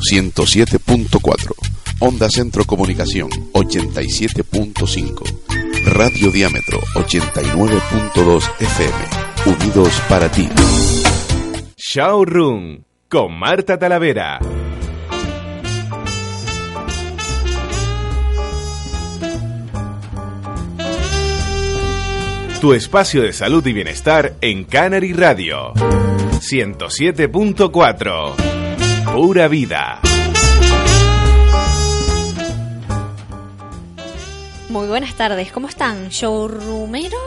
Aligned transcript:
107.4, 0.00 1.54
Onda 2.00 2.28
Centro 2.28 2.64
Comunicación 2.64 3.30
87.5, 3.52 5.22
Radio 5.86 6.30
Diámetro 6.30 6.80
89.2 6.94 8.50
FM, 8.60 8.96
unidos 9.46 10.00
para 10.08 10.30
ti. 10.30 10.48
Showroom 11.76 12.82
con 13.08 13.38
Marta 13.38 13.78
Talavera. 13.78 14.40
Tu 22.60 22.74
espacio 22.74 23.22
de 23.22 23.32
salud 23.32 23.64
y 23.66 23.72
bienestar 23.72 24.34
en 24.40 24.64
Canary 24.64 25.12
Radio. 25.12 25.72
107.4. 25.74 28.47
Pura 29.20 29.48
vida. 29.48 30.00
Muy 34.68 34.86
buenas 34.86 35.16
tardes, 35.16 35.50
¿cómo 35.50 35.66
están? 35.66 36.08
¿Showroomero? 36.10 37.18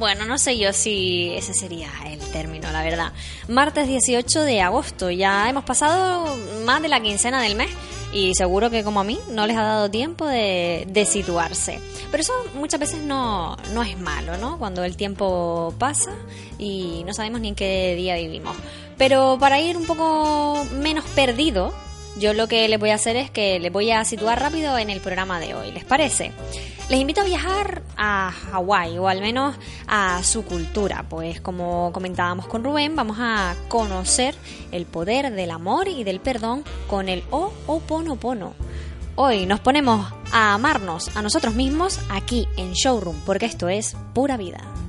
Bueno, 0.00 0.24
no 0.24 0.38
sé 0.38 0.56
yo 0.56 0.72
si 0.72 1.30
ese 1.34 1.52
sería 1.52 1.90
el 2.06 2.20
término, 2.30 2.72
la 2.72 2.82
verdad. 2.82 3.12
Martes 3.48 3.86
18 3.86 4.44
de 4.44 4.62
agosto, 4.62 5.10
ya 5.10 5.46
hemos 5.46 5.62
pasado 5.64 6.38
más 6.64 6.80
de 6.80 6.88
la 6.88 7.02
quincena 7.02 7.42
del 7.42 7.54
mes 7.54 7.68
y 8.10 8.34
seguro 8.34 8.70
que 8.70 8.82
como 8.82 9.00
a 9.00 9.04
mí 9.04 9.20
no 9.28 9.46
les 9.46 9.58
ha 9.58 9.62
dado 9.62 9.90
tiempo 9.90 10.26
de, 10.26 10.86
de 10.88 11.04
situarse. 11.04 11.80
Pero 12.10 12.22
eso 12.22 12.32
muchas 12.54 12.80
veces 12.80 13.02
no, 13.02 13.58
no 13.74 13.82
es 13.82 13.98
malo, 13.98 14.38
¿no? 14.38 14.58
Cuando 14.58 14.84
el 14.84 14.96
tiempo 14.96 15.74
pasa 15.78 16.12
y 16.58 17.04
no 17.04 17.12
sabemos 17.12 17.42
ni 17.42 17.48
en 17.48 17.54
qué 17.54 17.94
día 17.94 18.16
vivimos. 18.16 18.56
Pero 18.96 19.36
para 19.38 19.60
ir 19.60 19.76
un 19.76 19.84
poco 19.84 20.64
menos 20.80 21.04
perdido, 21.14 21.74
yo 22.18 22.32
lo 22.32 22.48
que 22.48 22.68
les 22.68 22.78
voy 22.78 22.90
a 22.90 22.94
hacer 22.96 23.16
es 23.16 23.30
que 23.30 23.58
les 23.58 23.72
voy 23.72 23.90
a 23.90 24.04
situar 24.04 24.40
rápido 24.40 24.76
en 24.78 24.90
el 24.90 25.00
programa 25.00 25.40
de 25.40 25.54
hoy, 25.54 25.70
¿les 25.72 25.84
parece? 25.84 26.32
Les 26.88 26.98
invito 26.98 27.20
a 27.20 27.24
viajar 27.24 27.82
a 27.96 28.32
Hawái 28.32 28.98
o 28.98 29.06
al 29.06 29.20
menos 29.20 29.54
a 29.86 30.22
su 30.24 30.44
cultura, 30.44 31.04
pues 31.08 31.40
como 31.40 31.92
comentábamos 31.92 32.46
con 32.46 32.64
Rubén, 32.64 32.96
vamos 32.96 33.18
a 33.20 33.54
conocer 33.68 34.34
el 34.72 34.86
poder 34.86 35.32
del 35.32 35.52
amor 35.52 35.86
y 35.86 36.02
del 36.02 36.20
perdón 36.20 36.64
con 36.88 37.08
el 37.08 37.22
Ho'oponopono. 37.30 38.54
Hoy 39.14 39.46
nos 39.46 39.60
ponemos 39.60 40.12
a 40.32 40.54
amarnos 40.54 41.14
a 41.16 41.22
nosotros 41.22 41.54
mismos 41.54 42.00
aquí 42.10 42.48
en 42.56 42.72
Showroom, 42.72 43.20
porque 43.24 43.46
esto 43.46 43.68
es 43.68 43.96
pura 44.14 44.36
vida. 44.36 44.79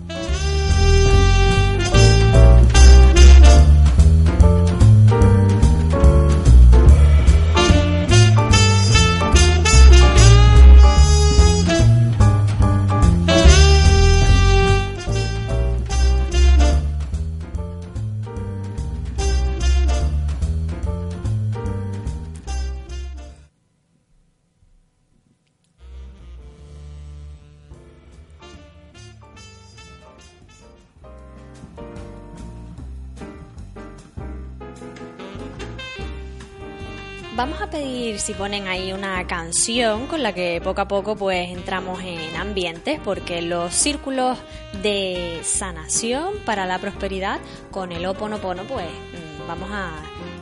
Si 38.22 38.36
ponen 38.36 38.68
ahí 38.68 38.94
una 38.94 39.26
canción 39.26 40.06
con 40.06 40.22
la 40.22 40.32
que 40.32 40.62
poco 40.64 40.82
a 40.82 40.88
poco 40.88 41.16
pues 41.16 41.50
entramos 41.50 42.02
en 42.04 42.36
ambientes 42.36 43.00
porque 43.04 43.42
los 43.42 43.74
círculos 43.74 44.38
de 44.84 45.40
sanación 45.44 46.36
para 46.46 46.68
la 46.68 46.78
prosperidad 46.78 47.40
con 47.72 47.92
el 47.92 48.06
Oponopono 48.06 48.64
pues 48.66 48.86
mm, 48.86 49.48
vamos 49.48 49.70
a 49.72 49.92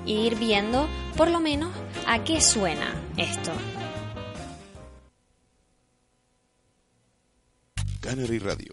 ir 0.05 0.35
viendo 0.35 0.89
por 1.15 1.29
lo 1.29 1.39
menos 1.39 1.71
a 2.05 2.21
qué 2.25 2.41
suena 2.41 2.93
esto. 3.15 3.51
Canary 8.01 8.39
Radio. 8.39 8.71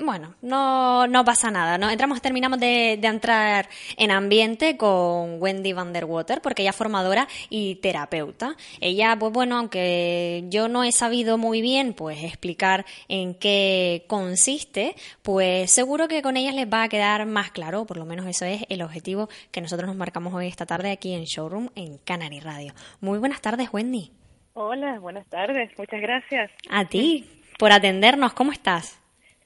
Bueno, 0.00 0.34
no, 0.42 1.08
no 1.08 1.24
pasa 1.24 1.50
nada, 1.50 1.76
¿no? 1.76 1.90
Entramos, 1.90 2.22
terminamos 2.22 2.60
de, 2.60 2.98
de, 3.00 3.08
entrar 3.08 3.68
en 3.96 4.12
ambiente 4.12 4.76
con 4.76 5.42
Wendy 5.42 5.72
van 5.72 5.92
der 5.92 6.04
Water, 6.04 6.40
porque 6.40 6.62
ella 6.62 6.70
es 6.70 6.76
formadora 6.76 7.26
y 7.50 7.76
terapeuta. 7.76 8.54
Ella, 8.80 9.16
pues 9.18 9.32
bueno, 9.32 9.58
aunque 9.58 10.44
yo 10.48 10.68
no 10.68 10.84
he 10.84 10.92
sabido 10.92 11.36
muy 11.36 11.60
bien, 11.62 11.94
pues 11.94 12.22
explicar 12.22 12.86
en 13.08 13.34
qué 13.34 14.04
consiste, 14.06 14.94
pues 15.22 15.72
seguro 15.72 16.06
que 16.06 16.22
con 16.22 16.36
ellas 16.36 16.54
les 16.54 16.72
va 16.72 16.84
a 16.84 16.88
quedar 16.88 17.26
más 17.26 17.50
claro, 17.50 17.84
por 17.84 17.96
lo 17.96 18.04
menos 18.04 18.26
eso 18.26 18.44
es 18.44 18.64
el 18.68 18.82
objetivo 18.82 19.28
que 19.50 19.60
nosotros 19.60 19.88
nos 19.88 19.96
marcamos 19.96 20.32
hoy 20.32 20.46
esta 20.46 20.64
tarde 20.66 20.92
aquí 20.92 21.12
en 21.12 21.24
Showroom 21.24 21.70
en 21.74 21.98
Canary 21.98 22.38
Radio. 22.38 22.72
Muy 23.00 23.18
buenas 23.18 23.40
tardes, 23.40 23.68
Wendy. 23.72 24.12
Hola, 24.54 24.98
buenas 25.00 25.26
tardes, 25.26 25.70
muchas 25.76 26.00
gracias. 26.00 26.50
A 26.70 26.84
ti, 26.84 27.28
por 27.58 27.72
atendernos, 27.72 28.32
¿cómo 28.32 28.52
estás? 28.52 28.97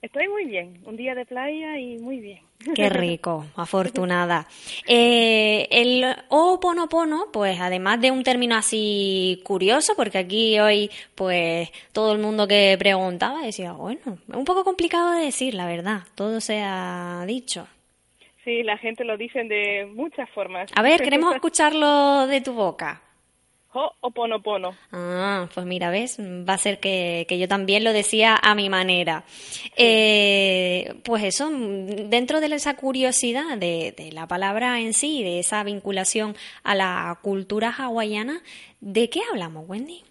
Estoy 0.03 0.27
muy 0.27 0.47
bien, 0.47 0.81
un 0.85 0.97
día 0.97 1.15
de 1.15 1.25
playa 1.25 1.79
y 1.79 1.97
muy 1.99 2.19
bien. 2.19 2.41
Qué 2.75 2.89
rico, 2.91 3.47
afortunada. 3.55 4.49
Eh, 4.85 5.69
el 5.71 6.05
Oponopono, 6.29 7.27
pues 7.33 7.61
además 7.61 8.01
de 8.01 8.11
un 8.11 8.25
término 8.25 8.57
así 8.57 9.41
curioso, 9.45 9.95
porque 9.97 10.19
aquí 10.19 10.59
hoy, 10.59 10.91
pues 11.15 11.71
todo 11.93 12.13
el 12.15 12.19
mundo 12.19 12.49
que 12.49 12.75
preguntaba 12.81 13.43
decía, 13.43 13.73
bueno, 13.75 14.19
es 14.29 14.35
un 14.35 14.45
poco 14.45 14.65
complicado 14.65 15.13
de 15.13 15.27
decir, 15.27 15.55
la 15.55 15.67
verdad, 15.67 16.01
todo 16.17 16.41
se 16.41 16.61
ha 16.61 17.23
dicho. 17.25 17.69
Sí, 18.43 18.65
la 18.65 18.79
gente 18.79 19.05
lo 19.05 19.17
dice 19.17 19.45
de 19.45 19.87
muchas 19.87 20.29
formas. 20.31 20.69
A 20.75 20.83
ver, 20.83 21.01
queremos 21.05 21.33
escucharlo 21.33 22.27
de 22.27 22.41
tu 22.41 22.55
boca. 22.55 23.03
Ho'oponopono. 23.75 24.75
Ah, 24.93 25.49
pues 25.55 25.65
mira, 25.65 25.91
ves, 25.91 26.19
va 26.21 26.55
a 26.55 26.59
ser 26.59 26.79
que, 26.79 27.25
que 27.27 27.39
yo 27.39 27.49
también 27.49 27.85
lo 27.85 27.93
decía 27.93 28.39
a 28.41 28.55
mi 28.55 28.69
manera. 28.69 29.25
Eh, 29.77 30.95
pues 31.05 31.25
eso, 31.25 31.51
dentro 31.51 32.41
de 32.41 32.55
esa 32.55 32.77
curiosidad 32.77 33.57
de, 33.57 33.95
de, 33.97 34.13
la 34.13 34.27
palabra 34.27 34.81
en 34.81 34.93
sí, 34.93 35.23
de 35.23 35.39
esa 35.39 35.65
vinculación 35.65 36.35
a 36.63 36.75
la 36.75 37.19
cultura 37.23 37.71
hawaiana, 37.71 38.43
¿de 38.81 39.09
qué 39.09 39.21
hablamos, 39.31 39.67
Wendy? 39.67 40.03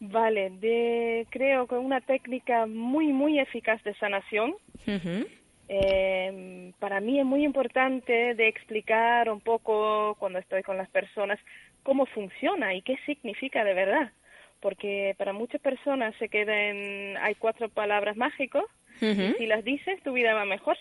Vale, 0.00 0.50
de, 0.50 1.26
creo 1.30 1.66
que 1.66 1.74
una 1.74 2.00
técnica 2.00 2.66
muy, 2.66 3.12
muy 3.12 3.38
eficaz 3.38 3.82
de 3.84 3.94
sanación. 3.94 4.54
Uh 4.86 4.90
-huh. 4.90 5.26
eh, 5.68 6.72
para 6.78 7.00
mí 7.00 7.18
es 7.18 7.26
muy 7.26 7.44
importante 7.44 8.34
de 8.34 8.48
explicar 8.48 9.28
un 9.30 9.40
poco 9.40 10.14
cuando 10.18 10.38
estoy 10.38 10.62
con 10.62 10.76
las 10.76 10.88
personas 10.88 11.38
cómo 11.86 12.04
funciona 12.06 12.74
y 12.74 12.82
qué 12.82 12.98
significa 13.06 13.62
de 13.62 13.72
verdad. 13.72 14.10
Porque 14.60 15.14
para 15.16 15.32
muchas 15.32 15.60
personas 15.60 16.16
se 16.18 16.28
queda 16.28 16.54
en, 16.68 17.16
hay 17.18 17.36
cuatro 17.36 17.68
palabras 17.68 18.16
mágicas, 18.16 18.64
uh 19.00 19.04
-huh. 19.04 19.30
y 19.30 19.38
si 19.38 19.46
las 19.46 19.62
dices 19.62 20.02
tu 20.02 20.12
vida 20.12 20.34
va 20.34 20.44
mejor. 20.44 20.76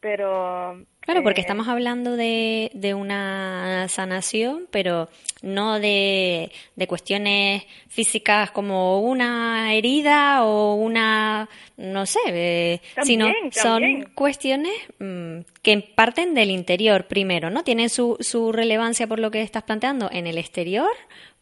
Pero... 0.00 0.80
Claro, 1.06 1.22
porque 1.22 1.40
eh, 1.40 1.42
estamos 1.42 1.68
hablando 1.68 2.16
de, 2.16 2.70
de, 2.74 2.92
una 2.92 3.86
sanación, 3.88 4.66
pero 4.72 5.08
no 5.40 5.78
de, 5.78 6.50
de, 6.74 6.86
cuestiones 6.88 7.62
físicas 7.88 8.50
como 8.50 9.00
una 9.00 9.72
herida 9.72 10.44
o 10.44 10.74
una, 10.74 11.48
no 11.76 12.06
sé, 12.06 12.18
eh, 12.26 12.80
también, 12.96 13.06
sino 13.06 13.26
también. 13.54 14.02
son 14.02 14.12
cuestiones 14.14 14.72
mmm, 14.98 15.38
que 15.62 15.78
parten 15.94 16.34
del 16.34 16.50
interior 16.50 17.06
primero, 17.06 17.50
¿no? 17.50 17.62
Tienen 17.62 17.88
su, 17.88 18.16
su 18.18 18.50
relevancia 18.50 19.06
por 19.06 19.20
lo 19.20 19.30
que 19.30 19.42
estás 19.42 19.62
planteando 19.62 20.10
en 20.10 20.26
el 20.26 20.38
exterior, 20.38 20.90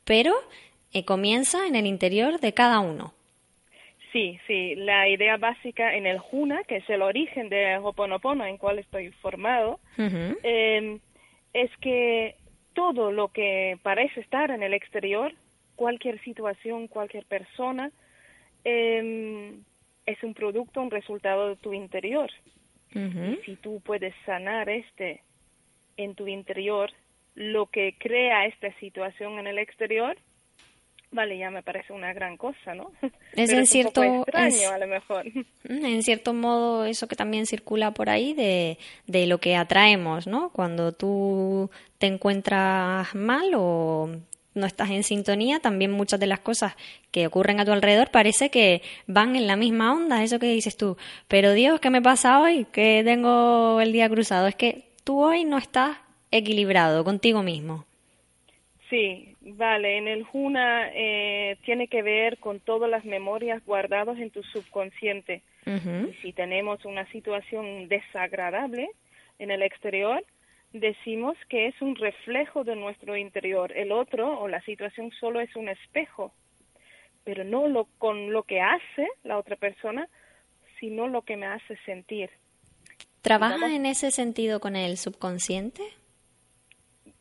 pero 0.04 0.34
eh, 0.92 1.06
comienza 1.06 1.66
en 1.66 1.74
el 1.74 1.86
interior 1.86 2.38
de 2.38 2.52
cada 2.52 2.80
uno. 2.80 3.14
Sí, 4.14 4.38
sí, 4.46 4.76
la 4.76 5.08
idea 5.08 5.38
básica 5.38 5.96
en 5.96 6.06
el 6.06 6.20
Juna, 6.20 6.62
que 6.62 6.76
es 6.76 6.88
el 6.88 7.02
origen 7.02 7.48
de 7.48 7.78
Hoponopono, 7.78 8.46
en 8.46 8.58
cual 8.58 8.78
estoy 8.78 9.10
formado, 9.20 9.80
uh 9.98 10.02
-huh. 10.02 10.38
eh, 10.44 11.00
es 11.52 11.70
que 11.78 12.36
todo 12.74 13.10
lo 13.10 13.32
que 13.32 13.76
parece 13.82 14.20
estar 14.20 14.52
en 14.52 14.62
el 14.62 14.72
exterior, 14.72 15.32
cualquier 15.74 16.22
situación, 16.22 16.86
cualquier 16.86 17.24
persona, 17.24 17.90
eh, 18.64 19.52
es 20.06 20.22
un 20.22 20.32
producto, 20.32 20.80
un 20.80 20.92
resultado 20.92 21.48
de 21.48 21.56
tu 21.56 21.72
interior. 21.72 22.30
Uh 22.94 22.98
-huh. 23.00 23.32
Y 23.32 23.44
si 23.44 23.56
tú 23.56 23.80
puedes 23.84 24.14
sanar 24.24 24.68
este 24.68 25.22
en 25.96 26.14
tu 26.14 26.28
interior, 26.28 26.88
lo 27.34 27.66
que 27.66 27.96
crea 27.98 28.46
esta 28.46 28.70
situación 28.78 29.40
en 29.40 29.48
el 29.48 29.58
exterior 29.58 30.16
vale, 31.14 31.38
ya 31.38 31.50
me 31.50 31.62
parece 31.62 31.92
una 31.92 32.12
gran 32.12 32.36
cosa, 32.36 32.74
¿no? 32.74 32.92
Es 33.32 33.50
en 33.50 33.66
cierto 33.66 34.02
extraño, 34.02 34.70
a 34.70 34.78
lo 34.78 34.86
mejor. 34.86 35.24
Mm, 35.66 35.86
en 35.86 36.02
cierto 36.02 36.34
modo 36.34 36.84
eso 36.84 37.08
que 37.08 37.16
también 37.16 37.46
circula 37.46 37.92
por 37.92 38.10
ahí 38.10 38.34
de, 38.34 38.76
de 39.06 39.26
lo 39.26 39.38
que 39.38 39.56
atraemos, 39.56 40.26
¿no? 40.26 40.50
Cuando 40.50 40.92
tú 40.92 41.70
te 41.96 42.06
encuentras 42.06 43.14
mal 43.14 43.50
o 43.56 44.10
no 44.52 44.66
estás 44.66 44.90
en 44.90 45.02
sintonía, 45.02 45.60
también 45.60 45.90
muchas 45.90 46.20
de 46.20 46.26
las 46.26 46.40
cosas 46.40 46.76
que 47.10 47.26
ocurren 47.26 47.60
a 47.60 47.64
tu 47.64 47.72
alrededor 47.72 48.10
parece 48.10 48.50
que 48.50 48.82
van 49.06 49.36
en 49.36 49.46
la 49.46 49.56
misma 49.56 49.94
onda, 49.94 50.22
eso 50.22 50.38
que 50.38 50.46
dices 50.46 50.76
tú. 50.76 50.98
Pero 51.28 51.54
Dios, 51.54 51.80
¿qué 51.80 51.88
me 51.88 52.02
pasa 52.02 52.40
hoy? 52.40 52.66
Que 52.66 53.02
tengo 53.02 53.80
el 53.80 53.92
día 53.92 54.10
cruzado. 54.10 54.46
Es 54.46 54.54
que 54.54 54.84
tú 55.02 55.22
hoy 55.22 55.44
no 55.44 55.56
estás 55.56 55.96
equilibrado 56.30 57.04
contigo 57.04 57.42
mismo. 57.42 57.86
Sí, 58.90 59.33
vale. 59.44 59.98
En 59.98 60.08
el 60.08 60.24
Juna 60.24 60.90
eh, 60.92 61.56
tiene 61.64 61.88
que 61.88 62.02
ver 62.02 62.38
con 62.38 62.60
todas 62.60 62.90
las 62.90 63.04
memorias 63.04 63.64
guardadas 63.64 64.18
en 64.18 64.30
tu 64.30 64.42
subconsciente. 64.42 65.42
Si 66.20 66.34
tenemos 66.34 66.84
una 66.84 67.10
situación 67.10 67.88
desagradable 67.88 68.90
en 69.38 69.50
el 69.50 69.62
exterior, 69.62 70.22
decimos 70.74 71.36
que 71.48 71.68
es 71.68 71.80
un 71.80 71.96
reflejo 71.96 72.64
de 72.64 72.76
nuestro 72.76 73.16
interior. 73.16 73.72
El 73.74 73.92
otro 73.92 74.38
o 74.40 74.48
la 74.48 74.60
situación 74.62 75.10
solo 75.18 75.40
es 75.40 75.56
un 75.56 75.70
espejo, 75.70 76.34
pero 77.24 77.44
no 77.44 77.66
lo, 77.66 77.86
con 77.96 78.30
lo 78.30 78.42
que 78.42 78.60
hace 78.60 79.08
la 79.22 79.38
otra 79.38 79.56
persona, 79.56 80.08
sino 80.78 81.08
lo 81.08 81.22
que 81.22 81.36
me 81.36 81.46
hace 81.46 81.76
sentir. 81.86 82.28
¿Trabajas 83.22 83.70
en 83.70 83.86
ese 83.86 84.10
sentido 84.10 84.60
con 84.60 84.76
el 84.76 84.98
subconsciente? 84.98 85.82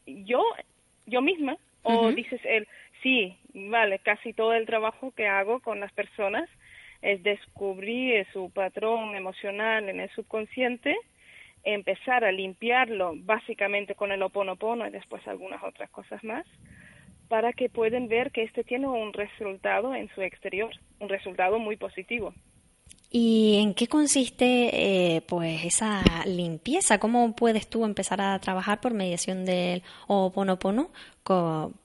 Yo, 0.05 0.43
yo 1.05 1.21
misma, 1.21 1.55
o 1.83 2.11
dices 2.11 2.41
él, 2.45 2.67
sí, 3.01 3.37
vale, 3.53 3.99
casi 3.99 4.33
todo 4.33 4.53
el 4.53 4.65
trabajo 4.65 5.11
que 5.11 5.27
hago 5.27 5.59
con 5.59 5.79
las 5.79 5.91
personas 5.93 6.49
es 7.01 7.21
descubrir 7.21 8.25
su 8.33 8.49
patrón 8.51 9.15
emocional 9.15 9.89
en 9.89 9.99
el 9.99 10.09
subconsciente 10.11 10.97
empezar 11.63 12.23
a 12.23 12.31
limpiarlo 12.31 13.13
básicamente 13.15 13.95
con 13.95 14.11
el 14.11 14.21
oponopono 14.21 14.85
y 14.85 14.91
después 14.91 15.25
algunas 15.27 15.63
otras 15.63 15.89
cosas 15.89 16.23
más 16.23 16.45
para 17.29 17.53
que 17.53 17.69
puedan 17.69 18.07
ver 18.07 18.31
que 18.31 18.43
este 18.43 18.63
tiene 18.63 18.87
un 18.87 19.13
resultado 19.13 19.95
en 19.95 20.09
su 20.13 20.21
exterior, 20.21 20.71
un 20.99 21.09
resultado 21.09 21.57
muy 21.57 21.77
positivo. 21.77 22.33
¿Y 23.15 23.59
en 23.61 23.75
qué 23.75 23.87
consiste 23.87 25.15
eh, 25.15 25.21
pues 25.21 25.63
esa 25.65 26.01
limpieza? 26.25 26.99
¿Cómo 26.99 27.35
puedes 27.35 27.69
tú 27.69 27.85
empezar 27.85 28.19
a 28.19 28.39
trabajar 28.39 28.81
por 28.81 28.95
mediación 28.95 29.45
del 29.45 29.83
Oponopono 30.07 30.89
con, 31.21 31.75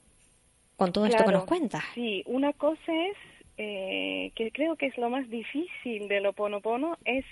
con 0.77 0.91
todo 0.91 1.05
esto 1.05 1.27
que 1.27 1.33
nos 1.33 1.45
cuentas? 1.45 1.85
Sí, 1.95 2.23
una 2.25 2.55
cosa 2.55 2.81
es 2.95 3.17
eh, 3.59 4.33
que 4.37 4.51
creo 4.53 4.77
que 4.77 4.87
es 4.87 4.97
lo 4.97 5.11
más 5.11 5.29
difícil 5.29 6.09
del 6.09 6.25
Oponopono 6.25 6.97
es 7.05 7.27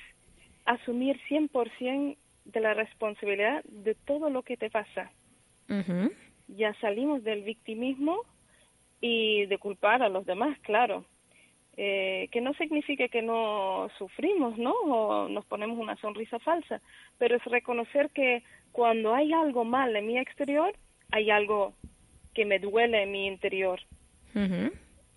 asumir 0.66 1.18
100% 1.30 2.18
de 2.44 2.60
la 2.60 2.74
responsabilidad 2.74 3.64
de 3.64 3.94
todo 3.94 4.28
lo 4.28 4.42
que 4.42 4.58
te 4.58 4.68
pasa. 4.68 5.10
Ya 6.48 6.74
salimos 6.82 7.24
del 7.24 7.44
victimismo 7.44 8.18
y 9.00 9.46
de 9.46 9.56
culpar 9.56 10.02
a 10.02 10.10
los 10.10 10.26
demás, 10.26 10.58
claro. 10.60 11.06
Eh, 11.78 12.28
que 12.32 12.40
no 12.40 12.54
significa 12.54 13.06
que 13.08 13.20
no 13.20 13.90
sufrimos, 13.98 14.56
¿no? 14.56 14.72
O 14.72 15.28
nos 15.28 15.44
ponemos 15.44 15.78
una 15.78 15.94
sonrisa 15.96 16.38
falsa, 16.38 16.80
pero 17.18 17.36
es 17.36 17.44
reconocer 17.44 18.08
que 18.10 18.42
cuando 18.72 19.14
hay 19.14 19.32
algo 19.34 19.64
mal 19.64 19.94
en 19.94 20.06
mi 20.06 20.18
exterior, 20.18 20.74
hay 21.12 21.30
algo 21.30 21.74
que 22.32 22.46
me 22.46 22.58
duele 22.58 23.02
en 23.02 23.12
mi 23.12 23.26
interior. 23.26 23.80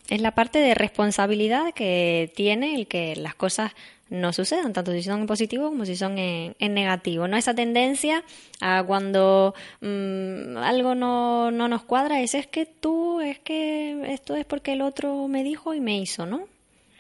Es 0.10 0.22
la 0.22 0.32
parte 0.32 0.60
de 0.60 0.74
responsabilidad 0.76 1.74
que 1.74 2.32
tiene 2.36 2.76
el 2.76 2.88
que 2.88 3.16
las 3.16 3.36
cosas 3.36 3.74
no 4.10 4.34
sucedan, 4.34 4.74
tanto 4.74 4.92
si 4.92 5.04
son 5.04 5.22
en 5.22 5.28
positivo 5.28 5.70
como 5.70 5.86
si 5.86 5.96
son 5.96 6.18
en, 6.18 6.56
negativo. 6.60 7.28
No 7.28 7.38
esa 7.38 7.54
tendencia 7.54 8.24
a 8.62 8.84
cuando 8.84 9.54
mm, 9.82 10.58
algo 10.58 10.96
no, 10.96 11.52
no 11.52 11.68
nos 11.68 11.84
cuadra, 11.84 12.22
es, 12.22 12.36
es 12.36 12.48
que 12.48 12.66
tú, 12.66 13.22
es 13.22 13.40
que 13.40 14.14
esto 14.14 14.36
es 14.36 14.46
porque 14.46 14.74
el 14.74 14.82
otro 14.82 15.28
me 15.28 15.44
dijo 15.44 15.74
y 15.74 15.80
me 15.80 15.98
hizo, 15.98 16.26
¿no? 16.26 16.48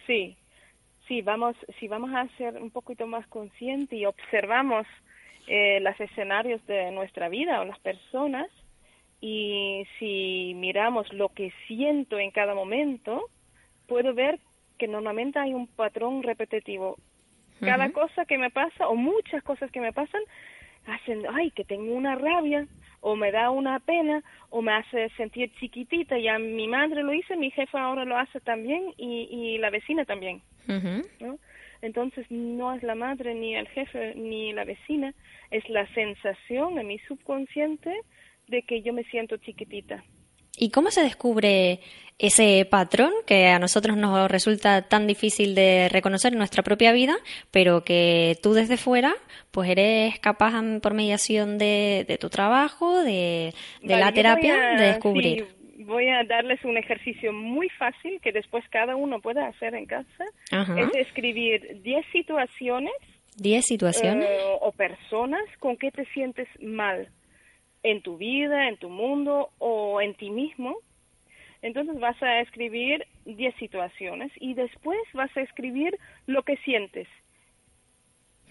Sí, 0.05 0.37
sí, 1.07 1.21
vamos, 1.21 1.55
si 1.79 1.87
vamos 1.87 2.11
a 2.13 2.27
ser 2.37 2.55
un 2.57 2.71
poquito 2.71 3.07
más 3.07 3.25
conscientes 3.27 3.97
y 3.97 4.05
observamos 4.05 4.85
eh, 5.47 5.79
los 5.81 5.99
escenarios 5.99 6.65
de 6.67 6.91
nuestra 6.91 7.29
vida 7.29 7.61
o 7.61 7.65
las 7.65 7.79
personas, 7.79 8.47
y 9.21 9.85
si 9.97 10.53
miramos 10.55 11.11
lo 11.11 11.29
que 11.29 11.51
siento 11.67 12.19
en 12.19 12.31
cada 12.31 12.55
momento, 12.55 13.29
puedo 13.87 14.13
ver 14.13 14.39
que 14.79 14.87
normalmente 14.87 15.37
hay 15.37 15.53
un 15.53 15.67
patrón 15.67 16.23
repetitivo. 16.23 16.97
Cada 17.59 17.91
cosa 17.91 18.23
que 18.23 18.37
me 18.37 18.49
pasa, 18.49 18.87
o 18.87 18.95
muchas 18.95 19.43
cosas 19.43 19.69
que 19.69 19.81
me 19.81 19.91
pasan, 19.91 20.21
hacen, 20.87 21.23
ay, 21.29 21.51
que 21.51 21.65
tengo 21.65 21.93
una 21.93 22.15
rabia, 22.15 22.65
o 23.01 23.17
me 23.17 23.31
da 23.31 23.49
una 23.49 23.79
pena, 23.79 24.23
o 24.49 24.61
me 24.61 24.71
hace 24.71 25.09
sentir 25.17 25.51
chiquitita. 25.59 26.17
Ya 26.17 26.39
mi 26.39 26.67
madre 26.69 27.03
lo 27.03 27.13
hizo, 27.13 27.35
mi 27.35 27.51
jefa 27.51 27.81
ahora 27.81 28.05
lo 28.05 28.17
hace 28.17 28.39
también, 28.39 28.93
y, 28.95 29.27
y 29.29 29.57
la 29.57 29.69
vecina 29.69 30.05
también. 30.05 30.41
Entonces 31.81 32.25
no 32.29 32.73
es 32.73 32.81
la 32.81 32.95
madre, 32.95 33.35
ni 33.35 33.55
el 33.55 33.67
jefe, 33.67 34.15
ni 34.15 34.53
la 34.53 34.63
vecina, 34.63 35.13
es 35.51 35.67
la 35.69 35.85
sensación 35.93 36.79
en 36.79 36.87
mi 36.87 36.99
subconsciente 36.99 37.93
de 38.47 38.61
que 38.63 38.81
yo 38.81 38.93
me 38.93 39.03
siento 39.03 39.35
chiquitita. 39.37 40.03
¿Y 40.59 40.71
cómo 40.71 40.91
se 40.91 41.01
descubre 41.01 41.79
ese 42.19 42.67
patrón 42.69 43.13
que 43.25 43.47
a 43.47 43.59
nosotros 43.59 43.95
nos 43.95 44.29
resulta 44.29 44.81
tan 44.81 45.07
difícil 45.07 45.55
de 45.55 45.87
reconocer 45.87 46.33
en 46.33 46.37
nuestra 46.37 46.63
propia 46.63 46.91
vida, 46.91 47.15
pero 47.49 47.85
que 47.85 48.35
tú 48.43 48.53
desde 48.53 48.75
fuera 48.75 49.15
pues 49.51 49.69
eres 49.69 50.19
capaz 50.19 50.53
por 50.81 50.93
mediación 50.93 51.57
de, 51.57 52.17
tu 52.19 52.29
trabajo, 52.29 53.01
de, 53.01 53.53
la 53.81 54.11
terapia, 54.11 54.75
de 54.77 54.87
descubrir? 54.87 55.47
voy 55.85 56.09
a 56.09 56.23
darles 56.25 56.63
un 56.65 56.77
ejercicio 56.77 57.31
muy 57.31 57.69
fácil 57.69 58.19
que 58.21 58.33
después 58.33 58.63
cada 58.69 58.97
uno 58.97 59.21
pueda 59.21 59.47
hacer 59.47 59.73
en 59.73 59.85
casa. 59.85 60.25
Es 60.51 61.07
escribir 61.07 61.81
10 61.81 62.05
situaciones. 62.11 62.93
10 63.37 63.65
situaciones. 63.65 64.29
Eh, 64.29 64.57
o 64.59 64.73
personas 64.73 65.41
con 65.59 65.77
que 65.77 65.89
te 65.89 66.05
sientes 66.07 66.47
mal 66.61 67.07
en 67.83 68.01
tu 68.01 68.17
vida, 68.17 68.67
en 68.67 68.77
tu 68.77 68.89
mundo 68.89 69.49
o 69.59 70.01
en 70.01 70.13
ti 70.15 70.29
mismo. 70.29 70.77
Entonces 71.61 71.99
vas 71.99 72.21
a 72.23 72.39
escribir 72.41 73.05
10 73.25 73.55
situaciones 73.55 74.31
y 74.39 74.53
después 74.53 74.99
vas 75.13 75.35
a 75.35 75.41
escribir 75.41 75.97
lo 76.27 76.43
que 76.43 76.57
sientes. 76.57 77.07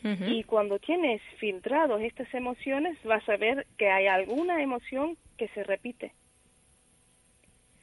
Y 0.01 0.45
cuando 0.45 0.79
tienes 0.79 1.21
filtrados 1.39 2.01
estas 2.01 2.33
emociones, 2.33 2.97
vas 3.03 3.29
a 3.29 3.37
ver 3.37 3.67
que 3.77 3.91
hay 3.91 4.07
alguna 4.07 4.63
emoción 4.63 5.17
que 5.37 5.49
se 5.49 5.65
repite. 5.65 6.13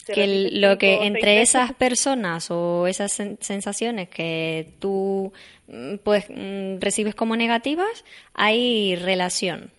que 0.08 0.50
lo 0.54 0.78
que 0.78 1.06
entre 1.06 1.42
esas 1.42 1.74
personas 1.74 2.52
o 2.52 2.88
esas 2.88 3.12
sensaciones 3.12 4.08
que 4.08 4.74
tú 4.80 5.34
mm, 5.68 5.96
pues 6.04 6.30
mm, 6.30 6.80
recibes 6.80 7.16
como 7.16 7.36
negativas, 7.36 8.06
hay 8.34 8.96
relación. 8.96 9.72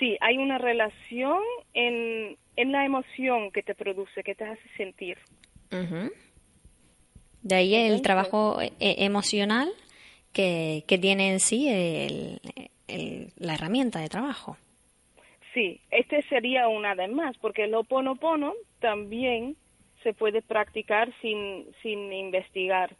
Sí, 0.00 0.16
hay 0.20 0.38
una 0.38 0.58
relación 0.58 1.38
en, 1.74 2.36
en 2.56 2.72
la 2.72 2.84
emoción 2.84 3.52
que 3.52 3.62
te 3.62 3.74
produce, 3.74 4.24
que 4.24 4.34
te 4.34 4.44
hace 4.44 4.68
sentir. 4.76 5.18
De 7.42 7.54
ahí 7.54 7.74
el 7.74 8.02
trabajo 8.02 8.60
e, 8.60 8.72
emocional 8.80 9.70
que, 10.32 10.84
que, 10.88 10.98
tiene 10.98 11.32
en 11.32 11.40
sí 11.40 12.40
la 13.36 13.54
herramienta 13.54 14.00
de 14.00 14.08
trabajo. 14.08 14.56
Sí, 15.54 15.80
este 15.90 16.22
sería 16.22 16.66
una 16.68 16.94
de 16.94 17.08
más, 17.08 17.36
porque 17.38 17.64
el 17.64 17.74
oponopono 17.74 18.54
también 18.80 19.56
se 20.02 20.14
puede 20.14 20.42
practicar 20.42 21.12
sin, 21.20 21.66
sin 21.82 22.12
investigar. 22.12 22.96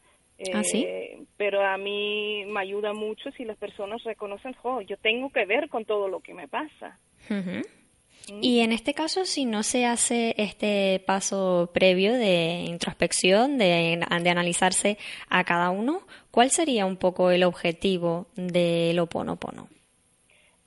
¿Ah, 0.53 0.61
eh, 0.73 1.19
pero 1.37 1.61
a 1.61 1.77
mí 1.77 2.43
me 2.45 2.61
ayuda 2.61 2.93
mucho 2.93 3.31
si 3.31 3.45
las 3.45 3.57
personas 3.57 4.03
reconocen, 4.03 4.55
yo 4.87 4.97
tengo 4.97 5.29
que 5.29 5.45
ver 5.45 5.69
con 5.69 5.85
todo 5.85 6.07
lo 6.07 6.19
que 6.19 6.33
me 6.33 6.47
pasa. 6.47 6.97
Mm. 7.29 7.61
Y 8.41 8.59
en 8.59 8.71
este 8.71 8.93
caso, 8.93 9.25
si 9.25 9.45
no 9.45 9.63
se 9.63 9.85
hace 9.85 10.35
este 10.37 11.01
paso 11.05 11.71
previo 11.73 12.13
de 12.13 12.65
introspección, 12.67 13.57
de, 13.57 13.99
de 14.21 14.29
analizarse 14.29 14.97
a 15.29 15.43
cada 15.43 15.69
uno, 15.69 16.01
¿cuál 16.29 16.51
sería 16.51 16.85
un 16.85 16.97
poco 16.97 17.31
el 17.31 17.43
objetivo 17.43 18.27
del 18.35 18.99
oponopono? 18.99 19.67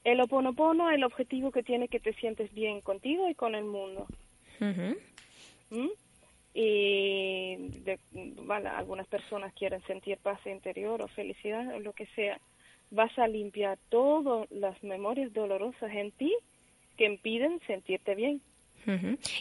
El 0.02 0.20
oponopono, 0.20 0.90
el 0.90 1.04
objetivo 1.04 1.50
que 1.50 1.62
tiene 1.62 1.88
que 1.88 2.00
te 2.00 2.12
sientes 2.14 2.52
bien 2.52 2.80
contigo 2.80 3.28
y 3.28 3.34
con 3.34 3.54
el 3.54 3.64
mundo 3.64 4.06
y 6.54 7.56
de, 7.84 7.98
algunas 8.76 9.08
personas 9.08 9.52
quieren 9.54 9.82
sentir 9.82 10.18
paz 10.18 10.38
interior 10.46 11.02
o 11.02 11.08
felicidad 11.08 11.74
o 11.74 11.80
lo 11.80 11.92
que 11.92 12.06
sea, 12.14 12.38
vas 12.90 13.16
a 13.18 13.26
limpiar 13.26 13.76
todas 13.88 14.48
las 14.52 14.80
memorias 14.84 15.32
dolorosas 15.32 15.90
en 15.92 16.12
ti 16.12 16.32
que 16.96 17.06
impiden 17.06 17.60
sentirte 17.66 18.14
bien. 18.14 18.40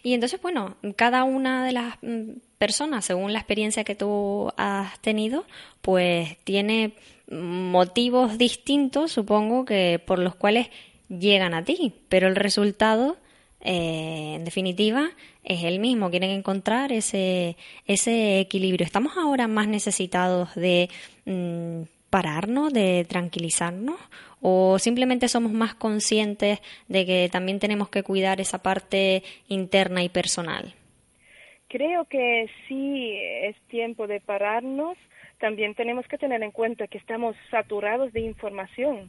Y 0.04 0.14
entonces, 0.14 0.42
bueno, 0.42 0.78
cada 0.96 1.26
una 1.26 1.66
de 1.66 1.74
las 1.74 1.98
mm, 2.02 2.38
personas, 2.58 3.06
según 3.06 3.34
la 3.34 3.40
experiencia 3.40 3.84
que 3.84 3.94
tú 3.94 4.50
has 4.56 4.98
tenido, 5.02 5.46
pues 5.82 6.38
tiene 6.46 6.94
motivos 7.30 8.38
distintos, 8.38 9.12
supongo, 9.12 9.66
que 9.66 10.02
por 10.06 10.20
los 10.20 10.36
cuales 10.36 10.70
llegan 11.10 11.54
a 11.54 11.64
ti, 11.64 11.94
pero 12.10 12.28
el 12.28 12.36
resultado, 12.36 13.18
eh, 13.64 14.34
en 14.36 14.46
definitiva, 14.46 15.10
es 15.44 15.64
el 15.64 15.80
mismo. 15.80 16.10
Quieren 16.10 16.32
encontrar 16.32 16.92
ese, 16.92 17.56
ese 17.86 18.40
equilibrio. 18.40 18.86
Estamos 18.86 19.18
ahora 19.18 19.48
más 19.48 19.68
necesitados 19.68 20.54
de 20.56 20.90
mm, 21.26 21.84
pararnos, 22.10 22.74
de 22.74 23.06
tranquilizarnos, 23.08 24.00
o 24.42 24.78
simplemente 24.78 25.28
somos 25.28 25.54
más 25.54 25.74
conscientes 25.74 26.60
de 26.88 27.06
que 27.06 27.30
también 27.32 27.60
tenemos 27.60 27.90
que 27.90 28.04
cuidar 28.04 28.42
esa 28.42 28.62
parte 28.62 29.24
interna 29.48 30.04
y 30.04 30.10
personal. 30.10 30.74
Creo 31.70 32.06
que 32.06 32.50
sí 32.68 33.18
es 33.42 33.56
tiempo 33.68 34.06
de 34.06 34.20
pararnos. 34.20 34.98
También 35.40 35.74
tenemos 35.74 36.06
que 36.08 36.18
tener 36.18 36.44
en 36.44 36.52
cuenta 36.52 36.88
que 36.88 36.98
estamos 36.98 37.36
saturados 37.50 38.14
de 38.14 38.22
información 38.22 39.08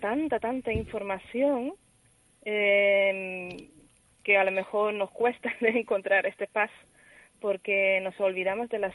tanta, 0.00 0.38
tanta 0.38 0.72
información 0.72 1.74
eh, 2.44 3.68
que 4.24 4.36
a 4.36 4.44
lo 4.44 4.50
mejor 4.50 4.94
nos 4.94 5.10
cuesta 5.10 5.52
encontrar 5.60 6.26
este 6.26 6.46
paz 6.46 6.70
porque 7.40 8.00
nos 8.02 8.18
olvidamos 8.20 8.68
de 8.68 8.78
la 8.78 8.92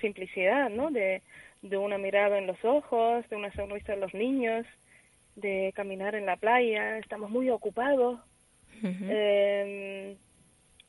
simplicidad, 0.00 0.70
¿no? 0.70 0.90
De, 0.90 1.22
de 1.62 1.76
una 1.76 1.98
mirada 1.98 2.38
en 2.38 2.46
los 2.46 2.64
ojos, 2.64 3.28
de 3.28 3.36
una 3.36 3.52
sonrisa 3.52 3.94
en 3.94 4.00
los 4.00 4.14
niños, 4.14 4.66
de 5.36 5.72
caminar 5.74 6.14
en 6.14 6.26
la 6.26 6.36
playa, 6.36 6.98
estamos 6.98 7.30
muy 7.30 7.50
ocupados. 7.50 8.20
eh, 8.84 10.16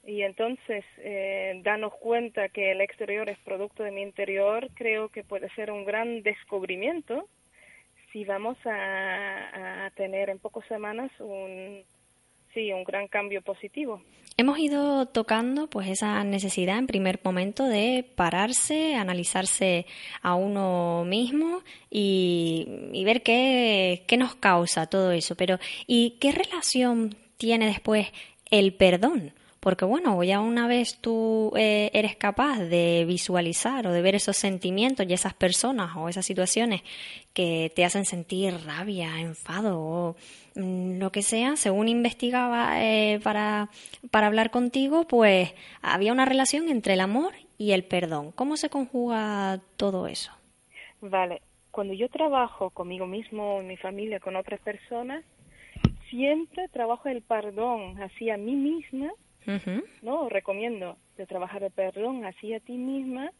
y 0.05 0.21
entonces, 0.23 0.83
eh, 0.97 1.61
darnos 1.63 1.93
cuenta 1.95 2.49
que 2.49 2.71
el 2.71 2.81
exterior 2.81 3.29
es 3.29 3.37
producto 3.39 3.83
de 3.83 3.91
mi 3.91 4.01
interior, 4.01 4.69
creo 4.73 5.09
que 5.09 5.23
puede 5.23 5.49
ser 5.51 5.71
un 5.71 5.85
gran 5.85 6.23
descubrimiento 6.23 7.27
si 8.13 8.23
vamos 8.23 8.57
a, 8.65 9.89
tener 9.95 10.29
en 10.29 10.39
pocas 10.39 10.65
semanas 10.67 11.11
un, 11.19 11.83
sí, 12.53 12.71
un 12.71 12.83
gran 12.83 13.07
cambio 13.07 13.41
positivo. 13.41 14.01
Hemos 14.37 14.57
ido 14.57 15.07
tocando 15.07 15.69
pues 15.69 15.87
esa 15.87 16.23
necesidad 16.23 16.77
en 16.77 16.87
primer 16.87 17.19
momento 17.23 17.65
de 17.65 18.05
pararse, 18.15 18.95
analizarse 18.95 19.85
a 20.21 20.35
uno 20.35 21.03
mismo 21.05 21.61
y, 21.91 22.89
y 22.91 23.03
ver 23.03 23.21
qué, 23.21 24.03
qué 24.07 24.17
nos 24.17 24.35
causa 24.35 24.87
todo 24.87 25.11
eso. 25.11 25.35
Pero 25.35 25.59
¿y 25.85 26.17
qué 26.19 26.31
relación 26.31 27.15
tiene 27.37 27.67
después 27.67 28.07
el 28.49 28.73
perdón? 28.73 29.33
Porque 29.63 29.85
bueno, 29.85 30.21
ya 30.25 30.41
una 30.41 30.67
vez 30.67 30.97
tú 30.99 31.53
eh, 31.55 31.89
eres 31.93 32.17
capaz 32.17 32.59
de 32.59 33.05
visualizar 33.07 33.87
o 33.87 33.93
de 33.93 34.01
ver 34.01 34.13
esos 34.13 34.35
sentimientos 34.35 35.05
y 35.07 35.13
esas 35.13 35.33
personas 35.33 35.95
o 35.95 36.09
esas 36.09 36.25
situaciones 36.25 36.81
que 37.33 37.71
te 37.73 37.85
hacen 37.85 38.03
sentir 38.03 38.53
rabia, 38.65 39.21
enfado 39.21 39.79
o 39.79 40.15
mm, 40.55 40.99
lo 40.99 41.13
que 41.13 41.21
sea, 41.21 41.55
según 41.55 41.87
investigaba 41.87 42.83
eh, 42.83 43.21
para, 43.23 43.69
para 44.11 44.27
hablar 44.27 44.51
contigo, 44.51 45.07
pues 45.07 45.53
había 45.81 46.11
una 46.11 46.25
relación 46.25 46.67
entre 46.67 46.95
el 46.95 46.99
amor 46.99 47.31
y 47.57 47.71
el 47.71 47.85
perdón. 47.85 48.33
¿Cómo 48.33 48.57
se 48.57 48.69
conjuga 48.69 49.61
todo 49.77 50.07
eso? 50.07 50.33
Vale, 50.99 51.41
cuando 51.71 51.93
yo 51.93 52.09
trabajo 52.09 52.69
conmigo 52.69 53.07
mismo, 53.07 53.61
en 53.61 53.67
mi 53.67 53.77
familia, 53.77 54.19
con 54.19 54.35
otras 54.35 54.59
personas, 54.59 55.23
siempre 56.09 56.67
trabajo 56.67 57.07
el 57.07 57.21
perdón 57.21 58.03
hacia 58.03 58.35
mí 58.35 58.55
misma 58.55 59.13
¿no? 60.01 60.29
Recomiendo 60.29 60.97
de 61.17 61.25
trabajar 61.25 61.63
el 61.63 61.71
perdón 61.71 62.25
hacia 62.25 62.59
ti 62.59 62.73
misma 62.73 63.31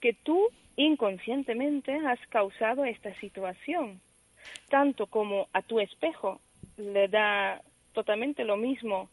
que 0.00 0.12
tú 0.12 0.48
inconscientemente 0.76 1.94
has 2.06 2.20
causado 2.28 2.84
esta 2.84 3.14
situación, 3.20 4.00
tanto 4.68 5.06
como 5.06 5.48
a 5.52 5.62
tu 5.62 5.80
espejo 5.80 6.40
le 6.76 7.08
da 7.08 7.62
totalmente 7.92 8.44
lo 8.44 8.56
mismo 8.56 9.08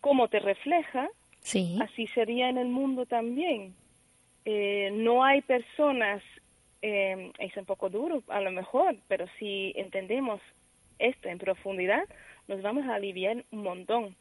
cómo 0.00 0.28
te 0.28 0.38
refleja, 0.40 1.08
así 1.80 2.06
sería 2.08 2.48
en 2.48 2.58
el 2.58 2.68
mundo 2.68 3.06
también. 3.06 3.74
Eh, 4.44 4.90
no 4.92 5.24
hay 5.24 5.40
personas, 5.42 6.22
eh, 6.82 7.32
es 7.38 7.56
un 7.56 7.64
poco 7.64 7.88
duro 7.88 8.22
a 8.28 8.40
lo 8.40 8.50
mejor, 8.50 8.96
pero 9.08 9.26
si 9.38 9.72
entendemos 9.76 10.40
esto 10.98 11.28
en 11.28 11.38
profundidad, 11.38 12.04
nos 12.46 12.62
vamos 12.62 12.86
a 12.86 12.94
aliviar 12.94 13.44
un 13.50 13.62
montón. 13.62 14.16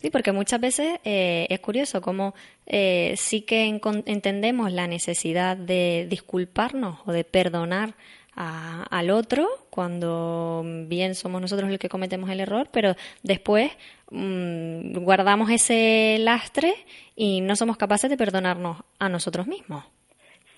Sí, 0.00 0.10
porque 0.10 0.30
muchas 0.30 0.60
veces 0.60 1.00
eh, 1.04 1.46
es 1.50 1.58
curioso 1.58 2.00
cómo 2.00 2.34
eh, 2.66 3.14
sí 3.16 3.42
que 3.42 3.64
entendemos 3.64 4.72
la 4.72 4.86
necesidad 4.86 5.56
de 5.56 6.06
disculparnos 6.08 7.00
o 7.06 7.12
de 7.12 7.24
perdonar 7.24 7.94
al 8.40 9.10
otro 9.10 9.48
cuando 9.68 10.62
bien 10.86 11.16
somos 11.16 11.40
nosotros 11.40 11.68
los 11.70 11.80
que 11.80 11.88
cometemos 11.88 12.30
el 12.30 12.38
error, 12.38 12.68
pero 12.72 12.94
después 13.24 13.72
mm, 14.12 14.98
guardamos 15.02 15.50
ese 15.50 16.18
lastre 16.20 16.72
y 17.16 17.40
no 17.40 17.56
somos 17.56 17.76
capaces 17.76 18.08
de 18.08 18.16
perdonarnos 18.16 18.76
a 19.00 19.08
nosotros 19.08 19.48
mismos. 19.48 19.84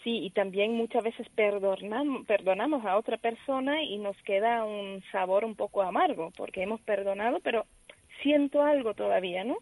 Sí, 0.04 0.24
y 0.24 0.30
también 0.30 0.74
muchas 0.74 1.02
veces 1.02 1.26
perdonamos, 1.34 2.26
perdonamos 2.26 2.84
a 2.84 2.98
otra 2.98 3.16
persona 3.16 3.82
y 3.82 3.96
nos 3.96 4.16
queda 4.24 4.64
un 4.64 5.02
sabor 5.10 5.46
un 5.46 5.54
poco 5.54 5.80
amargo, 5.80 6.32
porque 6.36 6.62
hemos 6.62 6.82
perdonado, 6.82 7.38
pero 7.42 7.64
siento 8.22 8.62
algo 8.62 8.94
todavía, 8.94 9.44
¿no? 9.44 9.58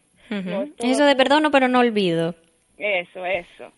Eso 0.77 1.05
de 1.05 1.15
perdono, 1.15 1.51
pero 1.51 1.67
no 1.67 1.79
olvido. 1.79 2.35
Eso, 2.77 3.25
eso. 3.25 3.71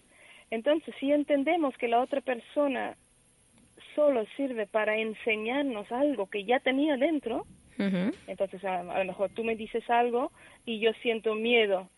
Entonces, 0.49 0.93
si 0.99 1.11
entendemos 1.11 1.75
que 1.77 1.87
la 1.87 2.01
otra 2.01 2.21
persona 2.21 2.95
solo 3.95 4.25
sirve 4.35 4.67
para 4.67 4.97
enseñarnos 4.97 5.91
algo 5.91 6.27
que 6.27 6.43
ya 6.43 6.59
tenía 6.59 6.97
dentro, 6.97 7.45
entonces 8.27 8.63
a, 8.63 8.83
lo 8.83 9.05
mejor 9.05 9.31
tú 9.31 9.43
me 9.43 9.55
dices 9.55 9.89
algo 9.89 10.31
y 10.65 10.79
yo 10.79 10.91
siento 11.01 11.33
miedo. 11.33 11.89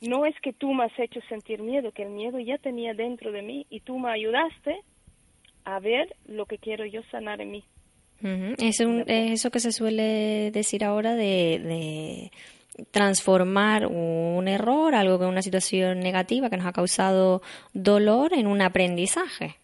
No 0.00 0.24
es 0.24 0.38
que 0.40 0.52
tú 0.52 0.72
me 0.72 0.84
has 0.84 0.98
hecho 0.98 1.20
sentir 1.28 1.60
miedo, 1.60 1.92
que 1.92 2.04
el 2.04 2.10
miedo 2.10 2.38
ya 2.38 2.56
tenía 2.56 2.94
dentro 2.94 3.32
de 3.32 3.42
mí 3.42 3.66
y 3.68 3.80
tú 3.80 3.98
me 3.98 4.10
ayudaste 4.10 4.80
a 5.64 5.78
ver 5.80 6.14
lo 6.26 6.46
que 6.46 6.56
quiero 6.56 6.86
yo 6.86 7.02
sanar 7.10 7.40
en 7.40 7.50
mí 7.50 7.64
es, 8.22 8.80
eso 8.80 9.50
que 9.50 9.60
se 9.60 9.72
suele 9.72 10.50
decir 10.50 10.84
ahora 10.84 11.14
de, 11.14 12.30
transformar 12.90 13.86
un 13.86 14.46
error, 14.46 14.94
algo 14.94 15.18
que 15.18 15.24
una 15.24 15.42
situación 15.42 16.00
negativa 16.00 16.50
que 16.50 16.56
nos 16.56 16.66
ha 16.66 16.72
causado 16.72 17.42
dolor, 17.72 18.32
en 18.34 18.46
un 18.46 18.62
aprendizaje. 18.62 19.56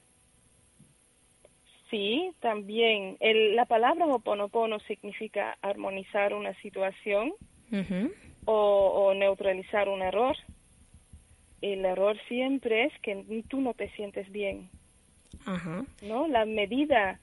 Sí, 1.90 2.32
también. 2.40 3.16
la 3.20 3.66
palabra 3.66 4.06
oponopono 4.06 4.80
significa 4.80 5.56
armonizar 5.62 6.34
una 6.34 6.52
situación 6.54 7.32
o, 8.44 9.14
neutralizar 9.14 9.88
un 9.88 10.02
error. 10.02 10.36
El 11.62 11.84
error 11.84 12.18
siempre 12.28 12.84
es 12.84 12.92
que 13.00 13.44
tú 13.48 13.60
no 13.60 13.74
te 13.74 13.90
sientes 13.90 14.30
bien. 14.30 14.68
¿No? 16.02 16.26
La 16.26 16.44
medida 16.44 17.20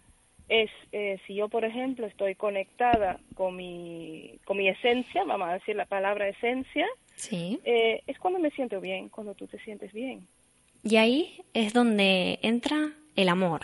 es 0.52 0.70
eh, 0.92 1.18
si 1.26 1.36
yo, 1.36 1.48
por 1.48 1.64
ejemplo, 1.64 2.06
estoy 2.06 2.36
conectada 2.36 3.20
con 3.36 3.56
mi, 3.56 4.34
con 4.44 4.58
mi 4.58 4.68
esencia, 4.68 5.24
vamos 5.24 5.48
a 5.48 5.54
decir 5.54 5.78
la 5.78 5.86
palabra 5.86 6.28
esencia, 6.28 6.86
sí. 7.16 7.60
Eh, 7.64 8.02
es 8.06 8.20
cuando 8.20 8.38
me 8.38 8.52
siento 8.52 8.82
bien, 8.82 9.08
cuando 9.08 9.34
tú 9.34 9.48
te 9.48 9.58
sientes 9.60 9.94
bien. 9.94 10.28
Y 10.84 10.98
ahí 10.98 11.42
es 11.54 11.72
donde 11.72 12.40
entra 12.42 12.92
el 13.16 13.30
amor, 13.30 13.62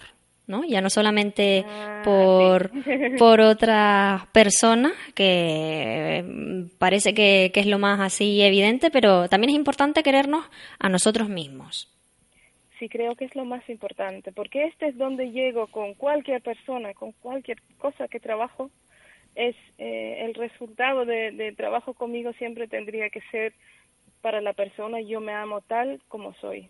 ¿no? 0.48 0.63
Ya 0.63 0.79
no 0.79 0.89
solamente 0.89 1.65
ah, 1.67 2.03
por, 2.06 2.72
por 3.20 3.41
otra 3.41 4.29
persona, 4.32 4.94
que 5.13 6.24
mm, 6.25 6.77
parece 6.77 7.13
que, 7.13 7.51
que 7.53 7.60
es 7.60 7.67
lo 7.67 7.79
más 7.79 8.00
así 8.00 8.41
evidente, 8.41 8.91
pero 8.91 9.27
también 9.27 9.50
es 9.50 9.58
importante 9.58 10.03
querernos 10.03 10.46
a 10.79 10.88
nosotros 10.88 11.27
mismos 11.27 11.97
sí 12.80 12.90
creo 12.90 13.16
que 13.16 13.26
es 13.26 13.36
lo 13.36 13.46
más 13.46 13.68
importante, 13.70 14.32
porque 14.32 14.66
este 14.66 14.88
es 14.88 14.98
donde 14.98 15.32
llego 15.32 15.68
con 15.68 15.94
cualquier 15.94 16.42
persona, 16.42 16.94
con 16.94 17.12
cualquier 17.14 17.58
cosa 17.78 18.08
que 18.08 18.20
trabajo, 18.20 18.70
es 19.36 19.56
eh, 19.78 20.26
el 20.26 20.34
resultado 20.34 21.06
de, 21.06 21.54
trabajo 21.56 21.94
conmigo 21.94 22.34
siempre 22.34 22.68
tendría 22.68 23.10
que 23.10 23.22
ser 23.32 23.54
para 24.22 24.42
la 24.42 24.54
persona, 24.54 25.00
yo 25.00 25.22
me 25.22 25.34
amo 25.34 25.62
tal 25.62 26.02
como 26.08 26.34
soy. 26.36 26.70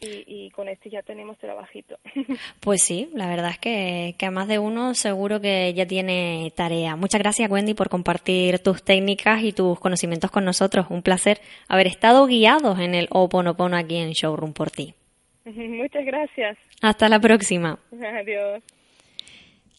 Y, 0.00 0.50
con 0.50 0.68
esto 0.68 0.88
ya 0.88 1.02
tenemos 1.02 1.38
trabajito. 1.38 1.98
Pues 2.60 2.82
sí, 2.82 3.08
la 3.14 3.26
verdad 3.26 3.50
es 3.50 3.58
que, 3.58 4.14
que 4.18 4.26
a 4.26 4.30
más 4.30 4.46
de 4.46 4.58
uno 4.58 4.94
seguro 4.94 5.40
que 5.40 5.72
ya 5.74 5.86
tiene 5.86 6.52
tarea. 6.54 6.96
Muchas 6.96 7.20
gracias 7.20 7.50
Wendy 7.50 7.74
por 7.74 7.88
compartir 7.88 8.58
tus 8.58 8.82
técnicas 8.82 9.42
y 9.42 9.52
tus 9.52 9.78
conocimientos 9.80 10.30
con 10.30 10.44
nosotros. 10.44 10.86
Un 10.90 11.02
placer 11.02 11.40
haber 11.68 11.86
estado 11.86 12.26
guiados 12.26 12.78
en 12.78 12.94
el 12.94 13.08
Oponopono 13.10 13.76
aquí 13.76 13.96
en 13.96 14.10
Showroom 14.10 14.52
por 14.52 14.70
ti. 14.70 14.94
Muchas 15.44 16.04
gracias. 16.04 16.58
Hasta 16.82 17.08
la 17.08 17.20
próxima. 17.20 17.78
Adiós. 17.92 18.62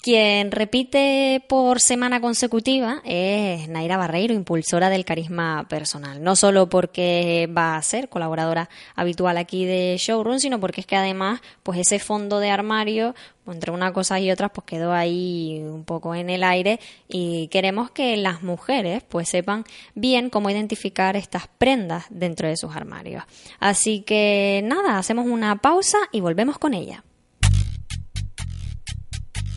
Quien 0.01 0.49
repite 0.49 1.43
por 1.47 1.79
semana 1.79 2.19
consecutiva 2.21 3.03
es 3.05 3.69
Naira 3.69 3.97
Barreiro, 3.97 4.33
impulsora 4.33 4.89
del 4.89 5.05
carisma 5.05 5.67
personal. 5.69 6.23
No 6.23 6.35
solo 6.35 6.69
porque 6.69 7.47
va 7.55 7.75
a 7.75 7.81
ser 7.83 8.09
colaboradora 8.09 8.67
habitual 8.95 9.37
aquí 9.37 9.63
de 9.63 9.97
Showroom, 9.99 10.39
sino 10.39 10.59
porque 10.59 10.81
es 10.81 10.87
que 10.87 10.95
además, 10.95 11.41
pues 11.61 11.77
ese 11.77 11.99
fondo 11.99 12.39
de 12.39 12.49
armario, 12.49 13.13
entre 13.45 13.71
una 13.71 13.93
cosa 13.93 14.19
y 14.19 14.31
otra, 14.31 14.49
pues 14.49 14.65
quedó 14.65 14.91
ahí 14.91 15.61
un 15.63 15.83
poco 15.83 16.15
en 16.15 16.31
el 16.31 16.43
aire 16.43 16.79
y 17.07 17.47
queremos 17.49 17.91
que 17.91 18.17
las 18.17 18.41
mujeres 18.41 19.03
pues 19.07 19.29
sepan 19.29 19.65
bien 19.93 20.31
cómo 20.31 20.49
identificar 20.49 21.15
estas 21.15 21.47
prendas 21.59 22.05
dentro 22.09 22.47
de 22.47 22.57
sus 22.57 22.75
armarios. 22.75 23.23
Así 23.59 24.01
que 24.01 24.61
nada, 24.63 24.97
hacemos 24.97 25.27
una 25.27 25.57
pausa 25.57 25.99
y 26.11 26.21
volvemos 26.21 26.57
con 26.57 26.73
ella. 26.73 27.03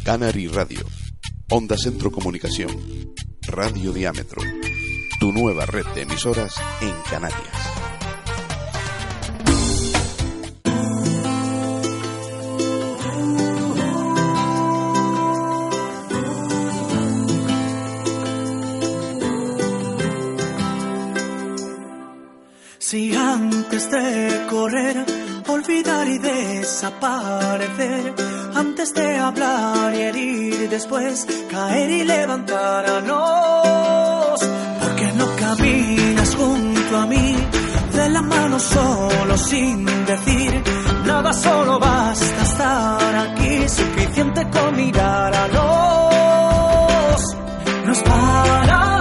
Canary 0.05 0.49
Radio, 0.49 0.85
Onda 1.51 1.79
Centro 1.79 2.11
Comunicación, 2.13 2.71
Radio 3.47 3.91
Diámetro, 3.91 4.43
tu 5.19 5.33
nueva 5.33 5.65
red 5.65 5.87
de 5.95 6.03
emisoras 6.03 6.55
en 6.83 6.93
Canarias. 7.09 7.41
Si 22.79 23.17
antes 23.17 23.91
de 23.91 24.47
correr, 24.51 25.07
olvidar 25.49 26.09
y 26.09 26.19
desaparecer 26.19 28.15
antes 28.55 28.95
de 28.95 29.19
hablar 29.19 29.95
y 29.95 30.01
herir, 30.01 30.71
después 30.71 31.27
caer 31.51 31.91
y 31.91 32.05
levantarnos. 32.05 34.41
Porque 34.81 35.13
no 35.17 35.27
caminas 35.37 36.35
junto 36.37 36.97
a 36.97 37.07
mí, 37.07 37.37
de 37.93 38.09
la 38.11 38.23
mano 38.23 38.59
solo 38.59 39.37
sin 39.37 39.85
decir 40.07 40.63
nada, 41.05 41.33
solo 41.33 41.79
basta 41.79 42.43
estar 42.43 43.17
aquí, 43.17 43.69
suficiente 43.69 44.49
con 44.51 44.77
mirar 44.77 45.35
a 45.35 45.49
los. 45.49 47.37
No 47.87 47.93
es 47.93 48.03
para 48.03 48.94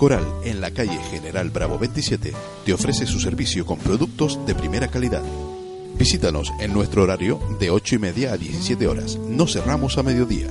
Coral 0.00 0.26
en 0.44 0.62
la 0.62 0.70
calle 0.70 0.98
General 1.10 1.50
Bravo 1.50 1.78
27 1.78 2.32
te 2.64 2.72
ofrece 2.72 3.04
su 3.04 3.20
servicio 3.20 3.66
con 3.66 3.78
productos 3.78 4.40
de 4.46 4.54
primera 4.54 4.88
calidad. 4.88 5.22
Visítanos 5.98 6.50
en 6.58 6.72
nuestro 6.72 7.02
horario 7.02 7.38
de 7.60 7.68
8 7.68 7.96
y 7.96 7.98
media 7.98 8.32
a 8.32 8.38
17 8.38 8.86
horas. 8.86 9.16
No 9.16 9.46
cerramos 9.46 9.98
a 9.98 10.02
mediodía. 10.02 10.46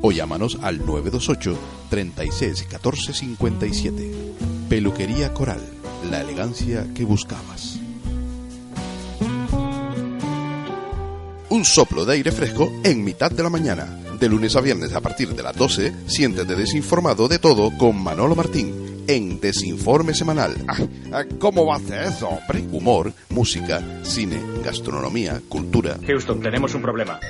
O 0.00 0.10
llámanos 0.10 0.56
al 0.62 0.78
928 0.78 1.54
36 1.90 2.62
14 2.62 3.12
57. 3.12 4.14
Peluquería 4.70 5.34
Coral, 5.34 5.60
la 6.10 6.22
elegancia 6.22 6.86
que 6.94 7.04
buscabas. 7.04 7.78
Un 11.50 11.66
soplo 11.66 12.06
de 12.06 12.14
aire 12.14 12.32
fresco 12.32 12.72
en 12.82 13.04
mitad 13.04 13.30
de 13.30 13.42
la 13.42 13.50
mañana. 13.50 14.00
De 14.18 14.30
lunes 14.30 14.56
a 14.56 14.62
viernes 14.62 14.94
a 14.94 15.02
partir 15.02 15.34
de 15.34 15.42
las 15.42 15.54
12, 15.54 15.92
siéntete 16.06 16.56
desinformado 16.56 17.28
de 17.28 17.38
todo 17.38 17.70
con 17.76 18.02
Manolo 18.02 18.34
Martín 18.34 18.83
en 19.06 19.40
Desinforme 19.40 20.14
Semanal. 20.14 20.54
Ah, 21.12 21.24
¿Cómo 21.38 21.66
va 21.66 21.74
a 21.74 21.78
hacer 21.78 22.02
eso, 22.04 22.28
hombre? 22.28 22.64
Humor, 22.72 23.12
música, 23.30 23.80
cine, 24.02 24.38
gastronomía, 24.64 25.40
cultura. 25.48 25.96
Houston, 26.06 26.40
tenemos 26.40 26.74
un 26.74 26.82
problema. 26.82 27.20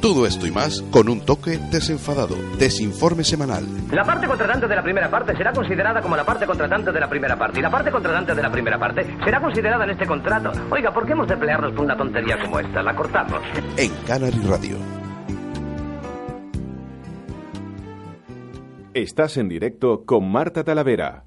Todo 0.00 0.26
esto 0.26 0.48
y 0.48 0.50
más 0.50 0.82
con 0.90 1.08
un 1.08 1.20
toque 1.20 1.58
desenfadado. 1.70 2.34
Desinforme 2.58 3.22
semanal. 3.22 3.64
La 3.92 4.02
parte 4.02 4.26
contratante 4.26 4.66
de 4.66 4.74
la 4.74 4.82
primera 4.82 5.08
parte 5.08 5.36
será 5.36 5.52
considerada 5.52 6.02
como 6.02 6.16
la 6.16 6.24
parte 6.24 6.44
contratante 6.44 6.90
de 6.90 6.98
la 6.98 7.08
primera 7.08 7.38
parte. 7.38 7.60
Y 7.60 7.62
la 7.62 7.70
parte 7.70 7.92
contratante 7.92 8.34
de 8.34 8.42
la 8.42 8.50
primera 8.50 8.78
parte 8.80 9.06
será 9.24 9.40
considerada 9.40 9.84
en 9.84 9.90
este 9.90 10.06
contrato. 10.06 10.50
Oiga, 10.70 10.92
¿por 10.92 11.06
qué 11.06 11.12
hemos 11.12 11.28
de 11.28 11.36
pelearnos 11.36 11.72
por 11.72 11.84
una 11.84 11.96
tontería 11.96 12.36
como 12.40 12.58
esta? 12.58 12.82
La 12.82 12.96
cortamos. 12.96 13.40
En 13.76 13.92
Canary 14.04 14.40
Radio. 14.40 15.01
Estás 18.94 19.36
en 19.36 19.48
directo 19.48 20.04
con 20.04 20.30
Marta 20.30 20.64
Talavera. 20.64 21.24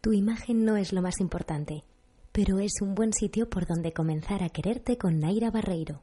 Tu 0.00 0.12
imagen 0.12 0.64
no 0.64 0.76
es 0.76 0.92
lo 0.92 1.02
más 1.02 1.20
importante 1.20 1.84
pero 2.32 2.58
es 2.58 2.80
un 2.80 2.94
buen 2.94 3.12
sitio 3.12 3.48
por 3.48 3.66
donde 3.66 3.92
comenzar 3.92 4.42
a 4.42 4.48
quererte 4.48 4.96
con 4.96 5.20
Naira 5.20 5.50
Barreiro. 5.50 6.00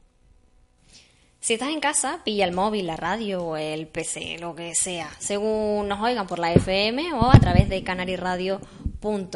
Si 1.40 1.54
estás 1.54 1.70
en 1.70 1.80
casa, 1.80 2.20
pilla 2.24 2.44
el 2.44 2.52
móvil, 2.52 2.86
la 2.86 2.96
radio 2.96 3.42
o 3.42 3.56
el 3.56 3.88
PC, 3.88 4.36
lo 4.38 4.54
que 4.54 4.74
sea, 4.74 5.10
según 5.18 5.88
nos 5.88 6.00
oigan 6.00 6.26
por 6.26 6.38
la 6.38 6.52
FM 6.52 7.14
o 7.14 7.30
a 7.30 7.40
través 7.40 7.68
de 7.68 7.82
Canary 7.82 8.16
Radio 8.16 8.60
punto 8.60 8.89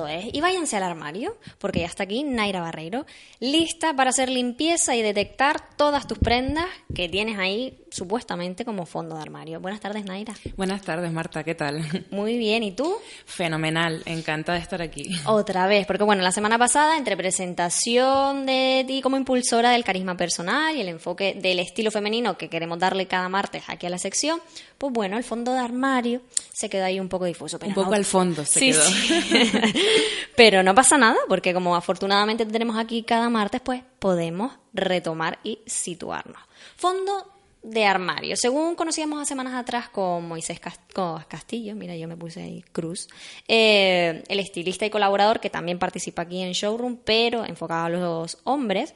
es. 0.08 0.26
Y 0.32 0.40
váyanse 0.40 0.76
al 0.76 0.82
armario, 0.82 1.36
porque 1.58 1.80
ya 1.80 1.86
está 1.86 2.04
aquí 2.04 2.22
Naira 2.22 2.60
Barreiro, 2.60 3.06
lista 3.40 3.94
para 3.94 4.10
hacer 4.10 4.28
limpieza 4.28 4.94
y 4.94 5.02
detectar 5.02 5.76
todas 5.76 6.06
tus 6.06 6.18
prendas 6.18 6.66
que 6.94 7.08
tienes 7.08 7.38
ahí 7.38 7.78
supuestamente 7.90 8.64
como 8.64 8.86
fondo 8.86 9.16
de 9.16 9.22
armario. 9.22 9.60
Buenas 9.60 9.80
tardes, 9.80 10.04
Naira. 10.04 10.34
Buenas 10.56 10.82
tardes, 10.82 11.10
Marta, 11.12 11.44
¿qué 11.44 11.54
tal? 11.54 11.82
Muy 12.10 12.36
bien, 12.36 12.62
¿y 12.62 12.72
tú? 12.72 12.94
Fenomenal, 13.24 14.02
encantada 14.06 14.58
de 14.58 14.62
estar 14.62 14.82
aquí. 14.82 15.10
Otra 15.26 15.66
vez, 15.66 15.86
porque 15.86 16.04
bueno, 16.04 16.22
la 16.22 16.32
semana 16.32 16.58
pasada, 16.58 16.96
entre 16.96 17.16
presentación 17.16 18.46
de 18.46 18.84
ti 18.86 19.00
como 19.00 19.16
impulsora 19.16 19.70
del 19.70 19.84
carisma 19.84 20.16
personal 20.16 20.76
y 20.76 20.80
el 20.80 20.88
enfoque 20.88 21.38
del 21.40 21.58
estilo 21.58 21.90
femenino 21.90 22.36
que 22.36 22.48
queremos 22.48 22.78
darle 22.78 23.06
cada 23.06 23.28
martes 23.28 23.62
aquí 23.68 23.86
a 23.86 23.90
la 23.90 23.98
sección, 23.98 24.40
pues 24.78 24.92
bueno, 24.92 25.16
el 25.16 25.24
fondo 25.24 25.52
de 25.52 25.58
armario 25.58 26.22
se 26.52 26.68
quedó 26.68 26.84
ahí 26.84 27.00
un 27.00 27.08
poco 27.08 27.24
difuso. 27.24 27.58
un 27.62 27.74
poco 27.74 27.94
al 27.94 28.04
fondo 28.04 28.44
se 28.44 28.60
quedó. 28.60 28.82
pero 30.36 30.62
no 30.62 30.74
pasa 30.74 30.98
nada, 30.98 31.16
porque 31.28 31.54
como 31.54 31.76
afortunadamente 31.76 32.46
tenemos 32.46 32.76
aquí 32.76 33.02
cada 33.02 33.28
martes, 33.30 33.60
pues 33.60 33.82
podemos 33.98 34.52
retomar 34.72 35.38
y 35.42 35.60
situarnos. 35.66 36.40
Fondo 36.76 37.34
de 37.64 37.86
armario. 37.86 38.36
Según 38.36 38.74
conocíamos 38.74 39.20
hace 39.20 39.30
semanas 39.30 39.54
atrás 39.54 39.88
con 39.88 40.28
Moisés 40.28 40.60
Castillo, 40.60 41.74
mira, 41.74 41.96
yo 41.96 42.06
me 42.06 42.16
puse 42.16 42.42
ahí 42.42 42.62
Cruz, 42.72 43.08
eh, 43.48 44.22
el 44.28 44.38
estilista 44.38 44.84
y 44.84 44.90
colaborador 44.90 45.40
que 45.40 45.48
también 45.48 45.78
participa 45.78 46.22
aquí 46.22 46.42
en 46.42 46.52
Showroom, 46.52 46.98
pero 47.02 47.44
enfocado 47.46 47.86
a 47.86 47.88
los 47.88 48.38
hombres, 48.44 48.94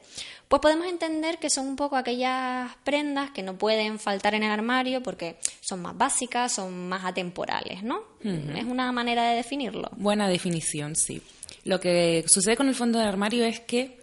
pues 0.49 0.61
podemos 0.63 0.87
entender 0.87 1.37
que 1.37 1.51
son 1.51 1.67
un 1.67 1.75
poco 1.75 1.95
aquellas 1.95 2.75
prendas 2.83 3.29
que 3.29 3.43
no 3.43 3.55
pueden 3.55 3.99
faltar 3.99 4.33
en 4.33 4.41
el 4.41 4.49
armario 4.49 5.03
porque 5.03 5.37
son 5.61 5.83
más 5.83 5.95
básicas, 5.95 6.53
son 6.53 6.89
más 6.89 7.05
atemporales, 7.05 7.83
¿no? 7.83 8.01
Es 8.23 8.65
una 8.65 8.91
manera 8.91 9.29
de 9.29 9.35
definirlo. 9.35 9.91
Buena 9.95 10.27
definición, 10.27 10.95
sí. 10.95 11.21
Lo 11.65 11.79
que 11.79 12.25
sucede 12.27 12.57
con 12.57 12.67
el 12.67 12.73
fondo 12.73 12.97
de 12.97 13.05
armario 13.05 13.45
es 13.45 13.59
que 13.59 13.99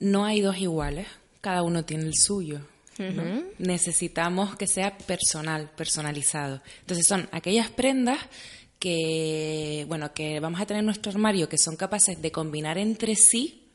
no 0.00 0.24
hay 0.24 0.40
dos 0.40 0.56
iguales, 0.56 1.08
cada 1.42 1.62
uno 1.62 1.84
tiene 1.84 2.04
el 2.04 2.14
suyo. 2.14 2.60
Necesitamos 3.58 4.56
que 4.56 4.66
sea 4.66 4.96
personal, 4.96 5.70
personalizado. 5.76 6.62
Entonces 6.80 7.04
son 7.06 7.28
aquellas 7.32 7.68
prendas 7.68 8.18
que, 8.78 9.84
bueno, 9.88 10.14
que 10.14 10.40
vamos 10.40 10.58
a 10.58 10.64
tener 10.64 10.80
en 10.80 10.86
nuestro 10.86 11.12
armario 11.12 11.50
que 11.50 11.58
son 11.58 11.76
capaces 11.76 12.22
de 12.22 12.32
combinar 12.32 12.78
entre 12.78 13.14
sí 13.14 13.65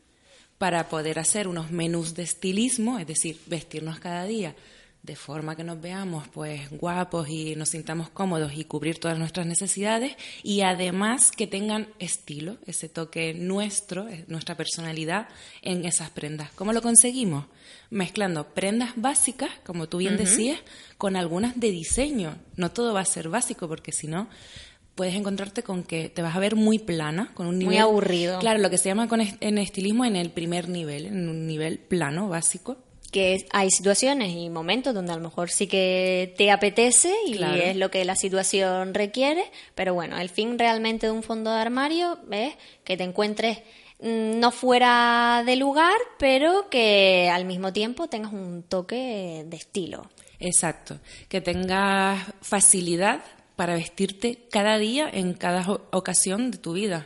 para 0.61 0.89
poder 0.89 1.17
hacer 1.17 1.47
unos 1.47 1.71
menús 1.71 2.13
de 2.13 2.21
estilismo, 2.21 2.99
es 2.99 3.07
decir, 3.07 3.39
vestirnos 3.47 3.99
cada 3.99 4.25
día 4.25 4.53
de 5.01 5.15
forma 5.15 5.55
que 5.55 5.63
nos 5.63 5.81
veamos 5.81 6.27
pues 6.27 6.69
guapos 6.69 7.27
y 7.29 7.55
nos 7.55 7.69
sintamos 7.69 8.11
cómodos 8.11 8.53
y 8.55 8.65
cubrir 8.65 8.99
todas 8.99 9.17
nuestras 9.17 9.47
necesidades 9.47 10.15
y 10.43 10.61
además 10.61 11.31
que 11.31 11.47
tengan 11.47 11.87
estilo, 11.97 12.57
ese 12.67 12.89
toque 12.89 13.33
nuestro, 13.33 14.07
eh, 14.07 14.23
nuestra 14.27 14.55
personalidad 14.55 15.29
en 15.63 15.85
esas 15.85 16.11
prendas. 16.11 16.51
¿Cómo 16.51 16.73
lo 16.73 16.83
conseguimos? 16.83 17.45
Mezclando 17.89 18.53
prendas 18.53 18.91
básicas, 18.95 19.49
como 19.65 19.89
tú 19.89 19.97
bien 19.97 20.15
decías, 20.15 20.59
con 20.99 21.15
algunas 21.15 21.59
de 21.59 21.71
diseño. 21.71 22.37
No 22.55 22.71
todo 22.71 22.93
va 22.93 22.99
a 22.99 23.05
ser 23.05 23.29
básico 23.29 23.67
porque 23.67 23.91
si 23.91 24.05
no 24.05 24.29
puedes 25.01 25.15
encontrarte 25.15 25.63
con 25.63 25.81
que 25.81 26.09
te 26.09 26.21
vas 26.21 26.35
a 26.35 26.39
ver 26.39 26.55
muy 26.55 26.77
plana, 26.77 27.31
con 27.33 27.47
un 27.47 27.57
nivel... 27.57 27.73
Muy 27.73 27.77
aburrido. 27.79 28.37
Claro, 28.37 28.59
lo 28.59 28.69
que 28.69 28.77
se 28.77 28.87
llama 28.87 29.07
con 29.07 29.19
en 29.19 29.57
estilismo 29.57 30.05
en 30.05 30.15
el 30.15 30.29
primer 30.29 30.69
nivel, 30.69 31.07
en 31.07 31.27
un 31.27 31.47
nivel 31.47 31.79
plano, 31.79 32.29
básico 32.29 32.77
que 33.11 33.47
hay 33.51 33.71
situaciones 33.71 34.29
y 34.29 34.51
momentos 34.51 34.93
donde 34.93 35.11
a 35.11 35.15
lo 35.15 35.23
mejor 35.23 35.49
sí 35.49 35.65
que 35.65 36.35
te 36.37 36.51
apetece 36.51 37.11
y 37.25 37.43
es 37.43 37.77
lo 37.77 37.89
que 37.89 38.05
la 38.05 38.15
situación 38.15 38.93
requiere, 38.93 39.43
pero 39.73 39.95
bueno, 39.95 40.19
el 40.19 40.29
fin 40.29 40.59
realmente 40.59 41.07
de 41.07 41.13
un 41.13 41.23
fondo 41.23 41.51
de 41.51 41.59
armario 41.59 42.19
es 42.29 42.53
que 42.83 42.95
te 42.95 43.03
encuentres 43.03 43.57
mm, 44.01 44.39
no 44.39 44.51
fuera 44.51 45.41
de 45.47 45.55
lugar, 45.55 45.97
pero 46.19 46.69
que 46.69 47.27
al 47.33 47.45
mismo 47.45 47.73
tiempo 47.73 48.07
tengas 48.07 48.33
un 48.33 48.61
toque 48.61 49.45
de 49.47 49.57
estilo. 49.57 50.11
Exacto, 50.39 50.99
que 51.27 51.41
tengas 51.41 52.33
facilidad 52.41 53.23
para 53.61 53.75
vestirte 53.75 54.39
cada 54.49 54.79
día 54.79 55.07
en 55.13 55.35
cada 55.35 55.63
ocasión 55.91 56.49
de 56.49 56.57
tu 56.57 56.73
vida 56.73 57.05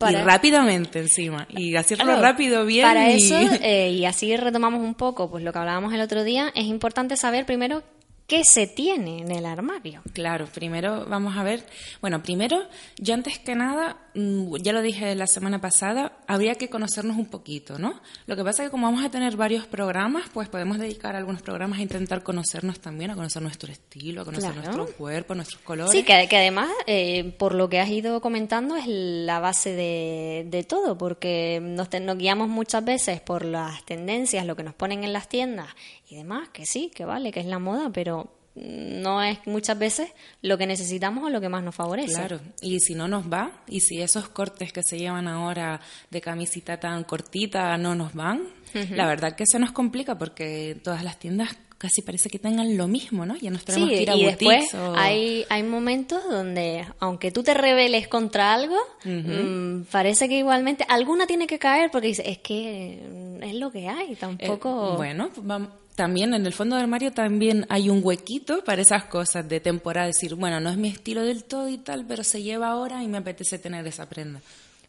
y 0.00 0.16
rápidamente 0.16 0.98
encima. 0.98 1.46
Y 1.50 1.76
hacerlo 1.76 2.20
rápido, 2.20 2.66
bien. 2.66 2.84
Para 2.84 3.10
eso, 3.10 3.38
eh, 3.62 3.92
y 3.92 4.04
así 4.04 4.36
retomamos 4.36 4.80
un 4.80 4.96
poco 4.96 5.30
pues 5.30 5.44
lo 5.44 5.52
que 5.52 5.58
hablábamos 5.60 5.94
el 5.94 6.00
otro 6.00 6.24
día, 6.24 6.50
es 6.56 6.64
importante 6.64 7.16
saber 7.16 7.46
primero 7.46 7.84
¿Qué 8.26 8.42
se 8.42 8.66
tiene 8.66 9.18
en 9.18 9.30
el 9.30 9.46
armario? 9.46 10.02
Claro, 10.14 10.46
primero 10.46 11.04
vamos 11.06 11.36
a 11.36 11.44
ver, 11.44 11.64
bueno, 12.00 12.22
primero, 12.22 12.66
yo 12.98 13.14
antes 13.14 13.38
que 13.38 13.54
nada, 13.54 13.98
ya 14.14 14.72
lo 14.72 14.80
dije 14.80 15.14
la 15.16 15.26
semana 15.26 15.60
pasada, 15.60 16.12
habría 16.28 16.54
que 16.54 16.70
conocernos 16.70 17.16
un 17.16 17.26
poquito, 17.26 17.78
¿no? 17.78 18.00
Lo 18.26 18.36
que 18.36 18.44
pasa 18.44 18.62
es 18.62 18.68
que 18.68 18.70
como 18.70 18.86
vamos 18.86 19.04
a 19.04 19.10
tener 19.10 19.36
varios 19.36 19.66
programas, 19.66 20.28
pues 20.32 20.48
podemos 20.48 20.78
dedicar 20.78 21.16
algunos 21.16 21.42
programas 21.42 21.80
a 21.80 21.82
intentar 21.82 22.22
conocernos 22.22 22.78
también, 22.80 23.10
a 23.10 23.16
conocer 23.16 23.42
nuestro 23.42 23.72
estilo, 23.72 24.22
a 24.22 24.24
conocer 24.24 24.54
nuestro 24.54 24.86
cuerpo, 24.86 25.34
nuestros 25.34 25.60
colores. 25.62 25.92
Sí, 25.92 26.04
que, 26.04 26.12
además, 26.14 26.70
eh, 26.86 27.34
por 27.38 27.54
lo 27.54 27.68
que 27.68 27.80
has 27.80 27.88
ido 27.88 28.20
comentando, 28.20 28.76
es 28.76 28.86
la 28.86 29.40
base 29.40 29.72
de, 29.72 30.66
todo, 30.68 30.96
porque 30.96 31.60
nos, 31.60 31.88
nos 32.00 32.16
guiamos 32.16 32.48
muchas 32.48 32.84
veces 32.84 33.20
por 33.20 33.44
las 33.44 33.84
tendencias, 33.84 34.46
lo 34.46 34.54
que 34.54 34.62
nos 34.62 34.74
ponen 34.74 35.02
en 35.02 35.12
las 35.12 35.28
tiendas 35.28 35.68
y 36.08 36.16
demás, 36.16 36.48
que 36.50 36.66
sí, 36.66 36.90
que 36.94 37.04
vale, 37.04 37.32
que 37.32 37.40
es 37.40 37.46
la 37.46 37.58
moda, 37.58 37.90
pero 37.92 38.30
no 38.54 39.22
es 39.22 39.38
muchas 39.46 39.78
veces 39.78 40.10
lo 40.40 40.56
que 40.56 40.66
necesitamos 40.66 41.24
o 41.24 41.30
lo 41.30 41.40
que 41.40 41.48
más 41.48 41.62
nos 41.62 41.74
favorece. 41.74 42.14
Claro, 42.14 42.40
y 42.60 42.80
si 42.80 42.94
no 42.94 43.08
nos 43.08 43.32
va, 43.32 43.50
y 43.66 43.80
si 43.80 44.00
esos 44.00 44.28
cortes 44.28 44.72
que 44.72 44.82
se 44.82 44.98
llevan 44.98 45.26
ahora 45.26 45.80
de 46.10 46.20
camisita 46.20 46.78
tan 46.78 47.04
cortita 47.04 47.76
no 47.76 47.94
nos 47.94 48.14
van, 48.14 48.42
la 48.90 49.06
verdad 49.06 49.36
que 49.36 49.44
se 49.46 49.58
nos 49.58 49.72
complica 49.72 50.18
porque 50.18 50.76
todas 50.82 51.04
las 51.04 51.18
tiendas 51.18 51.56
casi 51.78 52.02
parece 52.02 52.30
que 52.30 52.38
tengan 52.38 52.76
lo 52.76 52.88
mismo, 52.88 53.26
¿no? 53.26 53.36
Ya 53.36 53.50
nos 53.50 53.64
tenemos 53.64 53.90
que 53.90 54.02
ir 54.02 54.10
a 54.10 54.16
y 54.16 54.24
después 54.24 54.74
hay, 54.96 55.44
hay 55.50 55.62
momentos 55.62 56.22
donde, 56.30 56.86
aunque 56.98 57.30
tú 57.30 57.42
te 57.42 57.52
rebeles 57.52 58.08
contra 58.08 58.54
algo, 58.54 58.76
mm, 59.04 59.82
parece 59.90 60.28
que 60.28 60.38
igualmente 60.38 60.86
alguna 60.88 61.26
tiene 61.26 61.46
que 61.46 61.58
caer 61.58 61.90
porque 61.90 62.08
dice, 62.08 62.28
es 62.28 62.38
que 62.38 63.02
es 63.42 63.54
lo 63.54 63.70
que 63.70 63.88
hay, 63.88 64.14
tampoco... 64.14 64.94
Eh, 64.94 64.96
bueno, 64.96 65.30
vamos 65.42 65.68
también 65.94 66.34
en 66.34 66.44
el 66.44 66.52
fondo 66.52 66.76
del 66.76 66.84
armario 66.84 67.12
también 67.12 67.66
hay 67.68 67.88
un 67.88 68.00
huequito 68.02 68.64
para 68.64 68.82
esas 68.82 69.04
cosas 69.04 69.48
de 69.48 69.60
temporada, 69.60 70.06
decir, 70.06 70.34
bueno, 70.34 70.60
no 70.60 70.70
es 70.70 70.76
mi 70.76 70.88
estilo 70.88 71.22
del 71.22 71.44
todo 71.44 71.68
y 71.68 71.78
tal, 71.78 72.04
pero 72.06 72.24
se 72.24 72.42
lleva 72.42 72.68
ahora 72.68 73.02
y 73.02 73.08
me 73.08 73.18
apetece 73.18 73.58
tener 73.58 73.86
esa 73.86 74.08
prenda. 74.08 74.40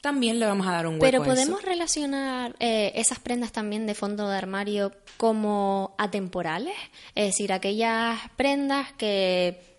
También 0.01 0.39
le 0.39 0.45
vamos 0.45 0.67
a 0.67 0.71
dar 0.71 0.87
un 0.87 0.95
hueco. 0.95 1.05
Pero 1.05 1.23
podemos 1.23 1.63
relacionar 1.63 2.55
eh, 2.59 2.91
esas 2.95 3.19
prendas 3.19 3.51
también 3.51 3.87
de 3.87 3.95
fondo 3.95 4.29
de 4.29 4.37
armario 4.37 4.91
como 5.17 5.95
atemporales, 5.97 6.75
es 7.15 7.25
decir, 7.27 7.53
aquellas 7.53 8.19
prendas 8.35 8.93
que 8.93 9.74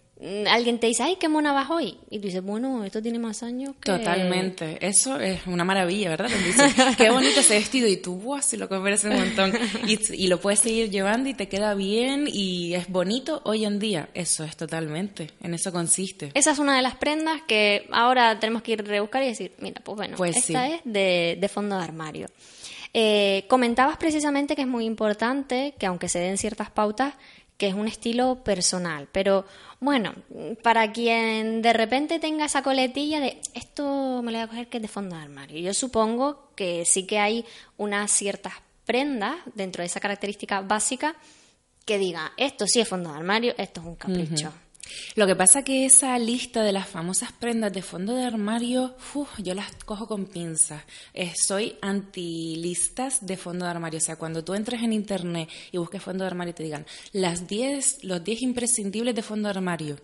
alguien 0.49 0.79
te 0.79 0.87
dice, 0.87 1.03
ay, 1.03 1.17
qué 1.17 1.29
mona 1.29 1.53
vas 1.53 1.71
hoy. 1.71 1.99
Y 2.11 2.19
tú 2.19 2.27
dices, 2.27 2.43
bueno, 2.43 2.85
esto 2.85 3.03
tiene 3.03 3.19
más 3.19 3.43
años 3.43 3.75
que... 3.81 3.93
Totalmente. 3.93 4.79
Eso 4.81 5.21
es 5.21 5.47
una 5.47 5.65
maravilla, 5.65 6.09
¿verdad? 6.11 6.31
dices, 6.45 6.75
qué 6.97 7.11
bonito 7.11 7.41
ese 7.41 7.55
vestido. 7.55 7.87
Y 7.87 7.99
tú, 7.99 8.17
¡buah! 8.17 8.41
Se 8.41 8.57
lo 8.57 8.69
compras 8.69 9.05
un 9.05 9.15
montón. 9.15 9.53
Y, 9.87 10.27
lo 10.27 10.41
puedes 10.41 10.61
seguir 10.61 10.91
llevando 10.91 11.29
y 11.29 11.35
te 11.35 11.49
queda 11.49 11.75
bien 11.75 12.29
y 12.33 12.75
es 12.75 12.89
bonito 12.89 13.43
hoy 13.45 13.65
en 13.65 13.79
día. 13.79 14.09
Eso 14.15 14.43
es 14.45 14.57
totalmente. 14.57 15.31
En 15.43 15.55
eso 15.55 15.71
consiste. 15.71 16.31
Esa 16.35 16.53
es 16.53 16.59
una 16.59 16.77
de 16.77 16.83
las 16.83 16.97
prendas 16.97 17.43
que 17.47 17.87
ahora 17.93 18.41
tenemos 18.41 18.63
que 18.63 18.73
ir 18.73 18.81
a 18.81 18.85
rebuscar 18.85 19.23
y 19.23 19.27
decir, 19.27 19.53
mira, 19.59 19.81
pues 19.85 19.97
bueno, 19.97 20.17
pues 20.17 20.37
esta 20.37 20.69
es 20.69 20.81
de, 20.85 21.37
de, 21.39 21.49
fondo 21.49 21.77
de 21.77 21.85
armario. 21.85 22.27
Eh, 22.93 23.45
comentabas 23.49 23.99
precisamente 23.99 24.57
que 24.57 24.63
es 24.63 24.69
muy 24.69 24.87
importante 24.87 25.75
que 25.79 25.87
aunque 25.87 26.09
se 26.09 26.19
den 26.19 26.39
ciertas 26.39 26.71
pautas, 26.71 27.15
que 27.57 27.69
es 27.69 27.75
un 27.75 27.89
estilo 27.89 28.43
personal, 28.45 29.09
pero 29.13 29.47
bueno, 29.81 30.15
para 30.63 30.93
quien 30.93 31.63
de 31.63 31.73
repente 31.73 32.19
tenga 32.19 32.47
esa 32.47 32.63
coletilla 32.63 33.21
de 33.21 33.41
esto 33.55 34.23
me 34.23 34.33
lo 34.33 34.39
voy 34.39 34.45
a 34.45 34.49
coger 34.49 34.69
que 34.69 34.79
es 34.79 34.83
de 34.83 34.89
fondo 34.89 35.17
de 35.17 35.23
armario, 35.23 35.59
yo 35.61 35.75
supongo 35.75 36.51
que 36.55 36.85
sí 36.85 37.07
que 37.07 37.19
hay 37.19 37.45
unas 37.77 38.11
ciertas 38.11 38.55
prendas 38.85 39.37
dentro 39.55 39.83
de 39.83 39.87
esa 39.87 40.01
característica 40.01 40.61
básica 40.61 41.17
que 41.85 41.99
diga, 41.99 42.33
esto 42.37 42.67
sí 42.67 42.81
es 42.81 42.89
fondo 42.89 43.11
de 43.11 43.17
armario, 43.17 43.55
esto 43.59 43.81
es 43.81 43.87
un 43.87 43.97
capricho. 43.97 44.53
Lo 45.15 45.27
que 45.27 45.37
pasa 45.37 45.63
que 45.63 45.87
esa 45.87 46.19
lista 46.19 46.63
de 46.63 46.73
las 46.73 46.89
famosas 46.89 47.33
prendas 47.33 47.73
de 47.73 47.83
fondo 47.83 48.15
de 48.15 48.25
armario, 48.25 48.97
yo 49.39 49.55
las 49.55 49.73
cojo 49.85 50.07
con 50.07 50.27
pinzas. 50.27 50.83
Eh, 51.15 51.33
soy 51.37 51.77
anti-listas 51.81 53.27
de 53.27 53.37
fondo 53.37 53.65
de 53.65 53.71
armario. 53.71 53.99
O 53.99 54.03
sea, 54.03 54.17
cuando 54.17 54.45
tú 54.45 54.55
entres 54.55 54.83
en 54.83 54.93
internet 54.93 55.49
y 55.73 55.79
busques 55.79 56.03
fondo 56.03 56.25
de 56.25 56.29
armario 56.29 56.51
y 56.51 56.55
te 56.55 56.63
digan 56.63 56.87
las 57.13 57.47
10, 57.47 58.05
los 58.05 58.23
10 58.23 58.43
imprescindibles 58.43 59.15
de 59.15 59.23
fondo 59.23 59.49
de 59.49 59.55
armario. 59.57 59.97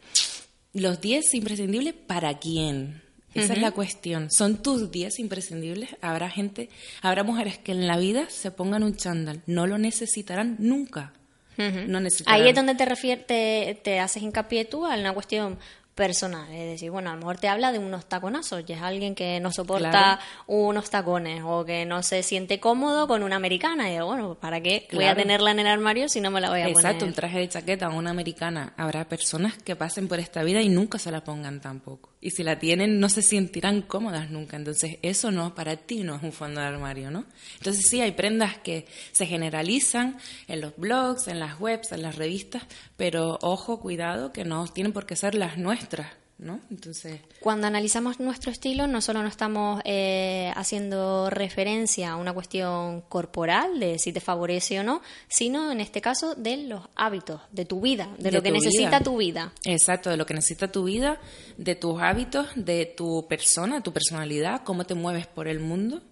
Los 0.73 1.01
10 1.01 1.35
imprescindibles 1.35 1.95
para 1.95 2.38
quién? 2.38 3.03
Esa 3.35 3.55
es 3.55 3.61
la 3.61 3.71
cuestión. 3.71 4.31
¿Son 4.31 4.62
tus 4.62 4.90
10 4.90 5.18
imprescindibles? 5.18 5.90
Habrá 6.01 6.29
gente, 6.29 6.68
habrá 7.01 7.25
mujeres 7.25 7.59
que 7.59 7.73
en 7.73 7.87
la 7.87 7.97
vida 7.97 8.29
se 8.29 8.51
pongan 8.51 8.83
un 8.83 8.97
chándal. 8.97 9.42
No 9.47 9.66
lo 9.66 9.79
necesitarán 9.79 10.57
nunca. 10.59 11.14
No 11.56 12.00
Ahí 12.26 12.48
es 12.48 12.54
donde 12.54 12.74
te, 12.74 12.84
refieres, 12.84 13.26
te, 13.26 13.78
te 13.82 14.00
haces 14.00 14.22
hincapié 14.22 14.64
tú 14.64 14.86
a 14.86 14.96
una 14.96 15.12
cuestión 15.12 15.58
personal. 15.94 16.50
Es 16.52 16.70
decir, 16.70 16.90
bueno, 16.90 17.10
a 17.10 17.14
lo 17.14 17.18
mejor 17.18 17.38
te 17.38 17.48
habla 17.48 17.72
de 17.72 17.78
unos 17.78 18.06
taconazos 18.06 18.64
y 18.66 18.72
es 18.72 18.80
alguien 18.80 19.14
que 19.14 19.40
no 19.40 19.52
soporta 19.52 20.18
unos 20.46 20.90
tacones 20.90 21.42
o 21.44 21.64
que 21.64 21.84
no 21.84 22.02
se 22.02 22.22
siente 22.22 22.60
cómodo 22.60 23.06
con 23.06 23.22
una 23.22 23.36
americana. 23.36 23.88
Y 23.88 23.92
digo, 23.92 24.06
bueno, 24.06 24.34
¿para 24.34 24.60
qué 24.60 24.88
voy 24.92 25.04
a 25.04 25.14
tenerla 25.14 25.50
en 25.50 25.60
el 25.60 25.66
armario 25.66 26.08
si 26.08 26.20
no 26.20 26.30
me 26.30 26.40
la 26.40 26.50
voy 26.50 26.60
a 26.60 26.64
poner? 26.64 26.78
Exacto, 26.78 27.04
un 27.04 27.12
traje 27.12 27.38
de 27.38 27.48
chaqueta 27.48 27.88
o 27.88 27.96
una 27.96 28.10
americana. 28.10 28.72
Habrá 28.76 29.04
personas 29.06 29.56
que 29.58 29.76
pasen 29.76 30.08
por 30.08 30.18
esta 30.18 30.42
vida 30.42 30.60
y 30.62 30.68
nunca 30.68 30.98
se 30.98 31.10
la 31.10 31.22
pongan 31.22 31.60
tampoco. 31.60 32.12
Y 32.24 32.30
si 32.30 32.44
la 32.44 32.58
tienen, 32.58 33.00
no 33.00 33.08
se 33.08 33.20
sentirán 33.20 33.82
cómodas 33.82 34.30
nunca. 34.30 34.56
Entonces, 34.56 34.98
eso 35.02 35.32
no, 35.32 35.56
para 35.56 35.76
ti 35.76 36.04
no 36.04 36.14
es 36.14 36.22
un 36.22 36.32
fondo 36.32 36.61
de 36.61 36.68
armario, 36.68 37.11
¿no? 37.11 37.26
Entonces, 37.58 37.85
sí, 37.90 38.00
hay 38.00 38.12
prendas 38.12 38.58
que 38.58 38.87
se 39.11 39.26
generalizan 39.26 40.16
en 40.46 40.61
los 40.61 40.76
blogs, 40.76 41.26
en 41.26 41.40
las 41.40 41.61
webs, 41.61 41.90
en 41.90 42.02
las 42.02 42.14
revistas, 42.14 42.62
pero 42.96 43.40
ojo, 43.42 43.80
cuidado, 43.80 44.32
que 44.32 44.44
no 44.44 44.68
tienen 44.68 44.92
por 44.92 45.04
qué 45.04 45.16
ser 45.16 45.35
las 45.35 45.58
nuestras. 45.58 46.21
¿No? 46.42 46.61
Entonces... 46.70 47.20
Cuando 47.40 47.68
analizamos 47.68 48.18
nuestro 48.18 48.50
estilo, 48.50 48.88
no 48.88 49.00
solo 49.00 49.22
no 49.22 49.28
estamos 49.28 49.81
eh, 49.85 50.52
haciendo 50.57 51.31
referencia 51.31 52.11
a 52.11 52.16
una 52.16 52.33
cuestión 52.33 53.02
corporal, 53.02 53.78
de 53.78 53.98
si 54.00 54.12
te 54.12 54.20
favorece 54.20 54.81
o 54.81 54.83
no, 54.83 55.02
sino 55.28 55.70
en 55.70 55.81
este 55.81 56.00
caso 56.00 56.35
de 56.35 56.57
los 56.57 56.83
hábitos, 56.96 57.40
de 57.52 57.64
tu 57.64 57.81
vida, 57.81 58.09
de, 58.18 58.33
lo 58.33 58.42
que 58.42 58.50
necesita 58.50 59.00
tu 59.00 59.18
vida. 59.18 59.52
Exacto, 59.64 60.11
de 60.11 60.16
lo 60.16 60.26
que 60.26 60.35
necesita 60.35 60.70
tu 60.72 60.85
vida, 60.85 61.20
de 61.59 61.76
tus 61.76 62.02
hábitos, 62.02 62.48
de 62.57 62.87
tu 62.87 63.26
persona, 63.28 63.81
tu 63.81 63.92
personalidad, 63.92 64.62
cómo 64.64 64.85
te 64.85 64.94
mueves 64.94 65.28
por 65.28 65.46
el 65.46 65.61
mundo 65.61 66.02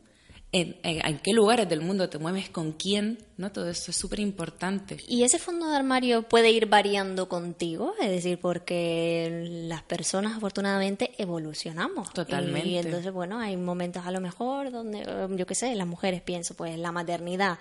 en, 0.53 1.19
qué 1.19 1.33
lugares 1.33 1.69
del 1.69 1.81
mundo 1.81 2.09
te 2.09 2.19
mueves, 2.19 2.51
con 2.51 2.73
quién, 2.73 3.19
¿no? 3.37 3.53
Todo 3.53 3.71
eso 3.71 3.93
es 3.93 3.97
súper 3.97 4.19
importante. 4.19 4.97
¿Y 5.07 5.23
ese 5.23 5.39
fondo 5.39 5.69
de 5.69 5.77
armario 5.77 6.23
puede 6.23 6.51
ir 6.51 6.67
variando 6.67 7.29
contigo? 7.29 7.95
Es 8.01 8.11
decir, 8.11 8.39
porque 8.41 9.47
las 9.69 9.83
personas 9.83 10.37
afortunadamente 10.37 11.13
evolucionamos. 11.19 12.13
Totalmente. 12.13 12.69
Y 12.69 12.79
entonces, 12.79 13.13
bueno, 13.13 13.39
hay 13.39 13.57
momentos 13.57 14.05
a 14.05 14.11
lo 14.11 14.21
mejor 14.21 14.73
donde, 14.73 15.05
yo 15.37 15.47
qué 15.47 15.55
sé, 15.55 15.75
las 15.77 15.87
mujeres 15.87 16.21
pienso, 16.21 16.55
pues 16.55 16.77
la 16.79 16.91
maternidad. 16.91 17.59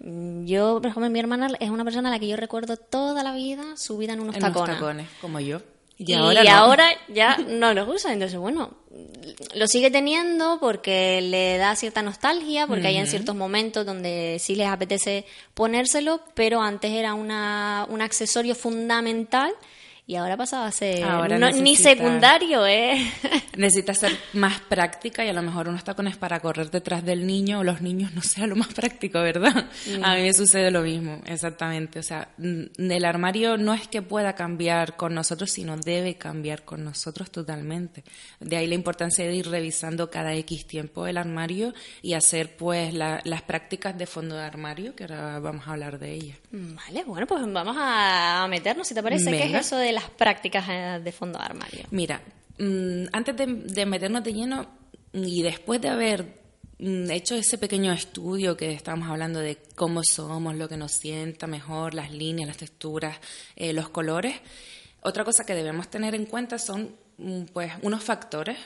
Yo, 0.00 0.80
por 0.80 0.86
ejemplo, 0.86 1.10
mi 1.10 1.20
hermana 1.20 1.48
es 1.60 1.70
una 1.70 1.84
persona 1.84 2.08
a 2.08 2.12
la 2.12 2.18
que 2.18 2.26
yo 2.26 2.36
recuerdo 2.36 2.76
toda 2.76 3.22
la 3.22 3.34
vida 3.34 3.76
subida 3.76 4.14
en 4.14 4.20
unos 4.20 4.34
en 4.34 4.40
tacones. 4.40 4.68
Unos 4.68 4.80
tacones, 4.80 5.08
como 5.20 5.38
yo. 5.38 5.60
Y, 6.04 6.14
ahora, 6.48 6.86
ya 7.08 7.36
no 7.38 7.74
los 7.74 7.88
usa. 7.88 8.12
Entonces, 8.12 8.38
bueno, 8.38 8.70
lo 9.54 9.66
sigue 9.66 9.90
teniendo 9.90 10.58
porque 10.60 11.20
le 11.20 11.56
da 11.58 11.76
cierta 11.76 12.02
nostalgia, 12.02 12.66
porque 12.66 12.88
hay 12.88 12.96
en 12.96 13.06
ciertos 13.06 13.34
momentos 13.34 13.86
donde 13.86 14.38
sí 14.40 14.54
les 14.54 14.68
apetece 14.68 15.24
ponérselo, 15.54 16.20
pero 16.34 16.60
antes 16.60 16.92
era 16.92 17.14
una, 17.14 17.86
un 17.88 18.02
accesorio 18.02 18.54
fundamental 18.54 19.52
y 20.04 20.16
ahora 20.16 20.36
pasaba 20.36 20.66
a 20.66 20.72
ser 20.72 21.06
ni 21.54 21.76
secundario, 21.76 22.66
¿eh? 22.66 23.12
necesita 23.56 23.94
ser 23.94 24.12
más 24.32 24.60
práctica 24.60 25.24
y 25.24 25.28
a 25.28 25.32
lo 25.32 25.42
mejor 25.42 25.68
unos 25.68 25.84
tacones 25.84 26.16
para 26.16 26.40
correr 26.40 26.70
detrás 26.72 27.04
del 27.04 27.24
niño 27.24 27.60
o 27.60 27.64
los 27.64 27.80
niños 27.82 28.12
no 28.12 28.20
sea 28.20 28.48
lo 28.48 28.56
más 28.56 28.74
práctico, 28.74 29.20
¿verdad? 29.20 29.68
A 30.02 30.16
mí 30.16 30.22
me 30.22 30.34
sucede 30.34 30.72
lo 30.72 30.82
mismo, 30.82 31.20
exactamente. 31.26 32.00
O 32.00 32.02
sea, 32.02 32.28
el 32.36 33.04
armario 33.04 33.56
no 33.56 33.74
es 33.74 33.86
que 33.86 34.02
pueda 34.02 34.34
cambiar 34.34 34.96
con 34.96 35.14
nosotros, 35.14 35.52
sino 35.52 35.76
debe 35.76 36.16
cambiar 36.16 36.64
con 36.64 36.82
nosotros 36.82 37.30
totalmente. 37.30 38.02
De 38.40 38.56
ahí 38.56 38.66
la 38.66 38.74
importancia 38.74 39.24
de 39.24 39.34
ir 39.34 39.48
revisando 39.48 40.10
cada 40.10 40.34
X 40.34 40.66
tiempo 40.66 41.06
el 41.06 41.16
armario 41.16 41.74
y 42.02 42.14
hacer 42.14 42.56
pues 42.56 42.92
las 42.92 43.42
prácticas 43.42 43.96
de 43.96 44.06
fondo 44.06 44.34
de 44.34 44.42
armario, 44.42 44.96
que 44.96 45.04
ahora 45.04 45.38
vamos 45.38 45.68
a 45.68 45.72
hablar 45.72 46.00
de 46.00 46.12
ellas. 46.12 46.38
Vale, 46.50 47.04
bueno, 47.04 47.26
pues 47.26 47.40
vamos 47.52 47.76
a 47.78 48.46
meternos, 48.50 48.88
si 48.88 48.94
te 48.94 49.02
parece, 49.02 49.30
¿qué 49.30 49.44
es 49.44 49.54
eso 49.54 49.76
de 49.76 49.91
las 49.92 50.10
prácticas 50.10 50.64
eh, 50.68 51.00
de 51.02 51.12
fondo 51.12 51.38
armario? 51.40 51.86
Mira, 51.90 52.20
mm, 52.58 53.04
antes 53.12 53.36
de, 53.36 53.86
meternos 53.86 54.24
de 54.24 54.32
lleno 54.32 54.66
y 55.12 55.42
después 55.42 55.80
de 55.80 55.88
haber 55.88 56.40
mm, 56.78 57.10
hecho 57.10 57.34
ese 57.34 57.58
pequeño 57.58 57.92
estudio 57.92 58.56
que 58.56 58.72
estábamos 58.72 59.08
hablando 59.08 59.40
de 59.40 59.58
cómo 59.74 60.02
somos, 60.04 60.54
lo 60.56 60.68
que 60.68 60.76
nos 60.76 60.92
sienta 60.92 61.46
mejor, 61.46 61.94
las 61.94 62.10
líneas, 62.10 62.48
las 62.48 62.56
texturas, 62.56 63.18
eh, 63.56 63.72
los 63.72 63.88
colores, 63.88 64.34
otra 65.02 65.24
cosa 65.24 65.44
que 65.44 65.54
debemos 65.54 65.88
tener 65.88 66.14
en 66.14 66.26
cuenta 66.26 66.58
son 66.58 66.94
mm, 67.18 67.44
pues 67.52 67.72
unos 67.82 68.02
factores 68.02 68.58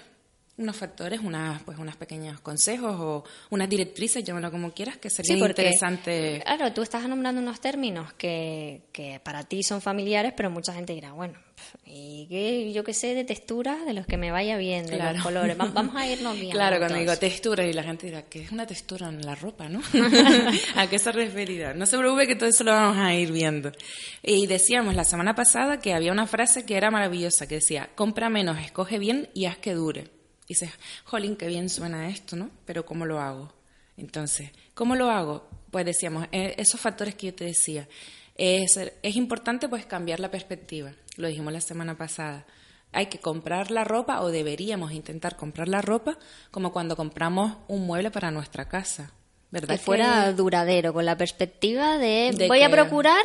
unos 0.59 0.77
factores, 0.77 1.21
unas, 1.21 1.62
pues, 1.62 1.79
unos 1.79 1.97
pequeños 1.97 2.40
consejos 2.40 2.97
o 2.99 3.25
unas 3.51 3.69
directrices, 3.69 4.25
llámalo 4.25 4.51
como 4.51 4.73
quieras, 4.73 4.97
que 4.97 5.11
sería 5.11 5.37
interesante. 5.37 6.40
Claro, 6.45 6.73
tú 6.73 6.83
estás 6.83 7.07
nombrando 7.09 7.40
unos 7.40 7.61
términos 7.61 8.12
que, 8.14 8.83
que 8.92 9.21
para 9.23 9.45
ti 9.45 9.62
son 9.62 9.83
familiares, 9.83 10.33
pero 10.37 10.51
mucha 10.51 10.73
gente 10.73 10.95
dirá, 10.95 11.12
bueno, 11.12 11.38
y 11.85 12.27
que 12.29 12.73
yo 12.73 12.85
qué 12.85 12.95
sé 12.95 13.14
de 13.14 13.25
texturas 13.25 13.85
de 13.87 13.92
los 13.92 14.07
que 14.07 14.16
me 14.16 14.31
vaya 14.31 14.57
bien, 14.57 14.87
de 14.87 14.99
los 14.99 15.23
colores. 15.23 15.57
vamos 15.57 15.95
a 15.95 16.07
irnos 16.11 16.38
bien. 16.38 16.53
Claro, 16.53 16.79
cuando 16.79 16.99
digo 16.99 17.16
textura 17.16 17.64
y 17.64 17.73
la 17.73 17.83
gente 17.83 18.07
dirá, 18.07 18.23
que 18.23 18.42
es 18.42 18.53
una 18.53 18.66
textura 18.66 19.09
en 19.09 19.25
la 19.25 19.35
ropa, 19.35 19.69
no? 19.69 19.81
¿A 20.77 20.87
qué 20.88 20.99
se 20.99 21.12
referirá? 21.12 21.75
No 21.75 21.87
se 21.87 21.97
preocupe 21.99 22.27
que 22.27 22.37
todo 22.37 22.49
eso 22.49 22.64
lo 22.64 22.73
vamos 22.73 22.97
a 22.97 23.14
ir 23.14 23.31
viendo. 23.31 23.73
Y 24.23 24.47
decíamos 24.47 24.95
la 24.95 25.05
semana 25.05 25.35
pasada 25.35 25.81
que 25.81 25.95
había 25.95 26.12
una 26.12 26.27
frase 26.27 26.64
que 26.64 26.77
era 26.77 26.90
maravillosa, 26.90 27.47
que 27.47 27.57
decía, 27.57 27.90
compra 27.95 28.29
menos, 28.29 28.59
escoge 28.59 28.99
bien 28.99 29.29
y 29.35 29.47
haz 29.47 29.59
que 29.59 29.75
dure. 29.75 30.15
Dices, 30.49 30.71
jolín, 31.05 31.37
qué 31.37 31.47
bien 31.49 31.69
suena 31.69 32.09
esto, 32.09 32.37
¿no? 32.37 32.51
Pero 32.65 32.87
¿cómo 32.87 33.05
lo 33.05 33.21
hago? 33.21 33.53
Entonces, 33.97 34.51
¿cómo 34.75 34.95
lo 34.95 35.11
hago? 35.11 35.49
Pues 35.71 35.85
decíamos, 35.85 36.27
eh, 36.33 36.55
esos 36.59 36.81
factores 36.81 37.15
que 37.15 37.27
yo 37.27 37.35
te 37.35 37.45
decía. 37.45 37.89
Es, 38.37 38.77
es 38.77 39.17
importante 39.17 39.69
pues 39.69 39.87
cambiar 39.87 40.21
la 40.21 40.31
perspectiva, 40.31 40.93
lo 41.17 41.29
dijimos 41.29 41.53
la 41.53 41.61
semana 41.61 41.97
pasada. 41.97 42.47
Hay 42.93 43.07
que 43.07 43.19
comprar 43.19 43.71
la 43.71 43.85
ropa 43.85 44.21
o 44.21 44.31
deberíamos 44.31 44.93
intentar 44.93 45.37
comprar 45.37 45.69
la 45.69 45.83
ropa 45.83 46.19
como 46.51 46.73
cuando 46.73 46.97
compramos 46.97 47.57
un 47.69 47.87
mueble 47.87 48.11
para 48.11 48.31
nuestra 48.31 48.69
casa. 48.69 49.13
¿Verdad? 49.61 49.75
Que 49.75 49.81
fuera 49.81 50.33
duradero, 50.33 50.92
con 50.92 51.05
la 51.05 51.16
perspectiva 51.16 51.99
de, 51.99 52.47
voy 52.49 52.62
a 52.62 52.71
procurar 52.71 53.21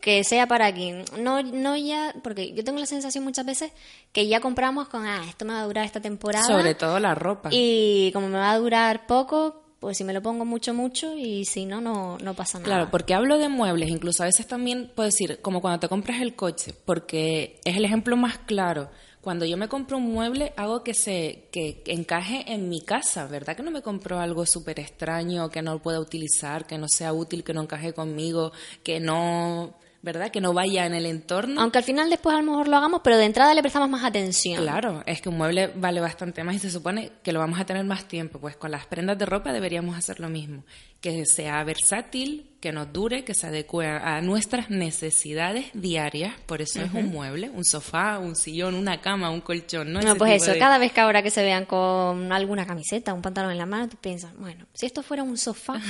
que 0.00 0.24
sea 0.24 0.46
para 0.46 0.66
aquí. 0.66 0.92
No, 1.18 1.42
no 1.42 1.76
ya, 1.76 2.14
porque 2.22 2.52
yo 2.52 2.64
tengo 2.64 2.78
la 2.78 2.86
sensación 2.86 3.24
muchas 3.24 3.46
veces 3.46 3.72
que 4.12 4.26
ya 4.26 4.40
compramos 4.40 4.88
con, 4.88 5.06
ah, 5.06 5.24
esto 5.28 5.44
me 5.44 5.52
va 5.52 5.60
a 5.60 5.64
durar 5.64 5.84
esta 5.84 6.00
temporada. 6.00 6.44
Sobre 6.44 6.74
todo 6.74 6.98
la 6.98 7.14
ropa. 7.14 7.50
Y 7.52 8.10
como 8.12 8.28
me 8.28 8.38
va 8.38 8.50
a 8.50 8.58
durar 8.58 9.06
poco, 9.06 9.62
pues 9.80 9.98
si 9.98 10.04
me 10.04 10.12
lo 10.12 10.22
pongo 10.22 10.44
mucho, 10.44 10.74
mucho 10.74 11.16
y 11.16 11.44
si 11.44 11.66
no, 11.66 11.80
no, 11.80 12.18
no 12.18 12.34
pasa 12.34 12.58
nada. 12.58 12.64
Claro, 12.64 12.88
porque 12.90 13.14
hablo 13.14 13.38
de 13.38 13.48
muebles, 13.48 13.90
incluso 13.90 14.22
a 14.22 14.26
veces 14.26 14.46
también 14.46 14.90
puedo 14.94 15.06
decir, 15.06 15.40
como 15.42 15.60
cuando 15.60 15.80
te 15.80 15.88
compras 15.88 16.20
el 16.20 16.34
coche, 16.34 16.74
porque 16.84 17.60
es 17.64 17.76
el 17.76 17.84
ejemplo 17.84 18.16
más 18.16 18.38
claro 18.38 18.88
cuando 19.26 19.44
yo 19.44 19.56
me 19.56 19.66
compro 19.66 19.96
un 19.96 20.12
mueble, 20.12 20.52
hago 20.56 20.84
que 20.84 20.94
se 20.94 21.48
que 21.50 21.82
encaje 21.86 22.44
en 22.46 22.68
mi 22.68 22.80
casa, 22.80 23.26
¿verdad? 23.26 23.56
Que 23.56 23.64
no 23.64 23.72
me 23.72 23.82
compro 23.82 24.20
algo 24.20 24.46
súper 24.46 24.78
extraño, 24.78 25.50
que 25.50 25.62
no 25.62 25.82
pueda 25.82 25.98
utilizar, 25.98 26.64
que 26.64 26.78
no 26.78 26.86
sea 26.86 27.12
útil, 27.12 27.42
que 27.42 27.52
no 27.52 27.62
encaje 27.62 27.92
conmigo, 27.92 28.52
que 28.84 29.00
no 29.00 29.74
¿verdad? 30.06 30.30
Que 30.30 30.40
no 30.40 30.52
vaya 30.52 30.86
en 30.86 30.94
el 30.94 31.04
entorno. 31.04 31.60
Aunque 31.60 31.78
al 31.78 31.84
final 31.84 32.08
después 32.08 32.36
a 32.36 32.38
lo 32.38 32.44
mejor 32.44 32.68
lo 32.68 32.76
hagamos, 32.76 33.00
pero 33.02 33.18
de 33.18 33.24
entrada 33.24 33.52
le 33.52 33.62
prestamos 33.62 33.90
más 33.90 34.04
atención. 34.04 34.62
Claro, 34.62 35.02
es 35.04 35.20
que 35.20 35.28
un 35.28 35.36
mueble 35.36 35.72
vale 35.74 36.00
bastante 36.00 36.44
más 36.44 36.54
y 36.54 36.58
se 36.60 36.70
supone 36.70 37.10
que 37.24 37.32
lo 37.32 37.40
vamos 37.40 37.58
a 37.58 37.66
tener 37.66 37.84
más 37.84 38.06
tiempo. 38.06 38.38
Pues 38.38 38.56
con 38.56 38.70
las 38.70 38.86
prendas 38.86 39.18
de 39.18 39.26
ropa 39.26 39.52
deberíamos 39.52 39.96
hacer 39.96 40.20
lo 40.20 40.28
mismo. 40.28 40.62
Que 41.00 41.24
sea 41.26 41.62
versátil, 41.62 42.56
que 42.60 42.72
nos 42.72 42.92
dure, 42.92 43.24
que 43.24 43.34
se 43.34 43.46
adecue 43.46 43.86
a 43.86 44.20
nuestras 44.22 44.70
necesidades 44.70 45.66
diarias. 45.72 46.34
Por 46.46 46.62
eso 46.62 46.82
es 46.82 46.92
un 46.92 47.06
mueble, 47.12 47.48
un 47.50 47.64
sofá, 47.64 48.18
un 48.18 48.34
sillón, 48.34 48.74
una 48.74 49.00
cama, 49.00 49.30
un 49.30 49.40
colchón. 49.40 49.92
No, 49.92 50.00
no 50.00 50.16
pues 50.16 50.42
eso, 50.42 50.58
cada 50.58 50.78
vez 50.78 50.92
que 50.92 51.00
ahora 51.00 51.22
que 51.22 51.30
se 51.30 51.44
vean 51.44 51.64
con 51.64 52.32
alguna 52.32 52.66
camiseta, 52.66 53.14
un 53.14 53.22
pantalón 53.22 53.52
en 53.52 53.58
la 53.58 53.66
mano, 53.66 53.88
tú 53.88 53.96
piensas, 53.98 54.34
bueno, 54.36 54.66
si 54.74 54.86
esto 54.86 55.02
fuera 55.02 55.22
un 55.22 55.38
sofá, 55.38 55.80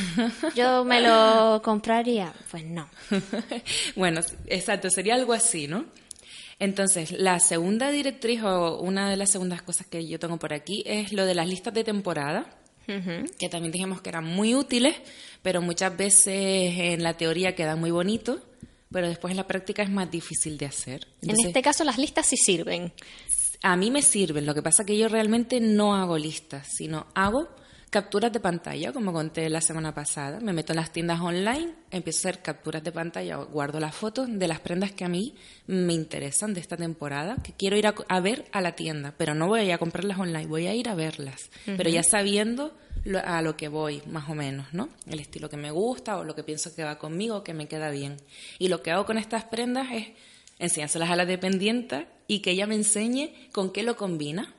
yo 0.55 0.85
me 0.85 1.01
lo 1.01 1.61
compraría. 1.65 2.33
Pues 2.51 2.65
no. 2.65 2.89
Bueno, 3.97 4.21
exacto, 4.47 4.91
sería 4.91 5.15
algo 5.15 5.33
así, 5.33 5.67
¿no? 5.67 5.87
Entonces, 6.59 7.13
la 7.13 7.39
segunda 7.41 7.91
directriz 7.91 8.43
o 8.43 8.79
una 8.81 9.11
de 9.11 9.17
las 9.17 9.31
segundas 9.31 9.63
cosas 9.63 9.87
que 9.87 10.07
yo 10.07 10.19
tengo 10.19 10.39
por 10.39 10.55
aquí 10.55 10.83
es 10.87 11.13
lo 11.13 11.27
de 11.27 11.35
las 11.35 11.49
listas 11.49 11.75
de 11.75 11.85
temporada. 11.85 12.47
Que 12.87 13.49
también 13.49 13.73
dijimos 13.73 14.01
que 14.01 14.11
eran 14.11 14.25
muy 14.25 14.55
útiles, 14.55 14.97
pero 15.43 15.61
muchas 15.61 15.97
veces 15.97 16.27
en 16.79 17.03
la 17.03 17.15
teoría 17.17 17.55
queda 17.55 17.77
muy 17.77 17.91
bonito, 17.91 18.41
pero 18.91 19.09
después 19.09 19.33
en 19.33 19.37
la 19.37 19.47
práctica 19.47 19.83
es 19.83 19.91
más 19.91 20.11
difícil 20.11 20.57
de 20.59 20.67
hacer. 20.67 21.07
en 21.23 21.35
este 21.45 21.63
caso 21.63 21.85
las 21.85 21.99
listas 21.99 22.27
sí 22.27 22.37
sirven. 22.37 22.93
A 23.63 23.77
mí 23.77 23.91
me 23.91 24.03
sirven, 24.03 24.47
lo 24.47 24.55
que 24.55 24.63
pasa 24.63 24.83
es 24.83 24.87
que 24.87 24.97
yo 24.97 25.09
realmente 25.09 25.61
no 25.61 25.97
hago 25.97 26.19
listas, 26.19 26.69
sino 26.77 27.07
hago 27.15 27.49
capturas 27.97 28.31
de 28.31 28.41
pantalla, 28.41 28.93
como 28.93 29.11
conté 29.11 29.49
la 29.49 29.63
semana 29.63 29.95
pasada. 29.95 30.39
Me 30.41 30.53
meto 30.53 30.75
en 30.75 30.77
las 30.77 30.93
tiendas 30.93 31.19
online, 31.19 31.73
empiezo 31.91 32.19
a 32.19 32.21
hacer 32.29 32.43
capturas 32.43 32.85
de 32.85 32.93
pantalla, 32.93 33.37
guardo 33.37 33.81
las 33.81 33.95
fotos 33.95 34.29
de 34.31 34.47
las 34.47 34.61
prendas 34.61 34.93
que 34.93 35.07
a 35.07 35.09
mí 35.09 35.35
me 35.67 35.95
interesan 35.95 36.53
de 36.53 36.61
esta 36.61 36.77
temporada, 36.77 37.37
que 37.43 37.55
quiero 37.55 37.75
ir 37.79 37.87
a, 37.87 38.21
ver 38.21 38.45
a 38.53 38.61
la 38.61 38.73
tienda, 38.73 39.15
pero 39.17 39.35
no 39.35 39.49
voy 39.49 39.61
a 39.61 39.65
ir 39.65 39.73
a 39.73 39.79
comprarlas 39.79 40.19
online, 40.19 40.47
voy 40.47 40.67
a 40.67 40.75
ir 40.75 40.91
a 40.91 40.95
verlas, 40.95 41.51
pero 41.65 41.89
ya 41.89 42.03
sabiendo 42.03 42.77
a 43.25 43.41
lo 43.41 43.57
que 43.57 43.69
voy, 43.69 44.03
más 44.05 44.29
o 44.29 44.35
menos, 44.35 44.67
¿no? 44.75 44.91
El 45.07 45.19
estilo 45.19 45.49
que 45.49 45.57
me 45.57 45.71
gusta 45.71 46.19
o 46.19 46.25
lo 46.25 46.35
que 46.35 46.45
pienso 46.45 46.75
que 46.75 46.85
va 46.85 46.99
conmigo, 46.99 47.43
que 47.43 47.55
me 47.55 47.67
queda 47.67 47.89
bien. 47.89 48.19
Y 48.59 48.69
lo 48.69 48.83
que 48.83 48.91
hago 48.91 49.07
con 49.07 49.17
estas 49.17 49.45
prendas 49.45 49.87
es 49.91 50.09
enseñárselas 50.59 51.09
a 51.09 51.17
la 51.17 51.25
dependiente 51.25 52.09
y 52.29 52.41
que 52.41 52.51
ella 52.51 52.67
me 52.67 52.75
enseñe 52.75 53.33
con 53.53 53.73
qué 53.73 53.83
lo 53.83 53.97
combina 53.97 54.55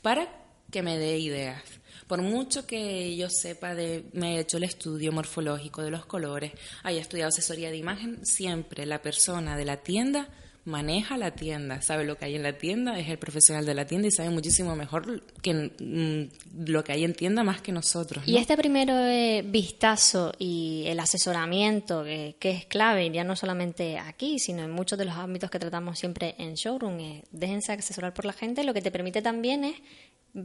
para 0.00 0.26
que 0.70 0.80
me 0.80 0.96
dé 0.96 1.18
ideas. 1.18 1.81
Por 2.12 2.20
mucho 2.20 2.66
que 2.66 3.16
yo 3.16 3.30
sepa 3.30 3.74
de, 3.74 4.04
me 4.12 4.36
he 4.36 4.40
hecho 4.40 4.58
el 4.58 4.64
estudio 4.64 5.12
morfológico 5.12 5.80
de 5.80 5.90
los 5.90 6.04
colores, 6.04 6.52
haya 6.82 7.00
estudiado 7.00 7.30
asesoría 7.30 7.70
de 7.70 7.78
imagen, 7.78 8.26
siempre 8.26 8.84
la 8.84 9.00
persona 9.00 9.56
de 9.56 9.64
la 9.64 9.78
tienda 9.78 10.28
maneja 10.64 11.16
la 11.16 11.32
tienda, 11.32 11.82
sabe 11.82 12.04
lo 12.04 12.16
que 12.16 12.26
hay 12.26 12.36
en 12.36 12.42
la 12.42 12.56
tienda, 12.56 12.98
es 12.98 13.08
el 13.08 13.18
profesional 13.18 13.66
de 13.66 13.74
la 13.74 13.86
tienda 13.86 14.08
y 14.08 14.10
sabe 14.12 14.30
muchísimo 14.30 14.76
mejor 14.76 15.24
que 15.42 15.54
mm, 15.54 16.70
lo 16.70 16.84
que 16.84 16.92
hay 16.92 17.04
en 17.04 17.14
tienda 17.14 17.42
más 17.42 17.62
que 17.62 17.72
nosotros. 17.72 18.22
Y 18.26 18.36
este 18.36 18.56
primero 18.56 18.94
eh, 18.94 19.42
vistazo 19.44 20.32
y 20.38 20.84
el 20.86 21.00
asesoramiento, 21.00 22.04
que, 22.04 22.36
es 22.42 22.66
clave, 22.66 23.10
ya 23.10 23.24
no 23.24 23.34
solamente 23.34 23.98
aquí, 23.98 24.38
sino 24.38 24.62
en 24.62 24.70
muchos 24.70 24.98
de 24.98 25.06
los 25.06 25.16
ámbitos 25.16 25.50
que 25.50 25.58
tratamos 25.58 25.98
siempre 25.98 26.34
en 26.38 26.54
showroom, 26.54 27.00
es 27.00 27.22
déjense 27.32 27.72
asesorar 27.72 28.14
por 28.14 28.24
la 28.24 28.32
gente, 28.32 28.62
lo 28.64 28.74
que 28.74 28.82
te 28.82 28.90
permite 28.90 29.20
también 29.20 29.64
es 29.64 29.76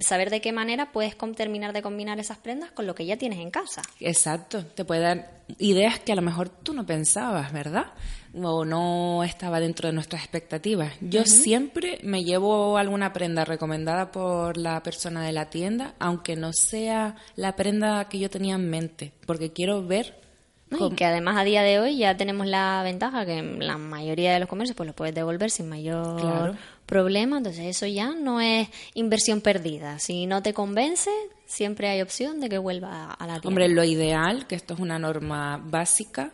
saber 0.02 0.30
de 0.30 0.41
qué 0.41 0.52
manera 0.52 0.91
puedes 0.91 1.15
terminar 1.36 1.73
de 1.73 1.82
combinar 1.82 2.19
esas 2.19 2.38
prendas 2.38 2.71
con 2.71 2.88
lo 2.88 2.95
que 2.95 3.06
ya 3.06 3.17
tienes 3.17 3.39
en 3.39 3.52
casa. 3.52 3.82
Exacto, 4.00 4.65
te 4.65 4.86
puede 4.86 5.02
dar 5.02 5.32
ideas 5.58 6.00
que 6.00 6.12
a 6.12 6.15
lo 6.15 6.21
mejor 6.21 6.50
tú 6.50 6.73
no 6.73 6.86
pensabas, 6.86 7.54
¿verdad? 7.54 7.88
O 8.34 8.65
no 8.65 9.23
estaba 9.23 9.60
dentro 9.60 9.88
de 9.88 9.93
nuestras 9.93 10.21
expectativas. 10.21 10.93
Yo 11.02 11.26
siempre 11.26 12.00
me 12.04 12.23
llevo 12.23 12.78
alguna 12.78 13.13
prenda 13.13 13.45
recomendada 13.45 14.12
por 14.12 14.58
la 14.58 14.84
persona 14.84 15.23
de 15.23 15.32
la 15.32 15.50
tienda, 15.50 15.95
aunque 16.00 16.36
no 16.36 16.52
sea 16.54 17.15
la 17.36 17.56
prenda 17.56 18.08
que 18.10 18.19
yo 18.19 18.30
tenía 18.30 18.56
en 18.56 18.69
mente, 18.69 19.13
porque 19.26 19.54
quiero 19.54 19.86
ver 19.86 20.28
y 20.69 20.95
que 20.95 21.06
además 21.06 21.38
a 21.38 21.43
día 21.43 21.62
de 21.62 21.80
hoy 21.80 21.97
ya 21.97 22.17
tenemos 22.17 22.45
la 22.45 22.82
ventaja 22.84 23.26
que 23.26 23.41
la 23.41 23.78
mayoría 23.78 24.34
de 24.34 24.39
los 24.39 24.50
comercios 24.50 24.76
pues 24.76 24.88
los 24.88 24.95
puedes 24.95 25.15
devolver 25.15 25.50
sin 25.50 25.69
mayor 25.69 26.58
problema, 26.88 27.38
entonces 27.38 27.65
eso 27.65 27.86
ya 27.86 28.15
no 28.15 28.41
es 28.41 28.67
inversión 28.95 29.41
perdida. 29.41 30.00
Si 30.00 30.26
no 30.26 30.41
te 30.41 30.54
convence, 30.54 31.12
siempre 31.45 31.89
hay 31.89 32.02
opción 32.02 32.39
de 32.39 32.50
que 32.50 32.58
vuelva 32.58 33.12
a 33.12 33.28
la 33.28 33.34
tienda. 33.34 33.50
Hombre, 33.50 33.69
lo 33.69 33.84
ideal, 33.84 34.47
que 34.47 34.56
esto 34.56 34.73
es 34.73 34.80
una 34.80 34.97
norma 34.97 35.62
básica, 35.63 36.32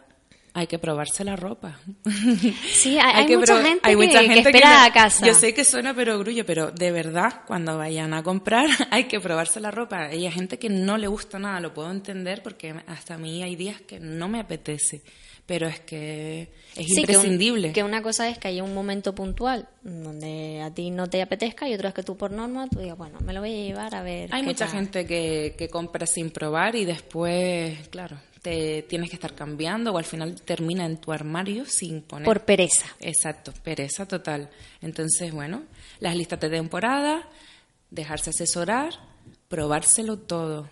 hay 0.53 0.67
que 0.67 0.77
probarse 0.79 1.23
la 1.23 1.35
ropa. 1.35 1.79
Sí, 2.71 2.97
hay, 2.99 3.35
mucha, 3.35 3.61
gente 3.63 3.79
hay 3.83 3.95
mucha 3.95 4.19
que, 4.19 4.27
gente 4.27 4.43
que 4.43 4.57
espera 4.57 4.85
a 4.85 4.93
casa. 4.93 5.25
Yo 5.25 5.33
sé 5.33 5.53
que 5.53 5.63
suena 5.63 5.93
pero 5.93 6.19
grullo, 6.19 6.45
pero 6.45 6.69
de 6.71 6.91
verdad, 6.91 7.41
cuando 7.47 7.77
vayan 7.77 8.13
a 8.13 8.23
comprar, 8.23 8.67
hay 8.91 9.05
que 9.05 9.19
probarse 9.19 9.59
la 9.59 9.71
ropa. 9.71 10.05
Hay 10.05 10.29
gente 10.31 10.59
que 10.59 10.69
no 10.69 10.97
le 10.97 11.07
gusta 11.07 11.39
nada, 11.39 11.59
lo 11.59 11.73
puedo 11.73 11.89
entender 11.91 12.43
porque 12.43 12.75
hasta 12.87 13.15
a 13.15 13.17
mí 13.17 13.41
hay 13.41 13.55
días 13.55 13.81
que 13.81 13.99
no 13.99 14.27
me 14.27 14.39
apetece 14.39 15.01
pero 15.45 15.67
es 15.67 15.79
que 15.82 16.53
es 16.75 16.89
imprescindible. 16.97 17.73
Que, 17.73 17.84
una 17.84 18.01
cosa 18.01 18.29
es 18.29 18.38
que 18.38 18.47
haya 18.47 18.63
un 18.63 18.73
momento 18.73 19.13
puntual 19.13 19.67
donde 19.82 20.62
a 20.62 20.73
ti 20.73 20.89
no 20.89 21.10
te 21.10 21.21
apetezca 21.21 21.67
y 21.67 21.73
otra 21.73 21.89
es 21.89 21.95
que 21.95 22.03
tú 22.03 22.15
por 22.15 22.32
norma 22.32 22.67
tú 22.69 22.79
digas, 22.79 22.97
bueno, 22.97 23.19
me 23.19 23.34
lo 23.34 23.41
voy 23.41 23.51
a 23.53 23.63
llevar 23.65 23.95
a 23.95 24.03
ver. 24.03 24.34
Hay 24.34 24.43
mucha 24.43 24.67
gente 24.67 25.06
que, 25.06 25.56
que 25.58 25.69
compra 25.69 26.06
sin 26.06 26.32
probar 26.32 26.75
y 26.75 26.86
después, 26.86 27.88
claro, 27.89 28.17
te 28.41 28.84
tienes 28.84 29.10
que 29.10 29.17
estar 29.17 29.36
cambiando 29.36 29.91
o 29.91 29.97
al 29.97 30.06
final 30.06 30.41
termina 30.41 30.86
en 30.86 30.97
tu 30.97 31.12
armario 31.12 31.65
sin 31.65 32.01
poner. 32.01 32.25
Por 32.25 32.45
pereza. 32.45 32.86
Exacto, 32.99 33.53
pereza 33.63 34.06
total. 34.06 34.49
Entonces, 34.82 35.34
bueno, 35.34 35.63
las 35.99 36.15
listas 36.15 36.39
de 36.39 36.49
temporada, 36.49 37.27
dejarse 37.89 38.29
asesorar, 38.29 38.93
probárselo 39.49 40.19
todo. 40.19 40.69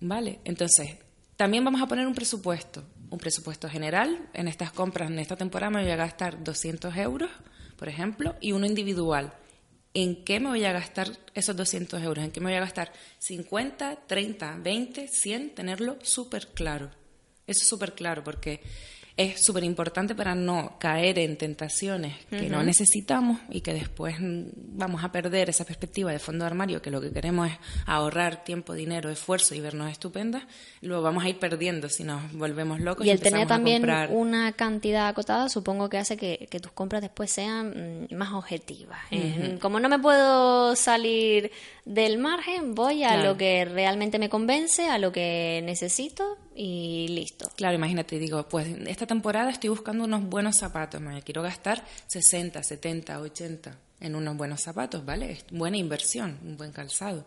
¿Vale? 0.00 0.38
Entonces, 0.44 0.96
también 1.36 1.64
vamos 1.64 1.82
a 1.82 1.86
poner 1.86 2.06
un 2.06 2.14
presupuesto 2.14 2.84
un 3.10 3.18
presupuesto 3.18 3.68
general. 3.68 4.28
En 4.34 4.48
estas 4.48 4.72
compras, 4.72 5.10
en 5.10 5.18
esta 5.18 5.36
temporada, 5.36 5.70
me 5.70 5.82
voy 5.82 5.90
a 5.90 5.96
gastar 5.96 6.42
200 6.42 6.96
euros, 6.96 7.30
por 7.76 7.88
ejemplo, 7.88 8.34
y 8.40 8.52
uno 8.52 8.66
individual. 8.66 9.32
¿En 9.94 10.24
qué 10.24 10.38
me 10.38 10.48
voy 10.48 10.64
a 10.64 10.72
gastar 10.72 11.10
esos 11.34 11.56
200 11.56 12.02
euros? 12.02 12.24
¿En 12.24 12.30
qué 12.30 12.40
me 12.40 12.50
voy 12.50 12.56
a 12.56 12.60
gastar 12.60 12.92
50, 13.18 14.06
30, 14.06 14.58
20, 14.62 15.08
100? 15.08 15.54
Tenerlo 15.54 15.98
súper 16.02 16.48
claro. 16.48 16.90
Eso 17.46 17.62
es 17.62 17.68
súper 17.68 17.94
claro 17.94 18.22
porque 18.22 18.60
es 19.18 19.44
súper 19.44 19.64
importante 19.64 20.14
para 20.14 20.36
no 20.36 20.76
caer 20.78 21.18
en 21.18 21.36
tentaciones 21.36 22.14
que 22.30 22.48
no 22.48 22.62
necesitamos 22.62 23.40
y 23.50 23.62
que 23.62 23.74
después 23.74 24.14
vamos 24.20 25.02
a 25.02 25.10
perder 25.10 25.50
esa 25.50 25.64
perspectiva 25.64 26.12
de 26.12 26.20
fondo 26.20 26.44
de 26.44 26.46
armario, 26.46 26.80
que 26.80 26.92
lo 26.92 27.00
que 27.00 27.10
queremos 27.10 27.50
es 27.50 27.58
ahorrar 27.84 28.44
tiempo, 28.44 28.74
dinero, 28.74 29.10
esfuerzo 29.10 29.56
y 29.56 29.60
vernos 29.60 29.90
estupendas, 29.90 30.44
lo 30.82 31.02
vamos 31.02 31.24
a 31.24 31.28
ir 31.28 31.40
perdiendo 31.40 31.88
si 31.88 32.04
nos 32.04 32.32
volvemos 32.32 32.78
locos. 32.78 33.04
Y, 33.04 33.10
el 33.10 33.18
tener 33.18 33.48
también 33.48 33.84
una 34.10 34.52
cantidad 34.52 35.08
acotada 35.08 35.48
supongo 35.48 35.88
que 35.88 35.98
hace 35.98 36.16
que, 36.16 36.46
tus 36.62 36.70
compras 36.70 37.02
después 37.02 37.30
sean 37.32 38.06
mm, 38.10 38.14
más 38.14 38.32
objetivas. 38.32 39.00
Eh, 39.10 39.58
como 39.60 39.80
no 39.80 39.88
me 39.88 39.98
puedo 39.98 40.76
salir 40.76 41.50
del 41.84 42.18
margen, 42.18 42.76
voy 42.76 43.02
a 43.02 43.16
lo 43.16 43.36
que 43.36 43.64
realmente 43.64 44.20
me 44.20 44.28
convence, 44.28 44.88
a 44.88 44.98
lo 44.98 45.10
que 45.10 45.60
necesito 45.64 46.38
y 46.58 47.06
listo. 47.08 47.48
Claro, 47.54 47.76
imagínate, 47.76 48.18
digo, 48.18 48.48
pues 48.48 48.66
esta 48.88 49.06
temporada 49.06 49.48
estoy 49.50 49.70
buscando 49.70 50.04
unos 50.04 50.24
buenos 50.24 50.56
zapatos, 50.56 51.00
me 51.00 51.22
quiero 51.22 51.40
gastar 51.40 51.84
60, 52.08 52.64
70, 52.64 53.20
80 53.20 53.76
en 54.00 54.16
unos 54.16 54.36
buenos 54.36 54.60
zapatos, 54.60 55.04
¿vale? 55.04 55.30
Es 55.30 55.44
buena 55.52 55.76
inversión, 55.76 56.36
un 56.44 56.56
buen 56.56 56.72
calzado. 56.72 57.24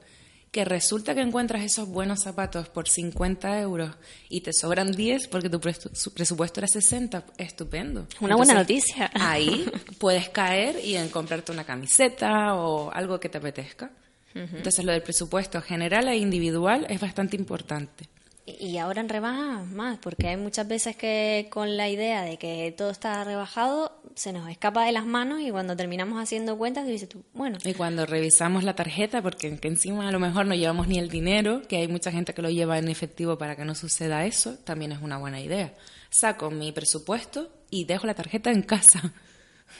Que 0.51 0.65
resulta 0.65 1.15
que 1.15 1.21
encuentras 1.21 1.63
esos 1.63 1.87
buenos 1.87 2.23
zapatos 2.23 2.67
por 2.67 2.89
50 2.89 3.61
euros 3.61 3.95
y 4.27 4.41
te 4.41 4.51
sobran 4.51 4.91
10 4.91 5.29
porque 5.29 5.49
tu 5.49 5.61
presupuesto 5.61 6.59
era 6.59 6.67
60, 6.67 7.25
estupendo. 7.37 8.07
Una 8.19 8.35
buena 8.35 8.53
noticia. 8.53 9.11
Ahí 9.13 9.65
puedes 9.97 10.27
caer 10.27 10.83
y 10.83 10.97
en 10.97 11.07
comprarte 11.07 11.53
una 11.53 11.63
camiseta 11.63 12.55
o 12.55 12.91
algo 12.91 13.17
que 13.17 13.29
te 13.29 13.37
apetezca. 13.37 13.91
Entonces 14.33 14.83
lo 14.83 14.91
del 14.91 15.03
presupuesto 15.03 15.61
general 15.61 16.09
e 16.09 16.17
individual 16.17 16.85
es 16.89 16.99
bastante 16.99 17.37
importante. 17.37 18.09
Y 18.45 18.77
ahora 18.77 19.01
en 19.01 19.09
rebaja 19.09 19.63
más, 19.71 19.99
porque 19.99 20.27
hay 20.27 20.37
muchas 20.37 20.67
veces 20.67 20.95
que 20.95 21.47
con 21.51 21.77
la 21.77 21.89
idea 21.89 22.23
de 22.23 22.37
que 22.37 22.73
todo 22.75 22.89
está 22.89 23.23
rebajado 23.23 24.01
se 24.15 24.33
nos 24.33 24.49
escapa 24.49 24.85
de 24.85 24.91
las 24.91 25.05
manos 25.05 25.41
y 25.41 25.51
cuando 25.51 25.75
terminamos 25.75 26.21
haciendo 26.21 26.57
cuentas 26.57 26.87
dices 26.87 27.07
tú, 27.07 27.23
bueno. 27.33 27.59
Y 27.63 27.73
cuando 27.73 28.05
revisamos 28.05 28.63
la 28.63 28.75
tarjeta, 28.75 29.21
porque 29.21 29.59
encima 29.61 30.07
a 30.07 30.11
lo 30.11 30.19
mejor 30.19 30.47
no 30.47 30.55
llevamos 30.55 30.87
ni 30.87 30.97
el 30.97 31.09
dinero, 31.09 31.61
que 31.67 31.77
hay 31.77 31.87
mucha 31.87 32.11
gente 32.11 32.33
que 32.33 32.41
lo 32.41 32.49
lleva 32.49 32.77
en 32.79 32.89
efectivo 32.89 33.37
para 33.37 33.55
que 33.55 33.63
no 33.63 33.75
suceda 33.75 34.25
eso, 34.25 34.57
también 34.63 34.91
es 34.91 35.01
una 35.01 35.17
buena 35.17 35.39
idea. 35.39 35.73
Saco 36.09 36.49
mi 36.49 36.71
presupuesto 36.71 37.49
y 37.69 37.85
dejo 37.85 38.07
la 38.07 38.15
tarjeta 38.15 38.51
en 38.51 38.63
casa. 38.63 39.13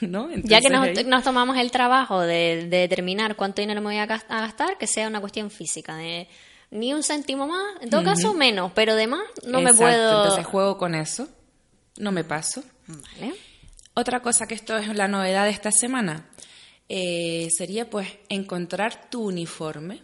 ya 0.00 0.60
que 0.60 1.04
nos, 1.04 1.24
tomamos 1.24 1.56
el 1.56 1.70
trabajo 1.70 2.20
de, 2.20 2.68
determinar 2.70 3.36
cuánto 3.36 3.60
dinero 3.60 3.80
me 3.80 3.88
voy 3.88 3.98
a 3.98 4.06
gastar, 4.06 4.78
que 4.78 4.86
sea 4.86 5.08
una 5.08 5.20
cuestión 5.20 5.50
física, 5.50 5.96
de 5.96 6.28
ni 6.72 6.94
un 6.94 7.02
céntimo 7.02 7.46
más, 7.46 7.82
en 7.82 7.90
todo 7.90 8.02
caso 8.02 8.32
menos, 8.32 8.72
pero 8.74 8.96
de 8.96 9.06
más 9.06 9.22
no 9.46 9.60
me 9.60 9.74
puedo... 9.74 10.22
Entonces 10.22 10.46
juego 10.46 10.78
con 10.78 10.94
eso, 10.94 11.28
no 11.98 12.10
me 12.12 12.24
paso. 12.24 12.64
Otra 13.94 14.20
cosa 14.20 14.46
que 14.46 14.54
esto 14.54 14.76
es 14.78 14.88
la 14.96 15.06
novedad 15.06 15.44
de 15.44 15.50
esta 15.50 15.70
semana, 15.70 16.30
eh, 16.88 17.48
sería 17.50 17.90
pues 17.90 18.08
encontrar 18.30 19.10
tu 19.10 19.22
uniforme 19.22 20.02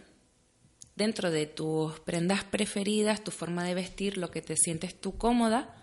dentro 0.95 1.31
de 1.31 1.47
tus 1.47 1.99
prendas 2.01 2.43
preferidas, 2.43 3.23
tu 3.23 3.31
forma 3.31 3.63
de 3.63 3.73
vestir, 3.73 4.17
lo 4.17 4.29
que 4.29 4.43
te 4.43 4.55
sientes 4.55 4.99
tú 4.99 5.17
cómoda, 5.17 5.75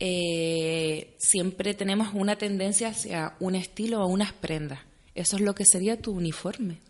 eh, 0.00 1.14
siempre 1.18 1.74
tenemos 1.74 2.08
una 2.12 2.36
tendencia 2.36 2.88
hacia 2.88 3.36
un 3.38 3.54
estilo 3.54 4.02
o 4.02 4.08
unas 4.08 4.32
prendas. 4.32 4.80
Eso 5.14 5.36
es 5.36 5.42
lo 5.42 5.54
que 5.54 5.64
sería 5.64 6.00
tu 6.00 6.12
uniforme. 6.12 6.80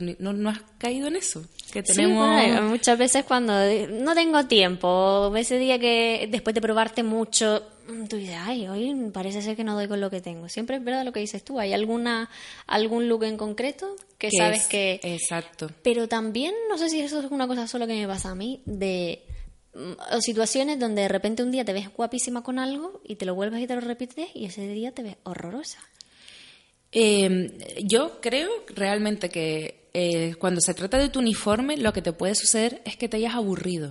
No, 0.00 0.50
has 0.50 0.60
caído 0.78 1.08
en 1.08 1.16
eso? 1.16 1.44
Que 1.72 1.82
tenemos... 1.82 2.62
muchas 2.62 2.98
veces 2.98 3.24
cuando 3.24 3.52
no 3.90 4.14
tengo 4.14 4.46
tiempo, 4.46 5.34
ese 5.36 5.58
día 5.58 5.78
que 5.78 6.28
después 6.30 6.54
de 6.54 6.60
probarte 6.60 7.02
mucho, 7.02 7.62
tú 8.08 8.16
dices, 8.16 8.36
ay, 8.38 8.66
hoy 8.68 9.10
parece 9.12 9.42
ser 9.42 9.56
que 9.56 9.64
no 9.64 9.74
doy 9.74 9.88
con 9.88 10.00
lo 10.00 10.10
que 10.10 10.20
tengo. 10.20 10.48
Siempre 10.48 10.76
es 10.76 10.84
verdad 10.84 11.04
lo 11.04 11.12
que 11.12 11.20
dices 11.20 11.44
tú. 11.44 11.58
¿Hay 11.58 11.72
alguna 11.72 12.30
algún 12.66 13.08
look 13.08 13.24
en 13.24 13.36
concreto 13.36 13.96
que, 14.18 14.30
sabes 14.30 14.66
que... 14.66 15.00
Exacto. 15.02 15.70
Pero 15.82 16.08
también, 16.08 16.54
no 16.68 16.78
sé 16.78 16.88
si 16.88 17.00
eso 17.00 17.20
es 17.20 17.30
una 17.30 17.46
cosa 17.46 17.66
solo 17.66 17.86
que 17.86 17.94
me 17.94 18.06
pasa 18.06 18.30
a 18.30 18.34
mí, 18.34 18.62
de 18.64 19.22
mm, 19.74 20.16
o 20.16 20.20
situaciones 20.20 20.78
donde 20.78 21.02
de 21.02 21.08
repente 21.08 21.42
un 21.42 21.50
día 21.50 21.64
te 21.64 21.72
ves 21.72 21.92
guapísima 21.94 22.42
con 22.42 22.58
algo 22.58 23.00
y 23.04 23.16
te 23.16 23.26
lo 23.26 23.34
vuelves 23.34 23.62
y 23.62 23.66
te 23.66 23.74
lo 23.74 23.80
repites 23.80 24.28
y 24.34 24.46
ese 24.46 24.66
día 24.68 24.92
te 24.92 25.02
ves 25.02 25.16
horrorosa. 25.24 25.78
Eh, 26.94 27.76
yo 27.82 28.20
creo 28.20 28.48
realmente 28.68 29.28
que 29.28 29.88
eh, 29.92 30.36
cuando 30.38 30.60
se 30.60 30.74
trata 30.74 30.96
de 30.96 31.08
tu 31.08 31.18
uniforme, 31.18 31.76
lo 31.76 31.92
que 31.92 32.02
te 32.02 32.12
puede 32.12 32.34
suceder 32.34 32.80
es 32.84 32.96
que 32.96 33.08
te 33.08 33.16
hayas 33.16 33.34
aburrido. 33.34 33.90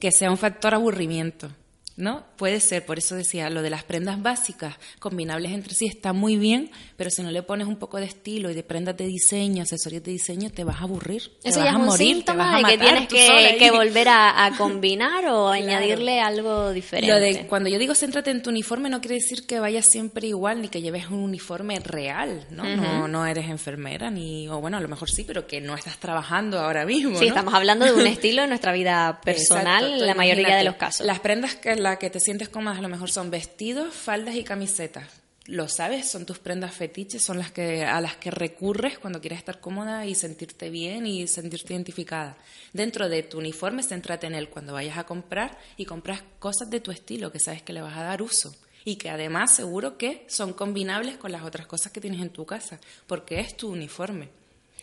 Que 0.00 0.10
sea 0.10 0.30
un 0.30 0.36
factor 0.36 0.74
aburrimiento. 0.74 1.48
¿No? 1.96 2.24
Puede 2.36 2.60
ser, 2.60 2.84
por 2.84 2.98
eso 2.98 3.14
decía, 3.14 3.50
lo 3.50 3.62
de 3.62 3.70
las 3.70 3.84
prendas 3.84 4.20
básicas, 4.20 4.76
combinables 4.98 5.52
entre 5.52 5.74
sí, 5.74 5.86
está 5.86 6.12
muy 6.12 6.36
bien, 6.36 6.70
pero 6.96 7.10
si 7.10 7.22
no 7.22 7.30
le 7.30 7.42
pones 7.42 7.66
un 7.66 7.76
poco 7.76 7.98
de 7.98 8.06
estilo 8.06 8.50
y 8.50 8.54
de 8.54 8.62
prendas 8.62 8.96
de 8.96 9.06
diseño, 9.06 9.62
accesorios 9.62 10.02
de 10.02 10.12
diseño, 10.12 10.50
te 10.50 10.64
vas 10.64 10.80
a 10.80 10.84
aburrir. 10.84 11.22
Eso 11.22 11.40
te 11.42 11.50
ya 11.50 11.58
vas 11.58 11.68
es 11.68 11.74
a 11.74 11.78
un 11.78 11.86
morir, 11.86 12.24
te 12.24 12.32
vas 12.32 12.54
a 12.54 12.56
de 12.56 12.64
que 12.64 12.78
matar 12.78 13.08
tienes 13.08 13.58
que, 13.58 13.70
volver 13.74 14.08
a, 14.08 14.46
a 14.46 14.56
combinar 14.56 15.26
o 15.26 15.48
añadirle 15.50 16.20
algo 16.20 16.72
diferente. 16.72 17.12
Lo 17.12 17.20
de 17.20 17.46
cuando 17.46 17.68
yo 17.68 17.78
digo 17.78 17.94
céntrate 17.94 18.30
en 18.30 18.42
tu 18.42 18.50
uniforme 18.50 18.88
no 18.90 19.00
quiere 19.00 19.16
decir 19.16 19.46
que 19.46 19.60
vayas 19.60 19.86
siempre 19.86 20.26
igual 20.26 20.62
ni 20.62 20.68
que 20.68 20.82
lleves 20.82 21.08
un 21.08 21.20
uniforme 21.20 21.78
real, 21.80 22.46
¿no? 22.50 22.64
no, 22.76 23.06
no 23.06 23.26
eres 23.26 23.48
enfermera 23.48 24.10
ni 24.10 24.48
o 24.48 24.60
bueno, 24.60 24.78
a 24.78 24.80
lo 24.80 24.88
mejor 24.88 25.10
sí, 25.10 25.24
pero 25.24 25.46
que 25.46 25.60
no 25.60 25.74
estás 25.74 25.98
trabajando 25.98 26.58
ahora 26.58 26.84
mismo, 26.84 27.18
Sí, 27.18 27.26
¿no? 27.26 27.28
estamos 27.28 27.54
hablando 27.54 27.84
de 27.84 27.92
un 27.92 28.06
estilo 28.06 28.42
en 28.42 28.48
nuestra 28.48 28.72
vida 28.72 29.20
personal, 29.22 30.04
la 30.04 30.14
mayoría 30.14 30.56
de 30.56 30.64
los 30.64 30.76
casos. 30.76 31.06
Las 31.06 31.20
prendas 31.20 31.54
que 31.54 31.83
la 31.84 31.98
que 31.98 32.08
te 32.08 32.18
sientes 32.18 32.48
cómodas 32.48 32.78
a 32.78 32.82
lo 32.82 32.88
mejor 32.88 33.10
son 33.10 33.30
vestidos, 33.30 33.94
faldas 33.94 34.36
y 34.36 34.42
camisetas. 34.42 35.20
Lo 35.44 35.68
sabes, 35.68 36.08
son 36.08 36.24
tus 36.24 36.38
prendas 36.38 36.74
fetiches, 36.74 37.22
son 37.22 37.38
las 37.38 37.52
que 37.52 37.84
a 37.84 38.00
las 38.00 38.16
que 38.16 38.30
recurres 38.30 38.98
cuando 38.98 39.20
quieres 39.20 39.40
estar 39.40 39.60
cómoda 39.60 40.06
y 40.06 40.14
sentirte 40.14 40.70
bien 40.70 41.06
y 41.06 41.28
sentirte 41.28 41.74
identificada. 41.74 42.38
Dentro 42.72 43.10
de 43.10 43.22
tu 43.22 43.36
uniforme, 43.36 43.82
céntrate 43.82 44.26
en 44.26 44.34
él 44.34 44.48
cuando 44.48 44.72
vayas 44.72 44.96
a 44.96 45.04
comprar 45.04 45.58
y 45.76 45.84
compras 45.84 46.22
cosas 46.38 46.70
de 46.70 46.80
tu 46.80 46.90
estilo 46.90 47.30
que 47.30 47.38
sabes 47.38 47.60
que 47.60 47.74
le 47.74 47.82
vas 47.82 47.98
a 47.98 48.04
dar 48.04 48.22
uso 48.22 48.56
y 48.86 48.96
que 48.96 49.10
además 49.10 49.54
seguro 49.54 49.98
que 49.98 50.24
son 50.26 50.54
combinables 50.54 51.18
con 51.18 51.32
las 51.32 51.42
otras 51.42 51.66
cosas 51.66 51.92
que 51.92 52.00
tienes 52.00 52.22
en 52.22 52.30
tu 52.30 52.46
casa, 52.46 52.80
porque 53.06 53.40
es 53.40 53.54
tu 53.58 53.70
uniforme. 53.70 54.30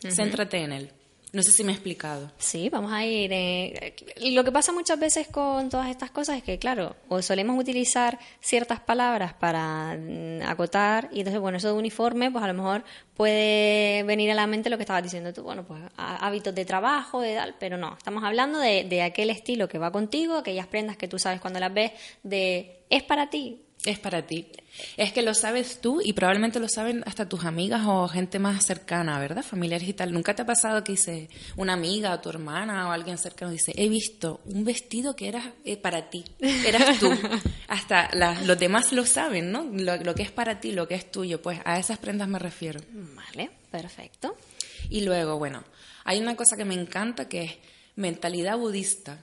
Céntrate 0.07 0.57
en 0.57 0.71
él. 0.71 0.91
No 1.33 1.41
sé 1.43 1.51
si 1.51 1.63
me 1.63 1.71
he 1.71 1.75
explicado. 1.75 2.29
Sí, 2.37 2.67
vamos 2.67 2.91
a 2.91 3.05
ir. 3.05 3.31
eh, 3.31 3.95
lo 4.33 4.43
que 4.43 4.51
pasa 4.51 4.73
muchas 4.73 4.99
veces 4.99 5.29
con 5.29 5.69
todas 5.69 5.89
estas 5.89 6.11
cosas 6.11 6.35
es 6.37 6.43
que, 6.43 6.59
claro, 6.59 6.97
o 7.07 7.21
solemos 7.21 7.57
utilizar 7.57 8.19
ciertas 8.41 8.81
palabras 8.81 9.33
para 9.33 9.95
mm, 9.97 10.41
acotar, 10.45 11.07
y 11.13 11.19
entonces, 11.19 11.39
bueno, 11.39 11.57
eso 11.57 11.69
de 11.69 11.79
uniforme, 11.79 12.29
pues 12.31 12.43
a 12.43 12.47
lo 12.47 12.53
mejor 12.53 12.83
puede 13.15 14.03
venir 14.03 14.29
a 14.31 14.35
la 14.35 14.45
mente 14.45 14.69
lo 14.69 14.75
que 14.77 14.83
estabas 14.83 15.03
diciendo 15.03 15.31
tú, 15.31 15.43
bueno, 15.43 15.63
pues 15.65 15.81
hábitos 15.95 16.53
de 16.53 16.65
trabajo, 16.65 17.21
de 17.21 17.35
tal, 17.35 17.55
pero 17.59 17.77
no, 17.77 17.95
estamos 17.97 18.25
hablando 18.25 18.59
de, 18.59 18.83
de 18.83 19.01
aquel 19.01 19.29
estilo 19.29 19.69
que 19.69 19.77
va 19.77 19.91
contigo, 19.91 20.35
aquellas 20.35 20.67
prendas 20.67 20.97
que 20.97 21.07
tú 21.07 21.17
sabes 21.17 21.39
cuando 21.39 21.61
las 21.61 21.73
ves, 21.73 21.91
de 22.23 22.83
es 22.89 23.03
para 23.03 23.29
ti. 23.29 23.61
Es 23.83 23.97
para 23.97 24.27
ti. 24.27 24.47
Es 24.95 25.11
que 25.11 25.21
lo 25.23 25.33
sabes 25.33 25.81
tú 25.81 26.01
y 26.03 26.13
probablemente 26.13 26.59
lo 26.59 26.69
saben 26.69 27.03
hasta 27.07 27.27
tus 27.27 27.45
amigas 27.45 27.81
o 27.87 28.07
gente 28.07 28.37
más 28.37 28.63
cercana, 28.65 29.19
¿verdad? 29.19 29.43
Familiares 29.43 29.87
y 29.89 29.93
tal. 29.93 30.11
¿Nunca 30.13 30.35
te 30.35 30.43
ha 30.43 30.45
pasado 30.45 30.83
que 30.83 30.91
dice 30.93 31.29
una 31.57 31.73
amiga 31.73 32.13
o 32.13 32.19
tu 32.19 32.29
hermana 32.29 32.87
o 32.87 32.91
alguien 32.91 33.17
cercano 33.17 33.51
dice, 33.51 33.73
he 33.75 33.89
visto 33.89 34.39
un 34.45 34.63
vestido 34.63 35.15
que 35.15 35.27
era 35.27 35.53
eh, 35.65 35.77
para 35.77 36.09
ti, 36.11 36.23
eras 36.39 36.99
tú? 36.99 37.11
hasta 37.67 38.09
la- 38.13 38.39
los 38.43 38.57
demás 38.59 38.93
lo 38.93 39.05
saben, 39.05 39.51
¿no? 39.51 39.63
Lo, 39.63 39.97
lo 39.97 40.13
que 40.15 40.23
es 40.23 40.31
para 40.31 40.59
ti, 40.59 40.71
lo 40.71 40.87
que 40.87 40.95
es 40.95 41.11
tuyo. 41.11 41.41
Pues 41.41 41.59
a 41.65 41.79
esas 41.79 41.97
prendas 41.97 42.27
me 42.27 42.37
refiero. 42.39 42.79
Vale, 42.91 43.49
perfecto. 43.71 44.37
Y 44.89 45.01
luego, 45.01 45.37
bueno, 45.39 45.63
hay 46.05 46.19
una 46.21 46.35
cosa 46.35 46.55
que 46.55 46.65
me 46.65 46.75
encanta 46.75 47.27
que 47.27 47.43
es 47.43 47.51
mentalidad 47.95 48.57
budista. 48.57 49.17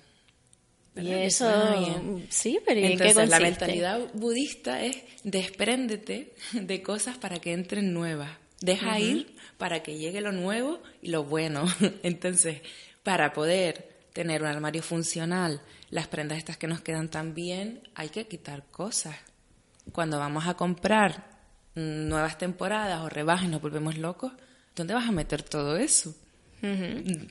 Y 1.01 1.13
eso, 1.13 2.21
sí, 2.29 2.59
pero 2.65 2.81
¿y 2.81 2.85
en 2.85 2.99
qué 2.99 3.09
Entonces, 3.09 3.31
la 3.31 3.41
mentalidad 3.41 4.01
budista 4.15 4.83
es 4.83 4.97
despréndete 5.25 6.35
de 6.53 6.83
cosas 6.83 7.17
para 7.17 7.39
que 7.39 7.53
entren 7.53 7.93
nuevas. 7.93 8.31
Deja 8.61 8.99
ir 8.99 9.37
para 9.57 9.83
que 9.83 9.99
llegue 9.99 10.21
lo 10.21 10.33
nuevo 10.33 10.83
y 11.01 11.09
lo 11.09 11.25
bueno. 11.25 11.65
Entonces, 12.03 12.61
para 13.03 13.33
poder 13.33 13.89
tener 14.13 14.43
un 14.43 14.49
armario 14.49 14.83
funcional, 14.83 15.61
las 15.91 16.09
prendas 16.09 16.39
estas 16.39 16.57
que 16.57 16.67
nos 16.67 16.81
quedan 16.81 17.09
tan 17.09 17.35
bien, 17.35 17.83
hay 17.95 18.09
que 18.09 18.27
quitar 18.27 18.65
cosas. 18.71 19.17
Cuando 19.93 20.19
vamos 20.19 20.47
a 20.47 20.55
comprar 20.55 21.39
nuevas 21.75 22.37
temporadas 22.37 23.01
o 23.01 23.09
rebajas 23.09 23.47
y 23.47 23.49
nos 23.49 23.63
volvemos 23.63 23.97
locos, 23.97 24.33
¿dónde 24.75 24.95
vas 24.95 25.09
a 25.09 25.13
meter 25.13 25.43
todo 25.43 25.77
eso? 25.77 26.15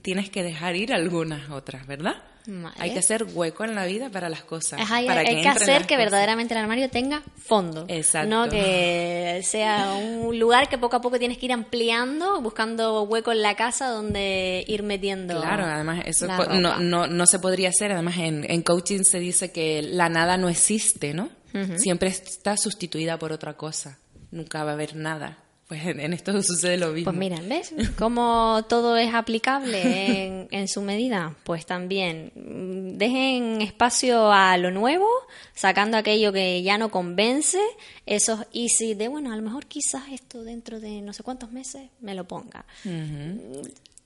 Tienes 0.01 0.29
que 0.29 0.43
dejar 0.43 0.75
ir 0.75 0.93
algunas 0.93 1.49
otras, 1.49 1.85
¿verdad? 1.85 2.15
Vale. 2.49 2.75
Hay 2.79 2.93
que 2.93 2.99
hacer 2.99 3.25
hueco 3.25 3.65
en 3.65 3.75
la 3.75 3.85
vida 3.85 4.09
para 4.09 4.29
las 4.29 4.41
cosas. 4.41 4.79
Para 4.79 5.19
hay 5.19 5.41
que, 5.41 5.47
hacer 5.49 5.81
que 5.81 5.95
cosas. 5.95 5.97
verdaderamente 5.97 6.53
el 6.53 6.61
armario 6.61 6.89
tenga 6.89 7.21
fondo. 7.35 7.85
Exacto. 7.89 8.29
No 8.29 8.49
que 8.49 9.41
sea 9.43 9.95
un 9.95 10.39
lugar 10.39 10.69
que 10.69 10.77
poco 10.77 10.95
a 10.95 11.01
poco 11.01 11.19
tienes 11.19 11.37
que 11.37 11.47
ir 11.47 11.51
ampliando, 11.51 12.39
buscando 12.41 13.03
hueco 13.03 13.33
en 13.33 13.41
la 13.41 13.55
casa 13.55 13.89
donde 13.89 14.63
ir 14.65 14.83
metiendo. 14.83 15.41
Claro, 15.41 15.65
además 15.65 16.03
eso 16.05 16.25
no, 16.25 16.37
ropa. 16.37 16.79
no, 16.79 17.07
no 17.07 17.25
se 17.25 17.39
podría 17.39 17.67
hacer. 17.67 17.91
Además 17.91 18.17
en, 18.17 18.49
en 18.49 18.61
coaching 18.61 19.03
se 19.03 19.19
dice 19.19 19.51
que 19.51 19.81
la 19.81 20.07
nada 20.07 20.37
no 20.37 20.47
existe, 20.47 21.13
¿no? 21.13 21.29
Siempre 21.75 22.09
está 22.09 22.55
sustituida 22.55 23.17
por 23.17 23.31
otra 23.31 23.55
cosa. 23.57 23.97
Nunca 24.31 24.63
va 24.63 24.71
a 24.71 24.73
haber 24.75 24.95
nada. 24.95 25.39
Pues 25.67 25.85
en, 25.85 25.99
en 25.99 26.13
esto 26.13 26.41
sucede 26.41 26.77
lo 26.77 26.93
mismo. 26.93 27.11
Pues 27.11 27.17
mira, 27.17 27.41
¿ves? 27.41 27.73
Cómo 27.97 28.65
todo 28.69 28.95
es 28.95 29.13
aplicable 29.13 30.25
en, 30.25 30.47
en 30.51 30.67
su 30.69 30.81
medida. 30.81 31.35
Pues 31.43 31.65
también 31.65 32.31
mm, 32.35 32.97
dejen 32.97 33.61
espacio 33.61 34.31
a 34.31 34.57
lo 34.57 34.71
nuevo, 34.71 35.07
sacando 35.53 35.97
aquello 35.97 36.31
que 36.31 36.63
ya 36.63 36.77
no 36.77 36.89
convence, 36.89 37.59
esos 38.05 38.45
easy 38.53 38.93
de, 38.93 39.09
bueno, 39.09 39.33
a 39.33 39.35
lo 39.35 39.41
mejor 39.41 39.65
quizás 39.65 40.03
esto 40.11 40.43
dentro 40.43 40.79
de 40.79 41.01
no 41.01 41.11
sé 41.11 41.23
cuántos 41.23 41.51
meses 41.51 41.89
me 41.99 42.15
lo 42.15 42.25
ponga. 42.25 42.65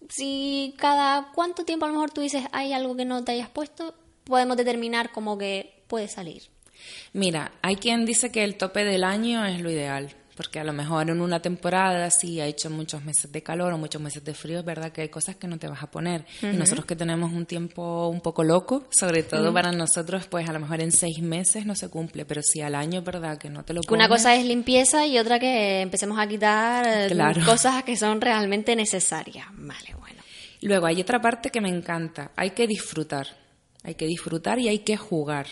Si 0.09 0.73
cada 0.77 1.31
cuánto 1.33 1.63
tiempo 1.63 1.85
a 1.85 1.89
lo 1.89 1.93
mejor 1.93 2.11
tú 2.11 2.21
dices 2.21 2.43
hay 2.51 2.73
algo 2.73 2.95
que 2.95 3.05
no 3.05 3.23
te 3.23 3.33
hayas 3.33 3.49
puesto, 3.49 3.93
podemos 4.23 4.57
determinar 4.57 5.11
como 5.11 5.37
que 5.37 5.83
puede 5.87 6.07
salir. 6.07 6.43
Mira, 7.13 7.51
hay 7.61 7.75
quien 7.75 8.05
dice 8.05 8.31
que 8.31 8.43
el 8.43 8.55
tope 8.55 8.83
del 8.83 9.03
año 9.03 9.45
es 9.45 9.61
lo 9.61 9.69
ideal, 9.69 10.15
porque 10.41 10.59
a 10.59 10.63
lo 10.63 10.73
mejor 10.73 11.07
en 11.07 11.21
una 11.21 11.39
temporada 11.39 12.09
sí 12.09 12.39
ha 12.41 12.47
hecho 12.47 12.71
muchos 12.71 13.03
meses 13.03 13.31
de 13.31 13.43
calor 13.43 13.71
o 13.73 13.77
muchos 13.77 14.01
meses 14.01 14.23
de 14.23 14.33
frío, 14.33 14.57
es 14.57 14.65
verdad 14.65 14.91
que 14.91 15.01
hay 15.01 15.09
cosas 15.09 15.35
que 15.35 15.45
no 15.47 15.59
te 15.59 15.67
vas 15.67 15.83
a 15.83 15.91
poner. 15.91 16.25
Y 16.41 16.47
nosotros 16.57 16.85
que 16.87 16.95
tenemos 16.95 17.31
un 17.31 17.45
tiempo 17.45 18.07
un 18.07 18.21
poco 18.21 18.43
loco, 18.43 18.87
sobre 18.89 19.21
todo 19.21 19.53
para 19.53 19.71
nosotros, 19.71 20.25
pues 20.25 20.49
a 20.49 20.53
lo 20.53 20.59
mejor 20.59 20.81
en 20.81 20.91
seis 20.91 21.21
meses 21.21 21.67
no 21.67 21.75
se 21.75 21.89
cumple, 21.89 22.25
pero 22.25 22.41
si 22.41 22.59
al 22.61 22.73
año 22.73 22.99
es 23.01 23.05
verdad 23.05 23.37
que 23.37 23.51
no 23.51 23.63
te 23.63 23.73
lo 23.75 23.81
Que 23.81 23.93
una 23.93 24.07
pones, 24.07 24.23
cosa 24.23 24.33
es 24.35 24.43
limpieza 24.43 25.05
y 25.05 25.19
otra 25.19 25.37
que 25.37 25.81
empecemos 25.81 26.17
a 26.17 26.25
quitar 26.27 26.87
eh, 26.87 27.07
Claro. 27.11 27.45
cosas 27.45 27.83
que 27.83 27.95
son 27.95 28.19
realmente 28.19 28.75
necesarias. 28.75 29.45
Vale, 29.53 29.93
bueno. 29.99 30.23
Luego 30.61 30.87
hay 30.87 30.99
otra 31.01 31.21
parte 31.21 31.51
que 31.51 31.61
me 31.61 31.69
encanta, 31.69 32.31
hay 32.35 32.49
que 32.51 32.65
disfrutar, 32.65 33.27
hay 33.83 33.93
que 33.93 34.07
disfrutar 34.07 34.57
y 34.57 34.69
hay 34.69 34.79
que 34.79 34.97
jugar. 34.97 35.45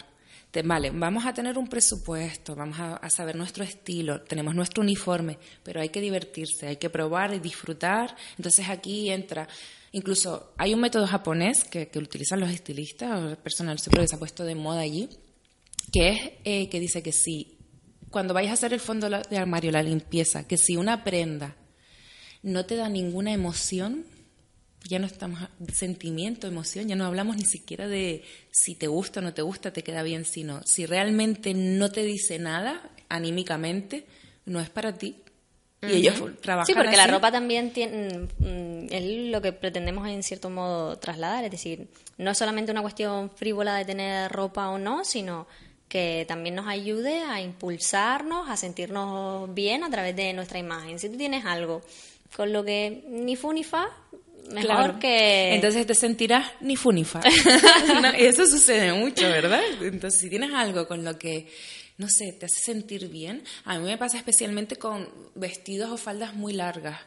Te- 0.51 0.63
vale, 0.63 0.89
vamos 0.89 1.25
a 1.25 1.33
tener 1.33 1.57
un 1.57 1.67
presupuesto, 1.67 2.55
vamos 2.55 2.79
a, 2.79 3.09
saber 3.09 3.35
nuestro 3.35 3.63
estilo, 3.63 4.21
tenemos 4.21 4.55
nuestro 4.55 4.81
uniforme, 4.81 5.37
pero 5.63 5.79
hay 5.79 5.89
que 5.89 6.01
divertirse, 6.01 6.67
hay 6.67 6.77
que 6.77 6.89
probar 6.89 7.33
y 7.33 7.39
disfrutar. 7.39 8.15
Entonces 8.37 8.67
aquí 8.69 9.09
entra, 9.09 9.47
incluso 9.91 10.53
hay 10.57 10.73
un 10.73 10.79
método 10.79 11.05
japonés 11.05 11.63
que, 11.63 11.89
que 11.89 11.99
utilizan 11.99 12.39
los 12.39 12.49
estilistas, 12.49 13.31
el 13.31 13.37
personal 13.37 13.77
siempre 13.79 14.01
que 14.01 14.07
se 14.07 14.15
ha 14.15 14.19
puesto 14.19 14.43
de 14.43 14.55
moda 14.55 14.81
allí, 14.81 15.09
que 15.91 16.09
es 16.09 16.31
eh, 16.43 16.69
que 16.69 16.79
dice 16.79 17.03
que 17.03 17.11
si 17.11 17.57
cuando 18.09 18.33
vayas 18.33 18.51
a 18.51 18.53
hacer 18.53 18.73
el 18.73 18.79
fondo 18.79 19.07
de 19.07 19.37
armario, 19.37 19.71
la 19.71 19.83
limpieza, 19.83 20.47
que 20.47 20.57
si 20.57 20.75
una 20.75 21.03
prenda 21.03 21.55
no 22.41 22.65
te 22.65 22.75
da 22.75 22.89
ninguna 22.89 23.33
emoción, 23.33 24.05
ya 24.83 24.99
no 24.99 25.05
estamos 25.05 25.39
sentimiento, 25.73 26.47
emoción, 26.47 26.87
ya 26.87 26.95
no 26.95 27.05
hablamos 27.05 27.37
ni 27.37 27.45
siquiera 27.45 27.87
de 27.87 28.23
si 28.51 28.75
te 28.75 28.87
gusta 28.87 29.19
o 29.19 29.23
no 29.23 29.33
te 29.33 29.41
gusta, 29.41 29.71
te 29.71 29.83
queda 29.83 30.03
bien, 30.03 30.25
sino 30.25 30.61
si 30.63 30.85
realmente 30.85 31.53
no 31.53 31.91
te 31.91 32.03
dice 32.03 32.39
nada 32.39 32.89
anímicamente, 33.09 34.05
no 34.45 34.59
es 34.59 34.69
para 34.69 34.93
ti. 34.93 35.15
Y 35.81 35.93
ellos 35.93 36.21
trabajan 36.41 36.65
Sí, 36.65 36.73
porque 36.73 36.97
la 36.97 37.07
ropa 37.07 37.31
también 37.31 37.71
tiene, 37.71 38.27
mm, 38.39 38.87
es 38.91 39.31
lo 39.31 39.41
que 39.41 39.53
pretendemos 39.53 40.07
en 40.09 40.23
cierto 40.23 40.49
modo 40.49 40.97
trasladar, 40.97 41.45
es 41.45 41.51
decir, 41.51 41.87
no 42.17 42.31
es 42.31 42.37
solamente 42.37 42.71
una 42.71 42.81
cuestión 42.81 43.29
frívola 43.29 43.75
de 43.75 43.85
tener 43.85 44.29
ropa 44.29 44.69
o 44.69 44.77
no, 44.77 45.05
sino 45.05 45.47
que 45.87 46.25
también 46.27 46.55
nos 46.55 46.67
ayude 46.67 47.21
a 47.21 47.41
impulsarnos, 47.41 48.49
a 48.49 48.57
sentirnos 48.57 49.53
bien 49.53 49.83
a 49.83 49.89
través 49.89 50.15
de 50.15 50.33
nuestra 50.33 50.59
imagen. 50.59 50.99
Si 50.99 51.09
tú 51.09 51.17
tienes 51.17 51.45
algo 51.45 51.81
con 52.35 52.51
lo 52.51 52.63
que 52.63 53.03
ni 53.07 53.35
fu 53.35 53.53
ni 53.53 53.63
fa, 53.63 53.89
Mejor 54.53 54.65
Claro. 54.65 54.99
que... 54.99 55.53
Entonces 55.55 55.85
te 55.85 55.95
sentirás 55.95 56.51
ni 56.61 56.75
fu 56.75 56.91
ni 56.91 57.03
fa. 57.03 57.21
No, 58.01 58.09
eso 58.09 58.45
sucede 58.47 58.93
mucho, 58.93 59.23
¿verdad? 59.27 59.61
Entonces, 59.81 60.19
si 60.19 60.29
tienes 60.29 60.51
algo 60.53 60.87
con 60.87 61.03
lo 61.03 61.17
que, 61.19 61.47
no 61.97 62.07
sé, 62.09 62.33
te 62.33 62.45
hace 62.45 62.59
sentir 62.61 63.07
bien, 63.09 63.43
a 63.65 63.77
mí 63.77 63.85
me 63.85 63.97
pasa 63.97 64.17
especialmente 64.17 64.77
con 64.77 65.07
vestidos 65.35 65.89
o 65.91 65.97
faldas 65.97 66.33
muy 66.33 66.53
largas. 66.53 66.99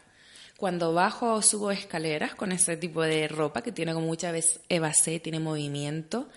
Cuando 0.57 0.93
bajo 0.95 1.32
o 1.34 1.43
subo 1.43 1.72
escaleras 1.72 2.36
con 2.36 2.53
ese 2.53 2.76
tipo 2.76 3.03
de 3.03 3.26
ropa 3.26 3.62
que 3.62 3.72
tiene 3.72 3.95
como 3.95 4.07
muchas 4.07 4.32
veces 4.32 4.61
evasé, 4.68 5.18
tiene 5.18 5.40
movimiento, 5.40 6.28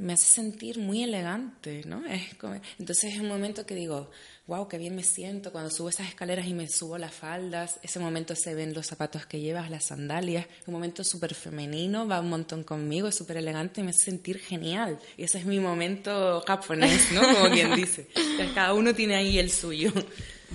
me 0.00 0.14
hace 0.14 0.24
sentir 0.24 0.78
muy 0.78 1.04
elegante, 1.04 1.82
¿no? 1.86 2.04
Es 2.06 2.34
como- 2.34 2.60
entonces 2.80 3.14
es 3.14 3.20
un 3.20 3.28
momento 3.28 3.64
que 3.64 3.76
digo, 3.76 4.10
wow, 4.48 4.66
qué 4.66 4.78
bien 4.78 4.96
me 4.96 5.02
siento 5.04 5.52
cuando 5.52 5.70
subo 5.70 5.90
esas 5.90 6.08
escaleras 6.08 6.46
y 6.46 6.54
me 6.54 6.66
subo 6.68 6.96
las 6.96 7.12
faldas, 7.12 7.78
ese 7.82 8.00
momento 8.00 8.34
se 8.34 8.54
ven 8.54 8.72
los 8.72 8.86
zapatos 8.86 9.26
que 9.26 9.40
llevas, 9.40 9.70
las 9.70 9.84
sandalias, 9.84 10.46
un 10.66 10.72
momento 10.72 11.04
súper 11.04 11.34
femenino, 11.34 12.08
va 12.08 12.20
un 12.20 12.30
montón 12.30 12.64
conmigo, 12.64 13.08
es 13.08 13.14
súper 13.14 13.36
elegante 13.36 13.82
y 13.82 13.84
me 13.84 13.90
hace 13.90 14.06
sentir 14.06 14.38
genial. 14.38 14.98
Y 15.18 15.24
ese 15.24 15.38
es 15.38 15.44
mi 15.44 15.60
momento 15.60 16.42
japonés, 16.46 17.12
¿no? 17.12 17.20
Como 17.20 17.50
quien 17.52 17.76
dice. 17.76 18.08
Entonces, 18.16 18.50
cada 18.54 18.72
uno 18.72 18.94
tiene 18.94 19.16
ahí 19.16 19.38
el 19.38 19.50
suyo. 19.50 19.92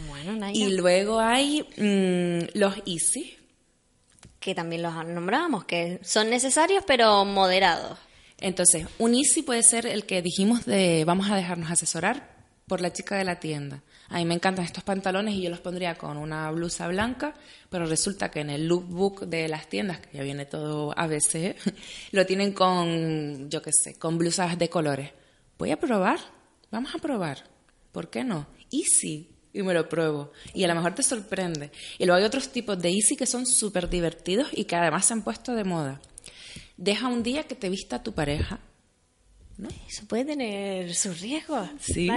Bueno, 0.07 0.35
Naira, 0.35 0.57
Y 0.57 0.71
luego 0.75 1.19
hay 1.19 1.61
mm, 1.77 2.57
los 2.57 2.75
easy. 2.87 3.37
que 4.39 4.55
también 4.55 4.81
los 4.81 4.91
nombrábamos, 5.05 5.65
que 5.65 5.99
son 6.01 6.31
necesarios 6.31 6.83
pero 6.87 7.25
moderados. 7.25 7.99
Entonces, 8.39 8.87
un 8.97 9.13
easy 9.13 9.43
puede 9.43 9.61
ser 9.61 9.85
el 9.85 10.07
que 10.07 10.23
dijimos 10.23 10.65
de 10.65 11.03
vamos 11.05 11.29
a 11.29 11.35
dejarnos 11.35 11.69
asesorar 11.69 12.32
por 12.73 12.81
la 12.81 12.91
chica 12.91 13.17
de 13.17 13.23
la 13.23 13.39
tienda. 13.39 13.83
A 14.09 14.17
mí 14.17 14.25
me 14.25 14.33
encantan 14.33 14.65
estos 14.65 14.83
pantalones 14.83 15.35
y 15.35 15.43
yo 15.43 15.51
los 15.51 15.59
pondría 15.59 15.93
con 15.93 16.17
una 16.17 16.49
blusa 16.49 16.87
blanca, 16.87 17.35
pero 17.69 17.85
resulta 17.85 18.31
que 18.31 18.39
en 18.39 18.49
el 18.49 18.67
lookbook 18.67 19.27
de 19.27 19.47
las 19.47 19.67
tiendas, 19.67 19.99
que 19.99 20.17
ya 20.17 20.23
viene 20.23 20.47
todo 20.47 20.91
ABC, 20.97 21.55
lo 22.13 22.25
tienen 22.25 22.51
con, 22.51 23.47
yo 23.47 23.61
qué 23.61 23.69
sé, 23.71 23.93
con 23.99 24.17
blusas 24.17 24.57
de 24.57 24.69
colores. 24.71 25.11
Voy 25.59 25.69
a 25.69 25.79
probar, 25.79 26.17
vamos 26.71 26.95
a 26.95 26.97
probar. 26.97 27.43
¿Por 27.91 28.09
qué 28.09 28.23
no? 28.23 28.47
Easy. 28.71 29.29
Y 29.53 29.61
me 29.61 29.75
lo 29.75 29.87
pruebo. 29.87 30.31
Y 30.55 30.63
a 30.63 30.67
lo 30.67 30.73
mejor 30.73 30.95
te 30.95 31.03
sorprende. 31.03 31.69
Y 31.99 32.05
luego 32.05 32.17
hay 32.17 32.23
otros 32.23 32.49
tipos 32.49 32.81
de 32.81 32.89
easy 32.89 33.15
que 33.15 33.27
son 33.27 33.45
súper 33.45 33.87
divertidos 33.87 34.47
y 34.51 34.63
que 34.63 34.75
además 34.75 35.05
se 35.05 35.13
han 35.13 35.21
puesto 35.21 35.53
de 35.53 35.63
moda. 35.63 36.01
Deja 36.75 37.07
un 37.07 37.21
día 37.21 37.43
que 37.43 37.53
te 37.53 37.69
vista 37.69 38.01
tu 38.01 38.13
pareja. 38.13 38.61
Eso 39.87 40.05
puede 40.07 40.25
tener 40.25 40.93
sus 40.95 41.21
riesgos. 41.21 41.69
Sí. 41.79 42.07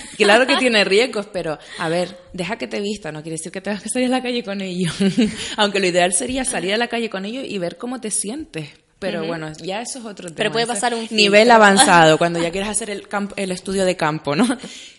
Claro 0.16 0.46
que 0.46 0.56
tiene 0.56 0.84
riesgos, 0.84 1.26
pero 1.32 1.58
a 1.78 1.88
ver, 1.88 2.16
deja 2.32 2.56
que 2.56 2.66
te 2.68 2.80
vista, 2.80 3.10
no 3.12 3.22
quiere 3.22 3.36
decir 3.36 3.50
que 3.52 3.60
tengas 3.60 3.82
que 3.82 3.88
salir 3.88 4.06
a 4.08 4.10
la 4.18 4.22
calle 4.22 4.42
con 4.44 4.60
ellos. 4.60 4.94
Aunque 5.56 5.80
lo 5.80 5.86
ideal 5.86 6.12
sería 6.12 6.44
salir 6.44 6.72
a 6.74 6.76
la 6.76 6.88
calle 6.88 7.10
con 7.10 7.24
ellos 7.24 7.44
y 7.48 7.58
ver 7.58 7.76
cómo 7.76 8.00
te 8.00 8.10
sientes. 8.10 8.68
Pero 9.00 9.24
bueno, 9.24 9.52
ya 9.62 9.80
eso 9.80 10.00
es 10.00 10.04
otro 10.04 10.26
tema. 10.26 10.36
Pero 10.36 10.50
puede 10.50 10.66
pasar 10.66 10.92
un 10.92 11.06
nivel 11.12 11.42
filtro. 11.42 11.54
avanzado 11.54 12.18
cuando 12.18 12.40
ya 12.42 12.50
quieres 12.50 12.68
hacer 12.68 12.90
el, 12.90 13.06
camp- 13.06 13.32
el 13.36 13.52
estudio 13.52 13.84
de 13.84 13.96
campo, 13.96 14.34
¿no? 14.34 14.44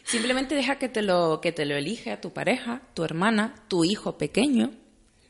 Simplemente 0.06 0.56
deja 0.56 0.78
que 0.78 0.88
te 0.88 1.02
lo 1.02 1.40
que 1.42 1.52
te 1.52 1.66
lo 1.66 1.76
elige 1.76 2.16
tu 2.18 2.32
pareja, 2.32 2.82
tu 2.94 3.04
hermana, 3.04 3.56
tu 3.68 3.84
hijo 3.84 4.18
pequeño, 4.18 4.72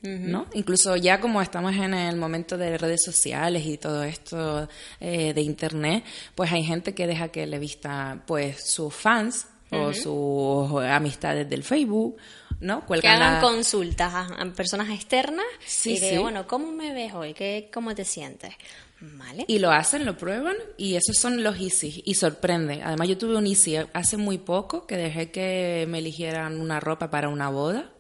¿no? 0.01 0.45
Incluso 0.53 0.95
ya 0.95 1.19
como 1.19 1.41
estamos 1.41 1.75
en 1.75 1.93
el 1.93 2.15
momento 2.15 2.57
de 2.57 2.77
redes 2.77 3.03
sociales 3.03 3.65
y 3.65 3.77
todo 3.77 4.03
esto 4.03 4.67
eh, 4.99 5.33
de 5.33 5.41
internet, 5.41 6.03
pues 6.35 6.51
hay 6.51 6.63
gente 6.63 6.93
que 6.95 7.05
deja 7.07 7.27
que 7.29 7.45
le 7.47 7.59
vista 7.59 8.23
pues 8.25 8.71
sus 8.71 8.93
fans 8.93 9.47
o 9.71 9.93
sus 9.93 10.81
amistades 10.83 11.47
del 11.49 11.63
Facebook, 11.63 12.17
¿no? 12.59 12.85
Que 12.87 13.07
hagan 13.07 13.35
la- 13.35 13.39
consultas 13.41 14.13
a, 14.13 14.21
a 14.41 14.45
personas 14.53 14.89
externas 14.89 15.45
Sí, 15.65 15.91
y 15.93 15.97
sí. 15.97 16.17
bueno, 16.17 16.47
¿cómo 16.47 16.71
me 16.71 16.93
ves 16.93 17.13
hoy? 17.13 17.33
¿Qué, 17.33 17.69
¿Cómo 17.71 17.93
te 17.93 18.03
sientes? 18.03 18.53
¿Vale? 19.01 19.45
Y 19.47 19.59
lo 19.59 19.71
hacen, 19.71 20.05
lo 20.05 20.17
prueban 20.17 20.55
y 20.77 20.95
esos 20.95 21.17
son 21.17 21.43
los 21.43 21.57
easy 21.59 22.01
y 22.05 22.15
sorprende. 22.15 22.81
Además 22.83 23.07
yo 23.09 23.17
tuve 23.17 23.37
un 23.37 23.45
easy 23.47 23.77
hace 23.93 24.17
muy 24.17 24.37
poco 24.39 24.87
que 24.87 24.97
dejé 24.97 25.29
que 25.31 25.85
me 25.87 25.99
eligieran 25.99 26.59
una 26.59 26.79
ropa 26.79 27.09
para 27.11 27.29
una 27.29 27.49
boda 27.49 27.91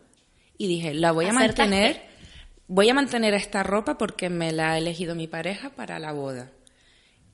y 0.59 0.67
dije, 0.67 0.93
la 0.93 1.11
voy 1.11 1.25
a 1.25 1.29
¿Acertaste? 1.29 1.63
mantener, 1.63 2.01
voy 2.67 2.87
a 2.89 2.93
mantener 2.93 3.33
esta 3.33 3.63
ropa 3.63 3.97
porque 3.97 4.29
me 4.29 4.51
la 4.51 4.73
ha 4.73 4.77
elegido 4.77 5.15
mi 5.15 5.25
pareja 5.27 5.71
para 5.71 5.97
la 5.97 6.11
boda. 6.11 6.51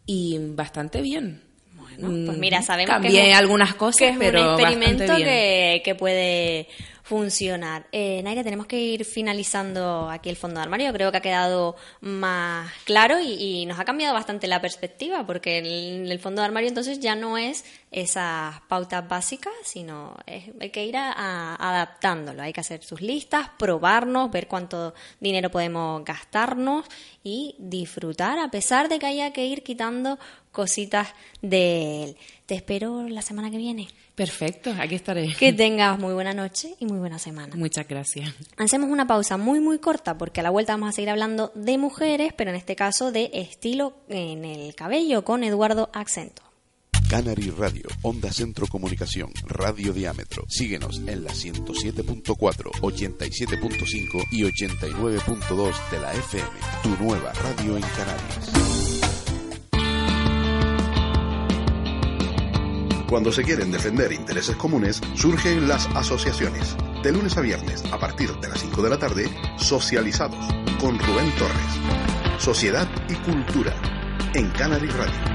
Y 0.05 0.37
bastante 0.39 1.01
bien. 1.01 1.41
Bueno, 1.73 2.13
pues 2.25 2.37
Mm, 2.37 2.39
mira, 2.39 2.61
sabemos 2.61 2.93
Cambié 2.93 3.11
que 3.11 3.21
es 3.31 3.37
un- 3.37 3.43
algunas 3.43 3.75
cosas, 3.75 3.97
que 3.97 4.09
es 4.09 4.17
pero 4.17 4.39
un 4.39 4.45
bastante 4.61 4.63
experimento 4.63 5.15
bien. 5.15 5.27
que, 5.27 5.81
que 5.83 5.95
puede 5.95 6.67
funcionar. 7.05 7.85
Eh, 7.91 8.19
Naira, 8.23 8.43
tenemos 8.43 8.65
que 8.65 8.79
ir 8.81 9.05
finalizando 9.05 10.09
aquí 10.09 10.27
el 10.27 10.35
fondo 10.35 10.59
de 10.59 10.63
armario. 10.63 10.91
Creo 10.91 11.11
que 11.11 11.17
ha 11.17 11.21
quedado 11.21 11.75
más 12.01 12.71
claro 12.83 13.19
y, 13.19 13.33
y 13.61 13.65
nos 13.67 13.79
ha 13.79 13.85
cambiado 13.85 14.15
bastante 14.15 14.47
la 14.47 14.59
perspectiva, 14.59 15.23
porque 15.23 15.59
el, 15.59 16.19
fondo 16.19 16.41
de 16.41 16.47
armario 16.47 16.67
entonces 16.67 16.99
ya 16.99 17.15
no 17.15 17.37
es 17.37 17.63
esas 17.91 18.59
pautas 18.61 19.07
básicas, 19.07 19.53
sino 19.63 20.17
es- 20.25 20.45
hay 20.59 20.71
que 20.71 20.83
ir 20.83 20.97
a- 20.97 21.53
adaptándolo. 21.55 22.41
Hay 22.41 22.53
que 22.53 22.61
hacer 22.61 22.83
sus 22.83 23.01
listas, 23.01 23.49
probarnos, 23.59 24.31
ver 24.31 24.47
cuánto 24.47 24.95
dinero 25.19 25.51
podemos 25.51 26.03
gastarnos 26.03 26.85
y 27.23 27.55
disfrutar, 27.59 28.39
a 28.39 28.49
pesar 28.49 28.89
de 28.89 28.97
que 28.97 29.05
haya 29.05 29.31
que 29.31 29.45
ir 29.45 29.61
quitando 29.61 30.17
cositas 30.51 31.09
de 31.43 32.03
él. 32.03 32.17
Te 32.47 32.55
espero 32.55 33.07
la 33.07 33.21
semana 33.21 33.51
que 33.51 33.57
viene. 33.57 33.89
Perfecto, 34.15 34.73
aquí 34.79 34.95
estaré. 34.95 35.35
Que 35.37 35.51
tengas 35.51 35.99
muy 35.99 36.13
buena 36.13 36.33
noche 36.33 36.75
y 36.79 36.85
muy 36.85 36.99
buena 36.99 37.19
semana. 37.19 37.55
Muchas 37.55 37.85
gracias. 37.87 38.33
Hacemos 38.57 38.89
una 38.89 39.05
pausa 39.05 39.35
muy 39.37 39.59
muy 39.59 39.79
corta 39.79 40.17
porque 40.17 40.39
a 40.39 40.43
la 40.43 40.49
vuelta 40.49 40.73
vamos 40.73 40.89
a 40.89 40.91
seguir 40.93 41.09
hablando 41.09 41.51
de 41.53 41.77
mujeres, 41.77 42.33
pero 42.33 42.51
en 42.51 42.55
este 42.55 42.77
caso 42.77 43.11
de 43.11 43.29
estilo 43.33 43.93
en 44.07 44.45
el 44.45 44.73
cabello 44.73 45.25
con 45.25 45.43
Eduardo 45.43 45.89
Accento. 45.93 46.43
Canary 47.09 47.51
Radio, 47.51 47.87
Onda 48.01 48.31
Centro 48.31 48.67
Comunicación, 48.67 49.31
Radio 49.45 49.93
Diámetro. 49.93 50.45
Síguenos 50.47 51.01
en 51.05 51.23
la 51.23 51.31
107.4, 51.31 52.71
87.5 52.81 54.23
y 54.31 54.43
89.2 54.43 55.89
de 55.91 55.99
la 55.99 56.13
FM, 56.13 56.49
tu 56.81 56.89
nueva 57.03 57.31
radio 57.33 57.77
en 57.77 57.83
Canarias. 57.83 58.64
Cuando 63.07 63.31
se 63.31 63.43
quieren 63.43 63.71
defender 63.71 64.11
intereses 64.11 64.55
comunes, 64.55 64.99
surgen 65.13 65.67
las 65.67 65.87
asociaciones. 65.95 66.75
De 67.03 67.11
lunes 67.11 67.37
a 67.37 67.41
viernes, 67.41 67.83
a 67.91 67.99
partir 67.99 68.31
de 68.37 68.49
las 68.49 68.59
5 68.59 68.81
de 68.81 68.89
la 68.89 68.97
tarde, 68.97 69.29
Socializados, 69.57 70.43
con 70.79 70.97
Rubén 70.97 71.31
Torres. 71.37 72.39
Sociedad 72.39 72.87
y 73.07 73.13
cultura, 73.15 73.75
en 74.33 74.49
Canary 74.51 74.87
Radio. 74.87 75.34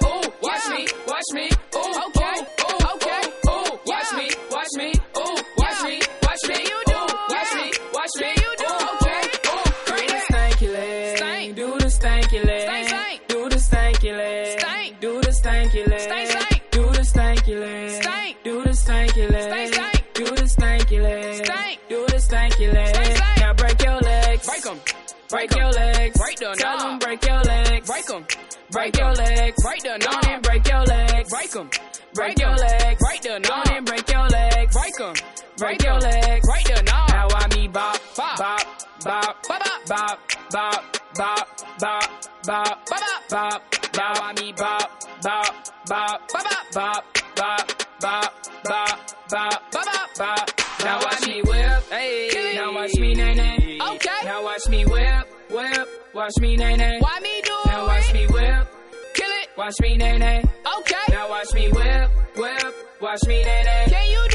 Break 25.31 25.55
your 25.55 25.71
legs, 25.71 26.17
break 26.19 26.37
the 26.39 26.55
Tell 26.59 26.77
them 26.77 26.99
break 26.99 27.25
your 27.25 27.39
legs, 27.39 27.87
break 27.87 28.11
'em. 28.11 28.25
Break 28.69 28.97
your 28.97 29.13
legs, 29.13 29.63
break 29.63 29.81
the 29.81 29.97
knob, 29.97 30.25
and 30.27 30.43
break 30.43 30.67
your 30.67 30.83
legs, 30.83 31.29
break 31.29 31.55
'em. 31.55 31.69
Break 32.13 32.37
your 32.37 32.55
legs, 32.57 32.99
break 32.99 33.21
the 33.21 33.39
knob, 33.39 33.67
and 33.71 33.85
break 33.85 34.11
your 34.11 34.27
legs, 34.27 34.75
break 34.75 34.99
'em. 34.99 35.13
Break 35.57 35.83
your 35.83 35.99
legs, 35.99 36.45
break 36.45 36.65
the 36.65 36.83
knob. 36.83 37.09
Now 37.11 37.27
I 37.33 37.47
me 37.55 37.67
bop, 37.69 37.97
bop, 38.17 38.37
bop, 38.37 38.65
bop, 39.05 39.47
bop, 39.47 39.79
bop, 39.87 40.19
bop, 40.51 40.83
bop, 41.15 41.47
bop, 41.77 42.09
bop, 42.43 42.89
bop, 42.89 43.29
bop. 43.29 43.61
Now 43.95 44.13
I 44.21 44.33
me 44.33 44.51
bop, 44.51 44.91
bop, 45.23 45.55
bop, 45.87 46.29
bop, 46.33 46.61
bop, 46.73 47.05
bop, 47.35 47.71
bop, 48.01 48.33
bop, 48.63 48.93
bop, 49.29 49.71
bop, 49.71 50.17
bop. 50.17 50.49
Now 50.49 50.50
Watch 56.13 56.33
me 56.41 56.57
nay 56.57 56.75
nay. 56.75 56.97
Why 56.99 57.19
me 57.21 57.41
do 57.41 57.57
Now 57.67 57.87
watch 57.87 58.13
me 58.13 58.27
whip. 58.27 58.67
Kill 59.13 59.29
it. 59.29 59.47
Watch 59.57 59.75
me 59.81 59.95
nay 59.95 60.17
nay. 60.17 60.43
Okay. 60.79 60.95
Now 61.09 61.29
watch 61.29 61.53
me 61.53 61.69
whip, 61.69 62.11
whip. 62.35 62.75
Watch 63.01 63.21
me 63.27 63.41
nay 63.43 63.63
nay. 63.63 63.85
Can 63.87 64.09
you 64.11 64.30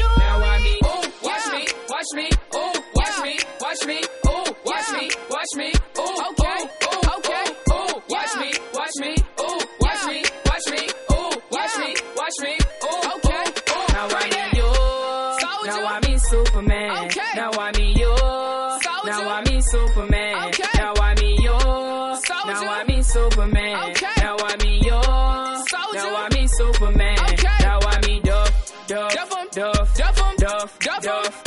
off. 31.07 31.46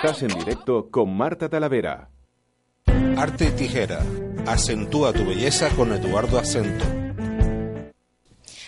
Estás 0.00 0.22
en 0.22 0.28
directo 0.28 0.92
con 0.92 1.16
Marta 1.16 1.48
Talavera. 1.48 2.08
Arte 3.16 3.46
y 3.46 3.50
tijera. 3.50 4.00
Acentúa 4.46 5.12
tu 5.12 5.26
belleza 5.26 5.70
con 5.70 5.92
Eduardo 5.92 6.38
Acento. 6.38 6.84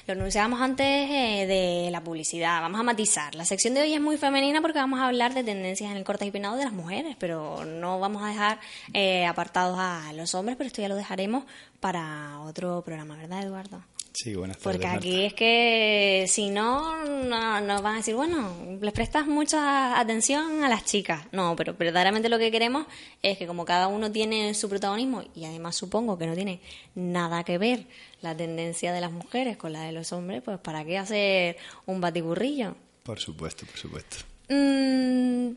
Lo 0.08 0.14
anunciábamos 0.14 0.60
antes 0.60 0.84
eh, 0.88 1.46
de 1.46 1.88
la 1.92 2.02
publicidad. 2.02 2.60
Vamos 2.60 2.80
a 2.80 2.82
matizar. 2.82 3.36
La 3.36 3.44
sección 3.44 3.74
de 3.74 3.82
hoy 3.82 3.94
es 3.94 4.00
muy 4.00 4.16
femenina 4.16 4.60
porque 4.60 4.80
vamos 4.80 4.98
a 4.98 5.06
hablar 5.06 5.32
de 5.32 5.44
tendencias 5.44 5.92
en 5.92 5.98
el 5.98 6.02
corte 6.02 6.26
y 6.26 6.32
peinado 6.32 6.56
de 6.56 6.64
las 6.64 6.72
mujeres, 6.72 7.14
pero 7.20 7.64
no 7.64 8.00
vamos 8.00 8.24
a 8.24 8.26
dejar 8.26 8.58
eh, 8.92 9.24
apartados 9.24 9.78
a 9.78 10.12
los 10.14 10.34
hombres, 10.34 10.56
pero 10.56 10.66
esto 10.66 10.82
ya 10.82 10.88
lo 10.88 10.96
dejaremos 10.96 11.44
para 11.78 12.40
otro 12.40 12.82
programa, 12.82 13.16
¿verdad, 13.16 13.44
Eduardo? 13.44 13.84
Sí, 14.12 14.34
buenas 14.34 14.58
tardes. 14.58 14.78
Porque 14.78 14.86
Marta. 14.86 14.98
aquí 14.98 15.24
es 15.24 15.34
que 15.34 16.24
si 16.28 16.50
no, 16.50 17.04
no, 17.04 17.60
nos 17.60 17.82
van 17.82 17.94
a 17.94 17.96
decir, 17.98 18.14
bueno, 18.14 18.78
les 18.80 18.92
prestas 18.92 19.26
mucha 19.26 19.98
atención 19.98 20.64
a 20.64 20.68
las 20.68 20.84
chicas. 20.84 21.26
No, 21.32 21.54
pero 21.56 21.74
verdaderamente 21.74 22.28
lo 22.28 22.38
que 22.38 22.50
queremos 22.50 22.86
es 23.22 23.38
que 23.38 23.46
como 23.46 23.64
cada 23.64 23.86
uno 23.88 24.10
tiene 24.10 24.52
su 24.54 24.68
protagonismo 24.68 25.22
y 25.34 25.44
además 25.44 25.76
supongo 25.76 26.18
que 26.18 26.26
no 26.26 26.34
tiene 26.34 26.60
nada 26.94 27.44
que 27.44 27.58
ver 27.58 27.86
la 28.20 28.36
tendencia 28.36 28.92
de 28.92 29.00
las 29.00 29.12
mujeres 29.12 29.56
con 29.56 29.72
la 29.72 29.82
de 29.82 29.92
los 29.92 30.12
hombres, 30.12 30.42
pues 30.42 30.58
¿para 30.58 30.84
qué 30.84 30.98
hacer 30.98 31.56
un 31.86 32.00
batiburrillo? 32.00 32.74
Por 33.02 33.18
supuesto, 33.20 33.64
por 33.66 33.76
supuesto. 33.76 34.16
Mm, 34.48 35.52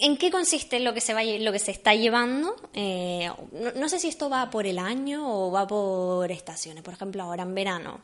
¿En 0.00 0.16
qué 0.16 0.30
consiste 0.30 0.80
lo 0.80 0.94
que 0.94 1.00
se 1.00 1.14
va, 1.14 1.22
lo 1.24 1.52
que 1.52 1.58
se 1.58 1.70
está 1.70 1.94
llevando? 1.94 2.56
Eh, 2.74 3.30
no, 3.52 3.72
no 3.72 3.88
sé 3.88 3.98
si 3.98 4.08
esto 4.08 4.30
va 4.30 4.50
por 4.50 4.66
el 4.66 4.78
año 4.78 5.22
o 5.26 5.50
va 5.50 5.66
por 5.66 6.30
estaciones. 6.30 6.82
Por 6.82 6.94
ejemplo, 6.94 7.22
ahora 7.22 7.42
en 7.42 7.54
verano. 7.54 8.00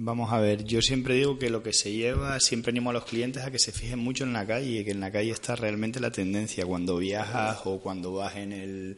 Vamos 0.00 0.32
a 0.32 0.38
ver, 0.38 0.62
yo 0.62 0.80
siempre 0.80 1.14
digo 1.14 1.40
que 1.40 1.50
lo 1.50 1.64
que 1.64 1.72
se 1.72 1.90
lleva, 1.90 2.38
siempre 2.38 2.70
animo 2.70 2.90
a 2.90 2.92
los 2.92 3.04
clientes 3.04 3.42
a 3.42 3.50
que 3.50 3.58
se 3.58 3.72
fijen 3.72 3.98
mucho 3.98 4.22
en 4.22 4.32
la 4.32 4.46
calle, 4.46 4.84
que 4.84 4.92
en 4.92 5.00
la 5.00 5.10
calle 5.10 5.32
está 5.32 5.56
realmente 5.56 5.98
la 5.98 6.12
tendencia. 6.12 6.64
Cuando 6.64 6.98
viajas 6.98 7.62
o 7.64 7.80
cuando 7.80 8.12
vas 8.12 8.36
en 8.36 8.52
el, 8.52 8.96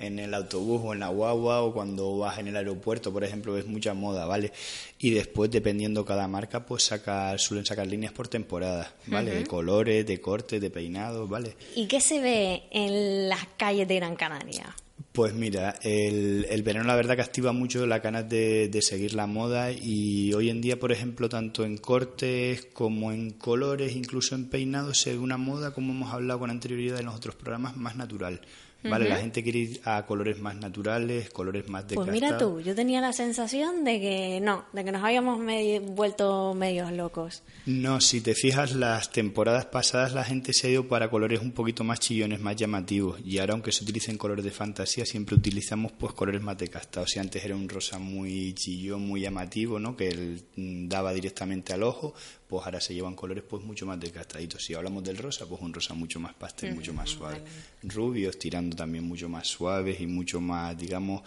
en 0.00 0.18
el 0.18 0.34
autobús 0.34 0.80
o 0.84 0.92
en 0.92 1.00
la 1.00 1.08
guagua 1.08 1.62
o 1.62 1.72
cuando 1.72 2.18
vas 2.18 2.38
en 2.38 2.48
el 2.48 2.56
aeropuerto, 2.56 3.12
por 3.12 3.24
ejemplo, 3.24 3.52
ves 3.52 3.66
mucha 3.66 3.94
moda, 3.94 4.26
¿vale? 4.26 4.52
Y 4.98 5.10
después, 5.10 5.50
dependiendo 5.50 6.04
cada 6.04 6.28
marca, 6.28 6.64
pues 6.66 6.84
sacar, 6.84 7.38
suelen 7.38 7.66
sacar 7.66 7.86
líneas 7.86 8.12
por 8.12 8.28
temporada, 8.28 8.94
¿vale? 9.06 9.34
De 9.34 9.46
colores, 9.46 10.06
de 10.06 10.20
cortes, 10.20 10.60
de 10.60 10.70
peinados, 10.70 11.28
¿vale? 11.28 11.56
¿Y 11.74 11.86
qué 11.86 12.00
se 12.00 12.20
ve 12.20 12.62
en 12.70 13.28
las 13.28 13.46
calles 13.56 13.86
de 13.88 13.96
Gran 13.96 14.16
Canaria? 14.16 14.74
Pues 15.12 15.34
mira, 15.34 15.74
el, 15.82 16.46
el 16.48 16.62
verano 16.62 16.86
la 16.86 16.94
verdad 16.94 17.16
que 17.16 17.22
activa 17.22 17.52
mucho 17.52 17.84
la 17.84 17.98
ganas 17.98 18.28
de, 18.28 18.68
de 18.68 18.80
seguir 18.80 19.14
la 19.14 19.26
moda 19.26 19.72
y 19.72 20.32
hoy 20.34 20.50
en 20.50 20.60
día, 20.60 20.78
por 20.78 20.92
ejemplo, 20.92 21.28
tanto 21.28 21.64
en 21.64 21.78
cortes 21.78 22.68
como 22.72 23.10
en 23.10 23.30
colores, 23.30 23.96
incluso 23.96 24.36
en 24.36 24.48
peinados, 24.48 25.00
se 25.00 25.12
ve 25.12 25.18
una 25.18 25.36
moda, 25.36 25.72
como 25.74 25.92
hemos 25.92 26.12
hablado 26.12 26.38
con 26.38 26.50
anterioridad 26.50 27.00
en 27.00 27.06
los 27.06 27.16
otros 27.16 27.34
programas, 27.34 27.76
más 27.76 27.96
natural. 27.96 28.40
¿Vale? 28.82 29.08
La 29.10 29.16
gente 29.18 29.42
quiere 29.42 29.58
ir 29.58 29.80
a 29.84 30.06
colores 30.06 30.38
más 30.40 30.56
naturales, 30.56 31.28
colores 31.30 31.68
más 31.68 31.84
Pues 31.84 32.06
desgastados. 32.06 32.12
mira 32.22 32.38
tú, 32.38 32.60
yo 32.60 32.74
tenía 32.74 33.00
la 33.02 33.12
sensación 33.12 33.84
de 33.84 34.00
que 34.00 34.40
no, 34.40 34.64
de 34.72 34.84
que 34.84 34.90
nos 34.92 35.04
habíamos 35.04 35.38
medio- 35.38 35.82
vuelto 35.82 36.54
medios 36.54 36.90
locos. 36.92 37.42
No, 37.66 38.00
si 38.00 38.22
te 38.22 38.34
fijas, 38.34 38.72
las 38.74 39.10
temporadas 39.12 39.66
pasadas 39.66 40.14
la 40.14 40.24
gente 40.24 40.54
se 40.54 40.66
ha 40.66 40.70
ido 40.70 40.88
para 40.88 41.10
colores 41.10 41.40
un 41.40 41.52
poquito 41.52 41.84
más 41.84 42.00
chillones, 42.00 42.40
más 42.40 42.56
llamativos. 42.56 43.20
Y 43.24 43.36
ahora, 43.38 43.52
aunque 43.52 43.70
se 43.72 43.84
utilicen 43.84 44.16
colores 44.16 44.44
de 44.44 44.50
fantasía, 44.50 45.04
siempre 45.04 45.34
utilizamos 45.36 45.92
pues 45.92 46.14
colores 46.14 46.40
más 46.40 46.56
desgastados. 46.56 47.10
Si 47.10 47.18
antes 47.18 47.44
era 47.44 47.54
un 47.54 47.68
rosa 47.68 47.98
muy 47.98 48.54
chillón, 48.54 49.06
muy 49.06 49.20
llamativo, 49.20 49.78
¿no? 49.78 49.94
Que 49.94 50.08
el- 50.08 50.42
mm, 50.56 50.88
daba 50.88 51.12
directamente 51.12 51.74
al 51.74 51.82
ojo, 51.82 52.14
pues 52.50 52.64
ahora 52.64 52.80
se 52.80 52.92
llevan 52.92 53.14
colores 53.14 53.44
pues 53.48 53.62
mucho 53.62 53.86
más 53.86 54.00
desgastaditos. 54.00 54.64
Si 54.64 54.74
hablamos 54.74 55.04
del 55.04 55.16
rosa, 55.16 55.46
pues 55.46 55.62
un 55.62 55.72
rosa 55.72 55.94
mucho 55.94 56.18
más 56.18 56.34
pastel, 56.34 56.74
mucho 56.74 56.92
más 56.92 57.08
suave. 57.08 57.40
Rubios 57.84 58.36
tirando 58.40 58.74
también 58.74 59.04
mucho 59.04 59.28
más 59.28 59.46
suaves 59.46 60.00
y 60.00 60.06
mucho 60.08 60.40
más, 60.40 60.76
digamos, 60.76 61.22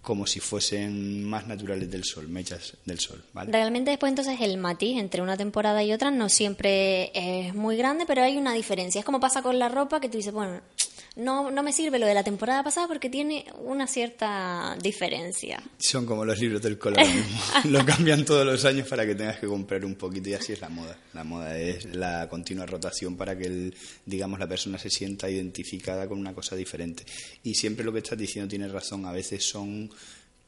como 0.00 0.24
si 0.24 0.38
fuesen 0.38 1.24
más 1.24 1.48
naturales 1.48 1.90
del 1.90 2.04
sol, 2.04 2.28
mechas 2.28 2.76
del 2.84 3.00
sol, 3.00 3.24
¿vale? 3.32 3.50
Realmente 3.50 3.90
después 3.90 4.10
entonces 4.10 4.40
el 4.40 4.56
matiz 4.56 4.96
entre 4.98 5.20
una 5.20 5.36
temporada 5.36 5.82
y 5.82 5.92
otra 5.92 6.12
no 6.12 6.28
siempre 6.28 7.10
es 7.12 7.52
muy 7.56 7.76
grande, 7.76 8.04
pero 8.06 8.22
hay 8.22 8.36
una 8.36 8.54
diferencia. 8.54 9.00
Es 9.00 9.04
como 9.04 9.18
pasa 9.18 9.42
con 9.42 9.58
la 9.58 9.68
ropa 9.68 9.98
que 10.00 10.08
tú 10.08 10.16
dices, 10.16 10.32
bueno, 10.32 10.60
no, 11.16 11.50
no 11.50 11.62
me 11.62 11.72
sirve 11.72 11.98
lo 11.98 12.06
de 12.06 12.14
la 12.14 12.22
temporada 12.22 12.62
pasada 12.62 12.86
porque 12.86 13.10
tiene 13.10 13.44
una 13.62 13.86
cierta 13.86 14.76
diferencia. 14.80 15.62
Son 15.78 16.06
como 16.06 16.24
los 16.24 16.38
libros 16.38 16.62
del 16.62 16.78
mismo. 16.78 17.40
Lo 17.64 17.84
cambian 17.84 18.24
todos 18.24 18.46
los 18.46 18.64
años 18.64 18.86
para 18.88 19.04
que 19.04 19.14
tengas 19.14 19.38
que 19.38 19.46
comprar 19.46 19.84
un 19.84 19.96
poquito 19.96 20.28
y 20.30 20.34
así 20.34 20.52
es 20.52 20.60
la 20.60 20.68
moda. 20.68 20.96
La 21.14 21.24
moda 21.24 21.58
es 21.58 21.84
la 21.86 22.28
continua 22.28 22.66
rotación 22.66 23.16
para 23.16 23.36
que, 23.36 23.46
el, 23.46 23.74
digamos, 24.06 24.38
la 24.38 24.46
persona 24.46 24.78
se 24.78 24.90
sienta 24.90 25.28
identificada 25.28 26.06
con 26.06 26.18
una 26.18 26.34
cosa 26.34 26.56
diferente. 26.56 27.04
Y 27.42 27.54
siempre 27.54 27.84
lo 27.84 27.92
que 27.92 27.98
estás 27.98 28.18
diciendo 28.18 28.48
tiene 28.48 28.68
razón. 28.68 29.04
A 29.06 29.12
veces 29.12 29.44
son 29.44 29.90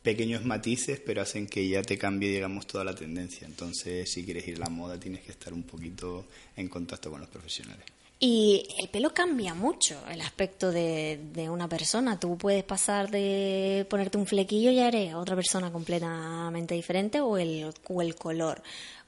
pequeños 0.03 0.45
matices, 0.45 1.01
pero 1.05 1.23
hacen 1.23 1.47
que 1.47 1.69
ya 1.69 1.83
te 1.83 1.99
cambie, 1.99 2.31
digamos, 2.31 2.67
toda 2.67 2.85
la 2.85 2.95
tendencia. 2.95 3.47
Entonces, 3.47 4.11
si 4.11 4.25
quieres 4.25 4.47
ir 4.49 4.57
a 4.57 4.61
la 4.61 4.71
moda, 4.71 4.99
tienes 4.99 5.23
que 5.23 5.33
estar 5.33 5.53
un 5.53 5.65
poquito 5.65 6.27
en 6.57 6.69
contacto 6.69 7.11
con 7.11 7.21
los 7.21 7.29
profesionales. 7.29 7.85
Y 8.23 8.69
el 8.79 8.91
pelo 8.91 9.15
cambia 9.15 9.55
mucho 9.55 9.99
el 10.11 10.21
aspecto 10.21 10.71
de, 10.71 11.19
de 11.33 11.49
una 11.49 11.69
persona. 11.69 12.21
Tú 12.21 12.37
puedes 12.37 12.63
pasar 12.65 13.11
de 13.11 13.87
ponerte 13.89 14.19
un 14.19 14.27
flequillo 14.27 14.71
y 14.71 14.75
ya 14.75 14.89
eres 14.89 15.15
otra 15.15 15.35
persona 15.35 15.73
completamente 15.73 16.75
diferente 16.75 17.23
o 17.23 17.39
el, 17.39 17.73
o 17.89 18.03
el 18.03 18.15
color. 18.17 18.63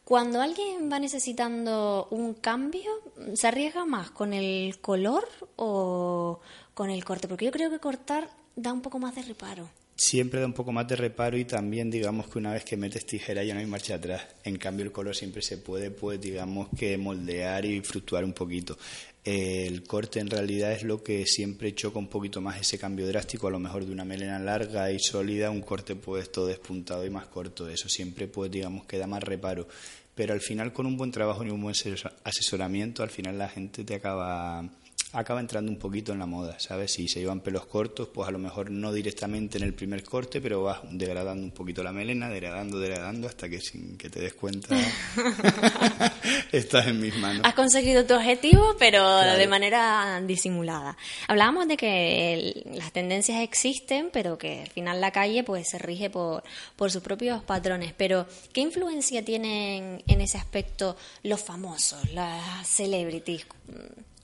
Cuando 0.05 0.41
alguien 0.41 0.91
va 0.91 0.99
necesitando 0.99 2.09
un 2.11 2.33
cambio, 2.33 2.91
¿se 3.35 3.49
arriesga 3.49 3.85
más 3.85 4.11
con 4.11 4.33
el 4.33 4.81
color 4.81 5.29
o 5.57 6.41
con 6.73 6.89
el 6.89 7.05
corte? 7.05 7.29
Porque 7.29 7.45
yo 7.45 7.53
creo 7.53 7.71
que 7.71 7.81
cortar 7.81 8.31
da 8.57 8.73
un 8.73 8.81
poco 8.81 8.99
más 8.99 9.15
de 9.15 9.23
reparo. 9.23 9.69
Siempre 10.05 10.40
da 10.40 10.46
un 10.46 10.53
poco 10.53 10.72
más 10.72 10.88
de 10.88 10.96
reparo 10.96 11.38
y 11.38 11.44
también 11.44 11.88
digamos 11.88 12.28
que 12.28 12.38
una 12.38 12.53
vez 12.53 12.64
que 12.64 12.76
metes 12.76 13.07
tijera 13.07 13.44
ya 13.44 13.55
no 13.55 13.61
hay 13.61 13.66
marcha 13.66 13.94
atrás. 13.94 14.26
En 14.42 14.57
cambio 14.57 14.84
el 14.84 14.90
color 14.90 15.14
siempre 15.14 15.42
se 15.42 15.59
puede, 15.59 15.92
pues 15.92 16.20
digamos 16.20 16.68
que 16.76 16.98
moldear 16.98 17.64
y 17.64 17.80
fluctuar 17.82 18.24
un 18.24 18.32
poquito. 18.32 18.76
El 19.24 19.84
corte 19.84 20.18
en 20.18 20.28
realidad 20.28 20.72
es 20.72 20.82
lo 20.82 21.05
que 21.05 21.24
siempre 21.24 21.72
choca 21.76 22.00
un 22.00 22.09
poquito 22.09 22.40
más 22.40 22.61
ese 22.61 22.78
cambio 22.78 23.07
drástico, 23.07 23.46
a 23.46 23.53
lo 23.53 23.61
mejor 23.61 23.86
de 23.86 23.92
una 23.92 24.05
melena 24.05 24.40
larga 24.40 24.90
y 24.90 24.98
sólida, 24.98 25.50
un 25.50 25.61
corte 25.61 25.94
pues 25.94 26.32
todo 26.32 26.48
despuntado 26.48 27.07
y 27.07 27.11
más 27.11 27.28
corto. 27.28 27.68
Eso 27.68 27.88
siempre 27.88 28.26
pues 28.26 28.50
digamos 28.50 28.84
que 28.86 28.98
da 28.98 29.07
más 29.07 29.22
reparo. 29.22 29.68
Pero 30.16 30.34
al 30.34 30.40
final 30.40 30.72
con 30.72 30.86
un 30.86 30.96
buen 30.96 31.12
trabajo 31.12 31.44
y 31.44 31.50
un 31.50 31.62
buen 31.62 31.76
asesor- 31.76 32.12
asesoramiento, 32.24 33.05
al 33.05 33.11
final 33.11 33.38
la 33.38 33.48
gente 33.48 33.84
te 33.84 33.94
acaba 33.94 34.68
acaba 35.13 35.41
entrando 35.41 35.71
un 35.71 35.79
poquito 35.79 36.13
en 36.13 36.19
la 36.19 36.27
moda, 36.27 36.59
¿sabes? 36.59 36.93
Si 36.93 37.07
se 37.09 37.21
llevan 37.21 37.41
pelos 37.41 37.67
cortos, 37.67 38.09
pues 38.13 38.27
a 38.29 38.31
lo 38.33 38.39
mejor 38.39 38.71
no 38.71 38.93
directamente 38.93 39.59
en 39.59 39.65
el 39.65 39.75
primer 39.75 40.03
corte, 40.05 40.41
pero 40.41 40.63
vas 40.63 40.81
degradando 40.91 41.45
un 41.45 41.51
poquito 41.53 41.83
la 41.83 41.93
melena, 41.93 42.29
degradando, 42.29 42.79
degradando, 42.79 43.29
hasta 43.29 43.49
que 43.49 43.61
sin 43.61 43.97
que 43.99 44.09
te 44.09 44.21
des 44.21 44.35
cuenta 44.35 44.75
estás 46.53 46.87
en 46.87 47.01
mis 47.01 47.17
manos. 47.17 47.43
Has 47.45 47.55
conseguido 47.55 48.05
tu 48.07 48.15
objetivo, 48.15 48.75
pero 48.79 49.01
Claro. 49.01 49.39
de 49.39 49.47
manera 49.47 50.21
disimulada. 50.27 50.97
Hablábamos 51.29 51.69
de 51.69 51.77
que 51.77 52.35
el- 52.35 52.63
las 52.79 52.93
tendencias 52.93 53.41
existen, 53.43 54.11
pero 54.13 54.39
que 54.39 54.63
al 54.63 54.69
final 54.71 55.01
la 55.01 55.11
calle 55.11 55.45
pues 55.45 55.69
se 55.71 55.79
rige 55.79 56.11
por, 56.11 56.43
por 56.77 56.91
sus 56.91 57.03
propios 57.03 57.43
patrones. 57.43 57.93
Pero, 57.97 58.27
¿qué 58.53 58.61
influencia 58.61 59.25
tienen 59.25 60.03
en 60.07 60.21
ese 60.21 60.39
aspecto 60.39 60.97
los 61.23 61.41
famosos, 61.43 62.13
las 62.13 62.67
celebrities? 62.67 63.47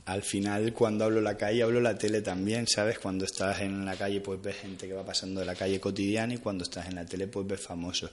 Al 0.09 0.23
final, 0.23 0.73
cuando 0.73 1.05
hablo 1.05 1.21
la 1.21 1.37
calle, 1.37 1.63
hablo 1.63 1.83
la 1.83 1.99
tele 1.99 2.23
también, 2.23 2.67
¿sabes? 2.67 2.99
Cuando 2.99 3.27
estás 3.27 3.61
en 3.61 3.85
la 3.85 3.95
calle, 3.95 4.23
pues 4.23 4.41
ves 4.41 4.57
gente 4.57 4.89
que 4.89 4.95
va 4.95 5.05
pasando 5.05 5.41
de 5.41 5.45
la 5.45 5.55
calle 5.55 5.79
cotidiana 5.79 6.33
y 6.33 6.39
cuando 6.39 6.65
estás 6.65 6.89
en 6.89 6.95
la 6.95 7.05
tele, 7.05 7.27
pues 7.27 7.47
ves 7.47 7.61
famosos. 7.61 8.11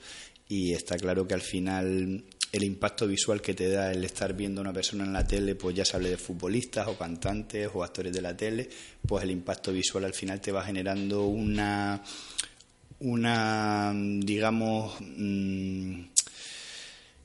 Y 0.50 0.74
está 0.74 0.98
claro 0.98 1.26
que 1.26 1.36
al 1.36 1.42
final 1.42 2.22
el 2.52 2.64
impacto 2.66 3.08
visual 3.08 3.42
que 3.42 3.54
te 3.54 3.70
da 3.70 3.94
el 3.94 4.04
estar 4.04 4.34
viendo 4.34 4.60
a 4.60 4.64
una 4.64 4.74
persona 4.74 5.06
en 5.06 5.14
la 5.14 5.26
tele, 5.26 5.56
pues 5.56 5.74
ya 5.74 5.86
se 5.86 5.96
hable 5.96 6.10
de 6.10 6.18
futbolistas 6.18 6.86
o 6.90 6.98
cantantes 6.98 7.70
o 7.74 7.82
actores 7.82 8.12
de 8.12 8.22
la 8.22 8.36
tele, 8.36 8.68
pues 9.08 9.24
el 9.24 9.32
impacto 9.32 9.72
visual 9.72 10.04
al 10.04 10.14
final 10.14 10.42
te 10.42 10.52
va 10.52 10.66
generando 10.66 11.28
una, 11.28 12.04
una 13.00 13.94
digamos, 13.96 14.98
mm, 15.00 16.02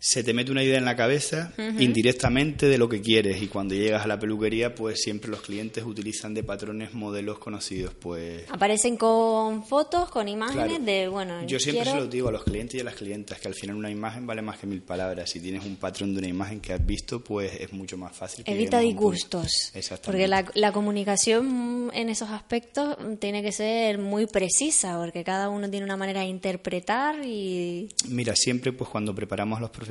se 0.02 0.24
te 0.24 0.32
mete 0.32 0.50
una 0.50 0.64
idea 0.64 0.78
en 0.78 0.86
la 0.86 0.96
cabeza 0.96 1.52
indirectamente 1.78 2.66
de 2.68 2.78
lo 2.78 2.88
que 2.88 3.02
quieres 3.02 3.42
y 3.42 3.48
cuando 3.48 3.74
llegas 3.74 4.02
a 4.04 4.08
la 4.08 4.18
peluquería 4.18 4.74
pues 4.74 5.02
siempre 5.02 5.30
los 5.30 5.42
clientes 5.42 5.84
utilizan 5.84 6.32
de 6.32 6.42
patrones 6.42 6.94
modelos 6.94 7.38
conocidos 7.38 7.92
pues 8.00 8.44
Aparecen 8.50 8.96
con 8.96 9.62
fotos, 9.66 10.08
con 10.10 10.26
imágenes 10.26 10.50
Claro. 10.78 10.84
de, 10.84 11.08
bueno, 11.08 11.46
yo 11.46 11.58
siempre 11.60 11.82
quiero- 11.84 11.98
se 12.00 12.04
lo 12.06 12.10
digo 12.10 12.28
a 12.28 12.32
los 12.32 12.44
clientes 12.44 12.76
y 12.76 12.80
a 12.80 12.84
las 12.84 12.94
clientas 12.94 13.38
que 13.40 13.48
al 13.48 13.54
final 13.54 13.76
una 13.76 13.90
imagen 13.90 14.26
vale 14.26 14.40
más 14.40 14.58
que 14.58 14.66
mil 14.66 14.80
palabras 14.80 15.28
si 15.28 15.38
tienes 15.40 15.64
un 15.66 15.76
patrón 15.76 16.14
de 16.14 16.20
una 16.20 16.28
imagen 16.28 16.60
que 16.60 16.72
has 16.72 16.84
visto 16.86 17.22
pues 17.22 17.52
es 17.60 17.70
mucho 17.74 17.98
más 17.98 18.16
fácil 18.16 18.42
Evita 18.46 18.78
disgustos. 18.80 19.48
Exactamente. 19.74 20.06
Porque 20.06 20.28
la, 20.28 20.50
la 20.54 20.72
comunicación 20.72 21.90
en 21.92 22.08
esos 22.08 22.30
aspectos 22.30 22.96
tiene 23.18 23.42
que 23.42 23.52
ser 23.52 23.98
muy 23.98 24.26
precisa, 24.26 24.96
porque 24.98 25.22
cada 25.24 25.50
uno 25.50 25.68
tiene 25.68 25.84
una 25.84 25.98
manera 25.98 26.20
de 26.20 26.26
interpretar 26.28 27.16
y... 27.24 27.88
Mira, 28.08 28.34
siempre 28.34 28.72
pues 28.72 28.88
cuando 28.88 29.14
preparamos 29.14 29.58
a 29.58 29.60
los 29.60 29.70
profesionales 29.70 29.89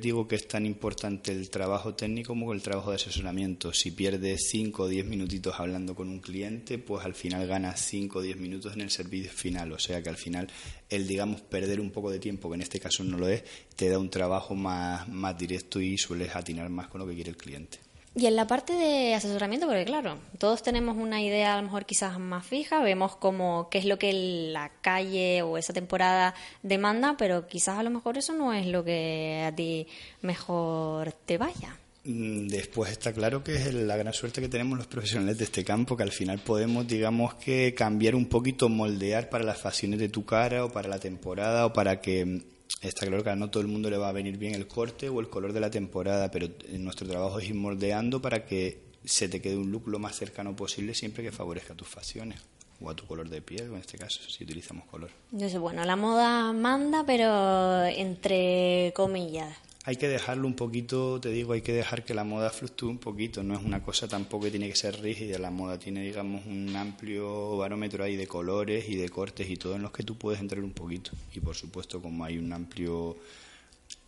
digo 0.00 0.28
que 0.28 0.36
es 0.36 0.46
tan 0.46 0.64
importante 0.66 1.32
el 1.32 1.50
trabajo 1.50 1.94
técnico 1.94 2.28
como 2.28 2.52
el 2.52 2.62
trabajo 2.62 2.90
de 2.90 2.96
asesoramiento. 2.96 3.72
Si 3.72 3.90
pierdes 3.90 4.48
5 4.50 4.84
o 4.84 4.88
10 4.88 5.06
minutitos 5.06 5.58
hablando 5.58 5.94
con 5.94 6.08
un 6.08 6.20
cliente, 6.20 6.78
pues 6.78 7.04
al 7.04 7.14
final 7.14 7.46
ganas 7.46 7.80
5 7.80 8.18
o 8.18 8.22
10 8.22 8.36
minutos 8.36 8.74
en 8.74 8.82
el 8.82 8.90
servicio 8.90 9.30
final. 9.30 9.72
O 9.72 9.78
sea 9.78 10.02
que 10.02 10.08
al 10.08 10.16
final 10.16 10.48
el, 10.88 11.06
digamos, 11.06 11.40
perder 11.40 11.80
un 11.80 11.90
poco 11.90 12.10
de 12.10 12.18
tiempo, 12.18 12.48
que 12.48 12.54
en 12.54 12.62
este 12.62 12.80
caso 12.80 13.02
no 13.04 13.18
lo 13.18 13.28
es, 13.28 13.42
te 13.76 13.88
da 13.88 13.98
un 13.98 14.10
trabajo 14.10 14.54
más, 14.54 15.08
más 15.08 15.36
directo 15.36 15.80
y 15.80 15.98
sueles 15.98 16.34
atinar 16.36 16.68
más 16.68 16.88
con 16.88 17.00
lo 17.00 17.06
que 17.06 17.14
quiere 17.14 17.30
el 17.30 17.36
cliente. 17.36 17.89
Y 18.14 18.26
en 18.26 18.34
la 18.34 18.46
parte 18.48 18.72
de 18.72 19.14
asesoramiento, 19.14 19.66
porque 19.66 19.84
claro, 19.84 20.18
todos 20.38 20.62
tenemos 20.64 20.96
una 20.96 21.22
idea 21.22 21.54
a 21.54 21.56
lo 21.58 21.62
mejor 21.62 21.86
quizás 21.86 22.18
más 22.18 22.44
fija, 22.44 22.82
vemos 22.82 23.14
como 23.14 23.68
qué 23.70 23.78
es 23.78 23.84
lo 23.84 24.00
que 24.00 24.12
la 24.52 24.72
calle 24.80 25.42
o 25.42 25.56
esa 25.56 25.72
temporada 25.72 26.34
demanda, 26.64 27.14
pero 27.16 27.46
quizás 27.46 27.78
a 27.78 27.84
lo 27.84 27.90
mejor 27.90 28.18
eso 28.18 28.32
no 28.32 28.52
es 28.52 28.66
lo 28.66 28.82
que 28.82 29.44
a 29.46 29.54
ti 29.54 29.86
mejor 30.22 31.12
te 31.12 31.38
vaya. 31.38 31.76
Mm, 32.04 32.48
Después 32.48 32.90
está 32.90 33.12
claro 33.12 33.44
que 33.44 33.54
es 33.54 33.72
la 33.72 33.96
gran 33.96 34.12
suerte 34.12 34.40
que 34.40 34.48
tenemos 34.48 34.76
los 34.76 34.88
profesionales 34.88 35.38
de 35.38 35.44
este 35.44 35.64
campo, 35.64 35.96
que 35.96 36.02
al 36.02 36.12
final 36.12 36.40
podemos, 36.40 36.88
digamos 36.88 37.34
que, 37.34 37.74
cambiar 37.74 38.16
un 38.16 38.26
poquito, 38.26 38.68
moldear 38.68 39.28
para 39.28 39.44
las 39.44 39.58
facciones 39.58 40.00
de 40.00 40.08
tu 40.08 40.24
cara 40.24 40.64
o 40.64 40.72
para 40.72 40.88
la 40.88 40.98
temporada 40.98 41.66
o 41.66 41.72
para 41.72 42.00
que 42.00 42.42
está 42.88 43.06
claro 43.06 43.22
que 43.22 43.36
no 43.36 43.50
todo 43.50 43.62
el 43.62 43.68
mundo 43.68 43.90
le 43.90 43.98
va 43.98 44.08
a 44.08 44.12
venir 44.12 44.36
bien 44.38 44.54
el 44.54 44.66
corte 44.66 45.08
o 45.08 45.20
el 45.20 45.28
color 45.28 45.52
de 45.52 45.60
la 45.60 45.70
temporada, 45.70 46.30
pero 46.30 46.46
eh, 46.46 46.78
nuestro 46.78 47.06
trabajo 47.06 47.38
es 47.38 47.48
ir 47.48 47.54
moldeando 47.54 48.22
para 48.22 48.44
que 48.44 48.90
se 49.04 49.28
te 49.28 49.40
quede 49.40 49.56
un 49.56 49.70
look 49.70 49.88
lo 49.88 49.98
más 49.98 50.16
cercano 50.16 50.54
posible 50.54 50.94
siempre 50.94 51.22
que 51.22 51.32
favorezca 51.32 51.74
tus 51.74 51.88
facciones 51.88 52.40
o 52.82 52.88
a 52.88 52.96
tu 52.96 53.06
color 53.06 53.28
de 53.28 53.42
piel, 53.42 53.70
o 53.70 53.74
en 53.74 53.80
este 53.80 53.98
caso 53.98 54.20
si 54.28 54.44
utilizamos 54.44 54.86
color. 54.86 55.10
Entonces, 55.32 55.58
bueno, 55.58 55.84
la 55.84 55.96
moda 55.96 56.52
manda, 56.52 57.04
pero 57.04 57.84
entre 57.84 58.92
comillas. 58.94 59.54
Hay 59.90 59.96
que 59.96 60.06
dejarlo 60.06 60.46
un 60.46 60.54
poquito, 60.54 61.20
te 61.20 61.30
digo, 61.30 61.52
hay 61.52 61.62
que 61.62 61.72
dejar 61.72 62.04
que 62.04 62.14
la 62.14 62.22
moda 62.22 62.50
fluctúe 62.50 62.88
un 62.88 62.98
poquito. 62.98 63.42
No 63.42 63.54
es 63.54 63.64
una 63.64 63.82
cosa 63.82 64.06
tampoco 64.06 64.44
que 64.44 64.52
tiene 64.52 64.68
que 64.68 64.76
ser 64.76 65.00
rígida. 65.00 65.36
La 65.40 65.50
moda 65.50 65.80
tiene, 65.80 66.04
digamos, 66.04 66.46
un 66.46 66.76
amplio 66.76 67.56
barómetro 67.56 68.04
ahí 68.04 68.14
de 68.14 68.28
colores 68.28 68.88
y 68.88 68.94
de 68.94 69.08
cortes 69.08 69.50
y 69.50 69.56
todo 69.56 69.74
en 69.74 69.82
los 69.82 69.90
que 69.90 70.04
tú 70.04 70.16
puedes 70.16 70.40
entrar 70.40 70.62
un 70.62 70.70
poquito. 70.70 71.10
Y 71.34 71.40
por 71.40 71.56
supuesto, 71.56 72.00
como 72.00 72.24
hay 72.24 72.38
un 72.38 72.52
amplio 72.52 73.16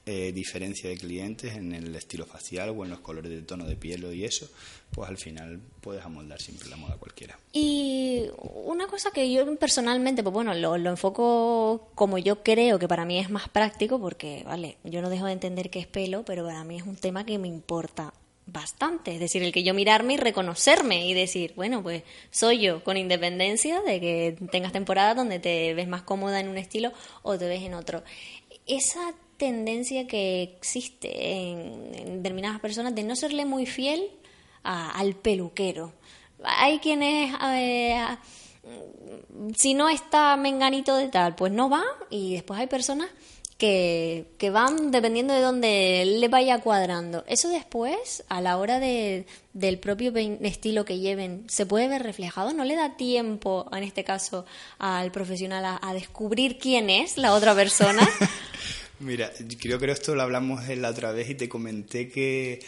eh, 0.05 0.33
diferencia 0.33 0.91
de 0.91 0.97
clientes 0.97 1.55
en 1.55 1.73
el 1.73 1.95
estilo 1.95 2.27
facial 2.27 2.71
o 2.71 2.85
en 2.85 2.91
los 2.91 3.01
colores 3.01 3.31
de 3.31 3.43
tono 3.43 3.65
de 3.65 3.77
piel 3.77 4.13
y 4.13 4.25
eso, 4.25 4.49
pues 4.91 5.09
al 5.09 5.17
final 5.17 5.61
puedes 5.81 6.05
amoldar 6.05 6.41
siempre 6.41 6.69
la 6.69 6.77
moda 6.77 6.97
cualquiera. 6.97 7.39
Y 7.53 8.27
una 8.65 8.89
cosa 8.89 9.13
que 9.13 9.33
yo 9.33 9.57
personalmente, 9.57 10.23
pues 10.25 10.33
bueno, 10.33 10.55
lo, 10.55 10.77
lo 10.77 10.91
enfoco 10.91 11.91
como 11.95 12.19
yo 12.19 12.43
creo 12.43 12.81
que 12.81 12.89
para 12.89 13.05
mí 13.05 13.19
es 13.21 13.31
más 13.31 13.49
práctico, 13.49 14.01
porque, 14.01 14.43
vale, 14.45 14.77
yo 14.83 15.03
no 15.03 15.11
dejo 15.11 15.27
de 15.27 15.33
entender 15.33 15.71
que 15.71 15.79
es 15.79 15.87
pelo, 15.87 16.25
pero 16.25 16.45
para 16.45 16.65
mí 16.65 16.79
es 16.79 16.83
un 16.83 16.97
tema 16.97 17.25
que 17.25 17.39
me 17.39 17.47
importa 17.49 18.13
bastante. 18.47 19.15
Es 19.15 19.21
decir, 19.21 19.43
el 19.43 19.53
que 19.53 19.63
yo 19.63 19.75
mirarme 19.75 20.15
y 20.15 20.17
reconocerme 20.17 21.07
y 21.07 21.15
decir, 21.15 21.53
bueno, 21.57 21.83
pues 21.83 22.03
soy 22.31 22.61
yo, 22.61 22.83
con 22.83 22.97
independencia 22.97 23.81
de 23.83 24.01
que 24.01 24.37
tengas 24.51 24.73
temporadas 24.73 25.17
donde 25.17 25.39
te 25.39 25.75
ves 25.75 25.89
más 25.89 26.03
cómoda 26.03 26.41
en 26.41 26.49
un 26.49 26.59
estilo 26.59 26.93
o 27.23 27.39
te 27.39 27.47
ves 27.47 27.63
en 27.63 27.75
otro. 27.75 28.03
Esa 28.67 29.15
tendencia 29.47 30.07
que 30.07 30.45
existe 30.45 31.11
en, 31.51 32.23
determinadas 32.23 32.61
personas 32.61 32.95
de 32.95 33.03
no 33.03 33.17
serle 33.17 33.45
muy 33.45 33.67
fiel 33.67 34.01
a- 34.63 34.93
al 34.93 35.17
peluquero. 35.17 35.93
Hay 36.45 36.79
quienes, 36.79 37.35
eh, 37.57 37.97
si 39.57 39.75
no 39.75 39.89
está 39.89 40.37
menganito 40.37 40.95
de 40.97 41.09
tal, 41.09 41.35
pues 41.35 41.51
no 41.53 41.69
va, 41.69 41.83
y 42.09 42.35
después 42.35 42.61
hay 42.61 42.69
personas 42.69 43.09
que, 43.59 44.27
que 44.39 44.51
van 44.51 44.91
dependiendo 44.93 45.35
de 45.35 45.41
dónde 45.41 46.05
le 46.07 46.29
vaya 46.29 46.61
cuadrando. 46.61 47.25
Eso 47.27 47.49
después, 47.49 48.23
a 48.29 48.41
la 48.41 48.57
hora 48.59 48.79
de, 48.79 49.27
del 49.55 49.81
propio 49.81 50.13
estilo 50.17 50.85
que 50.85 50.99
lleven, 51.01 51.45
se 51.49 51.67
puede 51.67 51.89
ver 51.89 52.03
reflejado. 52.05 52.53
No 52.53 52.65
le 52.65 52.77
da 52.77 52.97
tiempo, 52.97 53.69
en 53.73 53.83
este 53.83 54.05
caso, 54.05 54.47
al 54.79 55.11
profesional 55.11 55.79
a 55.83 55.95
descubrir 55.95 56.59
quién 56.59 56.91
es 56.91 57.17
la 57.19 57.35
otra 57.35 57.55
persona. 57.57 58.09
Mira, 59.03 59.33
creo 59.61 59.79
que 59.81 59.91
esto 59.91 60.15
lo 60.15 60.23
hablamos 60.23 60.69
la 60.81 60.91
otra 60.91 61.11
vez 61.11 61.29
y 61.31 61.35
te 61.35 61.49
comenté 61.49 62.09
que, 62.09 62.61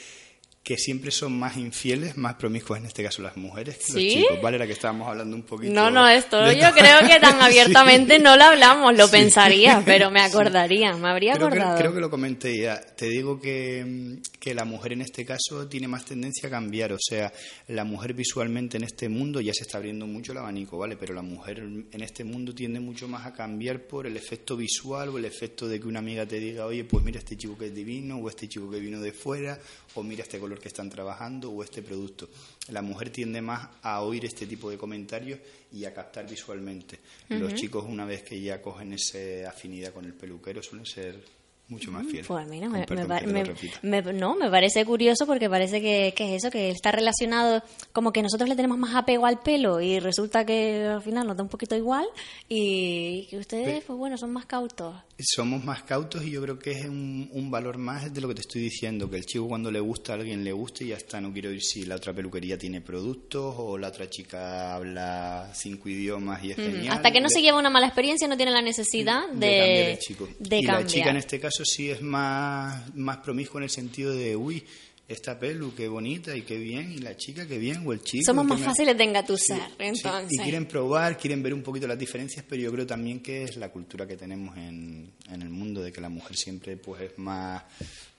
que 0.64 0.78
siempre 0.78 1.10
son 1.10 1.38
más 1.38 1.58
infieles, 1.58 2.16
más 2.16 2.36
promiscuas 2.36 2.80
en 2.80 2.86
este 2.86 3.04
caso 3.04 3.20
las 3.20 3.36
mujeres 3.36 3.76
que 3.76 3.84
¿Sí? 3.84 3.92
los 3.92 4.24
chicos. 4.24 4.42
Vale, 4.42 4.56
era 4.56 4.66
que 4.66 4.72
estábamos 4.72 5.06
hablando 5.06 5.36
un 5.36 5.42
poquito. 5.42 5.74
No, 5.74 5.90
no, 5.90 6.08
esto 6.08 6.40
de 6.40 6.56
yo 6.58 6.72
creo 6.72 7.00
que 7.06 7.20
tan 7.20 7.34
Sí. 7.38 7.44
abiertamente 7.44 8.18
no 8.18 8.34
lo 8.38 8.44
hablamos, 8.44 8.96
lo 8.96 9.04
Sí. 9.06 9.12
pensaría, 9.12 9.82
pero 9.84 10.10
me 10.10 10.20
acordaría, 10.22 10.96
me 10.96 11.08
habría 11.10 11.34
Creo 11.34 11.50
que, 11.50 11.56
acordado. 11.56 11.78
creo 11.78 11.92
que 11.94 12.00
lo 12.00 12.08
comenté 12.08 12.56
ya. 12.58 12.80
Te 12.80 13.10
digo 13.10 13.38
que, 13.38 14.16
que 14.40 14.54
la 14.54 14.64
mujer 14.64 14.94
en 14.94 15.02
este 15.02 15.26
caso 15.26 15.68
tiene 15.68 15.86
más 15.86 16.06
tendencia 16.06 16.48
a 16.48 16.50
cambiar. 16.50 16.94
O 16.94 16.98
sea, 16.98 17.30
la 17.68 17.84
mujer 17.84 18.14
visualmente 18.14 18.78
en 18.78 18.84
este 18.84 19.10
mundo 19.10 19.42
ya 19.42 19.52
se 19.52 19.64
está 19.64 19.76
abriendo 19.76 20.06
mucho 20.06 20.32
el 20.32 20.38
abanico, 20.38 20.78
¿vale? 20.78 20.96
Pero 20.96 21.12
la 21.12 21.20
mujer 21.22 21.58
en 21.60 22.00
este 22.02 22.24
mundo 22.24 22.54
tiende 22.54 22.80
mucho 22.80 23.06
más 23.06 23.26
a 23.26 23.34
cambiar 23.34 23.82
por 23.82 24.06
el 24.06 24.16
efecto 24.16 24.56
visual 24.56 25.10
o 25.10 25.18
el 25.18 25.26
efecto 25.26 25.68
de 25.68 25.78
que 25.78 25.86
una 25.86 25.98
amiga 25.98 26.24
te 26.24 26.40
diga, 26.40 26.64
oye, 26.64 26.84
pues 26.84 27.04
mira 27.04 27.18
este 27.18 27.36
chico 27.36 27.58
que 27.58 27.66
es 27.66 27.74
divino, 27.74 28.16
o 28.16 28.30
este 28.30 28.48
chico 28.48 28.70
que 28.70 28.78
vino 28.80 28.98
de 29.00 29.12
fuera, 29.12 29.58
o 29.94 30.02
mira 30.02 30.22
este 30.22 30.38
color 30.38 30.53
que 30.58 30.68
están 30.68 30.90
trabajando, 30.90 31.50
o 31.50 31.62
este 31.62 31.82
producto. 31.82 32.28
La 32.68 32.82
mujer 32.82 33.10
tiende 33.10 33.40
más 33.40 33.68
a 33.82 34.00
oír 34.02 34.24
este 34.24 34.46
tipo 34.46 34.70
de 34.70 34.78
comentarios 34.78 35.38
y 35.72 35.84
a 35.84 35.94
captar 35.94 36.28
visualmente. 36.28 36.98
Los 37.28 37.54
chicos, 37.54 37.84
una 37.86 38.04
vez 38.04 38.22
que 38.22 38.40
ya 38.40 38.62
cogen 38.62 38.92
esa 38.92 39.48
afinidad 39.48 39.92
con 39.92 40.04
el 40.04 40.14
peluquero, 40.14 40.62
suelen 40.62 40.86
ser 40.86 41.43
mucho 41.68 41.90
más 41.90 42.06
fieles. 42.06 42.26
Pues 42.26 42.46
mira, 42.46 42.68
me, 42.68 44.02
no, 44.12 44.36
me 44.36 44.50
parece 44.50 44.84
curioso 44.84 45.26
porque 45.26 45.48
parece 45.48 45.80
que, 45.80 46.12
que 46.16 46.34
es 46.36 46.42
eso, 46.44 46.50
que 46.50 46.70
está 46.70 46.92
relacionado, 46.92 47.62
como 47.92 48.12
que 48.12 48.22
nosotros 48.22 48.48
le 48.48 48.56
tenemos 48.56 48.78
más 48.78 48.94
apego 48.94 49.26
al 49.26 49.40
pelo 49.40 49.80
y 49.80 49.98
resulta 49.98 50.44
que 50.44 50.84
al 50.86 51.02
final 51.02 51.26
nos 51.26 51.36
da 51.36 51.42
un 51.42 51.48
poquito 51.48 51.74
igual 51.76 52.06
y 52.48 53.26
que 53.30 53.38
ustedes, 53.38 53.82
pues 53.84 53.98
bueno, 53.98 54.16
son 54.18 54.32
más 54.32 54.46
cautos. 54.46 54.94
Somos 55.18 55.64
más 55.64 55.82
cautos 55.84 56.24
y 56.24 56.30
yo 56.32 56.42
creo 56.42 56.58
que 56.58 56.72
es 56.72 56.84
un, 56.86 57.28
un 57.32 57.50
valor 57.50 57.78
más 57.78 58.12
de 58.12 58.20
lo 58.20 58.28
que 58.28 58.34
te 58.34 58.40
estoy 58.42 58.62
diciendo, 58.62 59.08
que 59.08 59.16
el 59.16 59.24
chico 59.26 59.48
cuando 59.48 59.70
le 59.70 59.80
gusta 59.80 60.12
a 60.12 60.16
alguien 60.16 60.44
le 60.44 60.52
gusta 60.52 60.84
y 60.84 60.88
ya 60.88 60.96
está, 60.96 61.20
no 61.20 61.32
quiero 61.32 61.50
ir 61.50 61.62
si 61.62 61.86
la 61.86 61.96
otra 61.96 62.12
peluquería 62.12 62.58
tiene 62.58 62.80
productos 62.80 63.54
o 63.58 63.78
la 63.78 63.88
otra 63.88 64.08
chica 64.10 64.74
habla 64.74 65.50
cinco 65.54 65.88
idiomas 65.88 66.42
y 66.44 66.50
es 66.50 66.58
Ujú. 66.58 66.66
genial. 66.66 66.94
Hasta 66.96 67.10
que 67.12 67.20
no 67.20 67.28
Le- 67.28 67.34
se 67.34 67.42
lleva 67.42 67.58
una 67.58 67.70
mala 67.70 67.86
experiencia 67.86 68.26
no 68.28 68.36
tiene 68.36 68.52
la 68.52 68.62
necesidad 68.62 69.28
de, 69.28 69.46
de 69.46 69.58
cambiar 69.58 69.88
el 69.90 69.98
chico. 69.98 70.28
de 70.38 70.58
y 70.58 70.62
la 70.62 70.84
chica 70.86 71.10
en 71.10 71.16
este 71.16 71.38
caso 71.40 71.53
sí 71.64 71.90
es 71.90 72.00
más, 72.00 72.94
más 72.96 73.18
promiscua 73.18 73.60
en 73.60 73.64
el 73.64 73.70
sentido 73.70 74.12
de, 74.14 74.34
uy, 74.34 74.64
esta 75.06 75.38
pelu, 75.38 75.74
qué 75.74 75.86
bonita 75.86 76.34
y 76.34 76.42
qué 76.42 76.56
bien, 76.56 76.90
y 76.90 76.98
la 76.98 77.14
chica, 77.14 77.46
qué 77.46 77.58
bien, 77.58 77.86
o 77.86 77.92
el 77.92 78.02
chico. 78.02 78.24
Somos 78.24 78.46
más 78.46 78.58
me- 78.58 78.64
fáciles 78.64 78.96
de 78.96 79.04
engatusar, 79.04 79.68
Sí, 79.68 79.74
entonces. 79.80 80.30
y 80.32 80.38
quieren 80.42 80.64
probar, 80.66 81.18
quieren 81.18 81.42
ver 81.42 81.52
un 81.52 81.62
poquito 81.62 81.86
las 81.86 81.98
diferencias, 81.98 82.42
pero 82.48 82.62
yo 82.62 82.72
creo 82.72 82.86
también 82.86 83.20
que 83.20 83.42
es 83.44 83.56
la 83.58 83.70
cultura 83.70 84.06
que 84.06 84.16
tenemos 84.16 84.56
en, 84.56 85.12
en 85.30 85.42
el 85.42 85.50
mundo, 85.50 85.82
de 85.82 85.92
que 85.92 86.00
la 86.00 86.08
mujer 86.08 86.34
siempre 86.38 86.78
pues 86.78 87.02
es 87.02 87.18
más, 87.18 87.62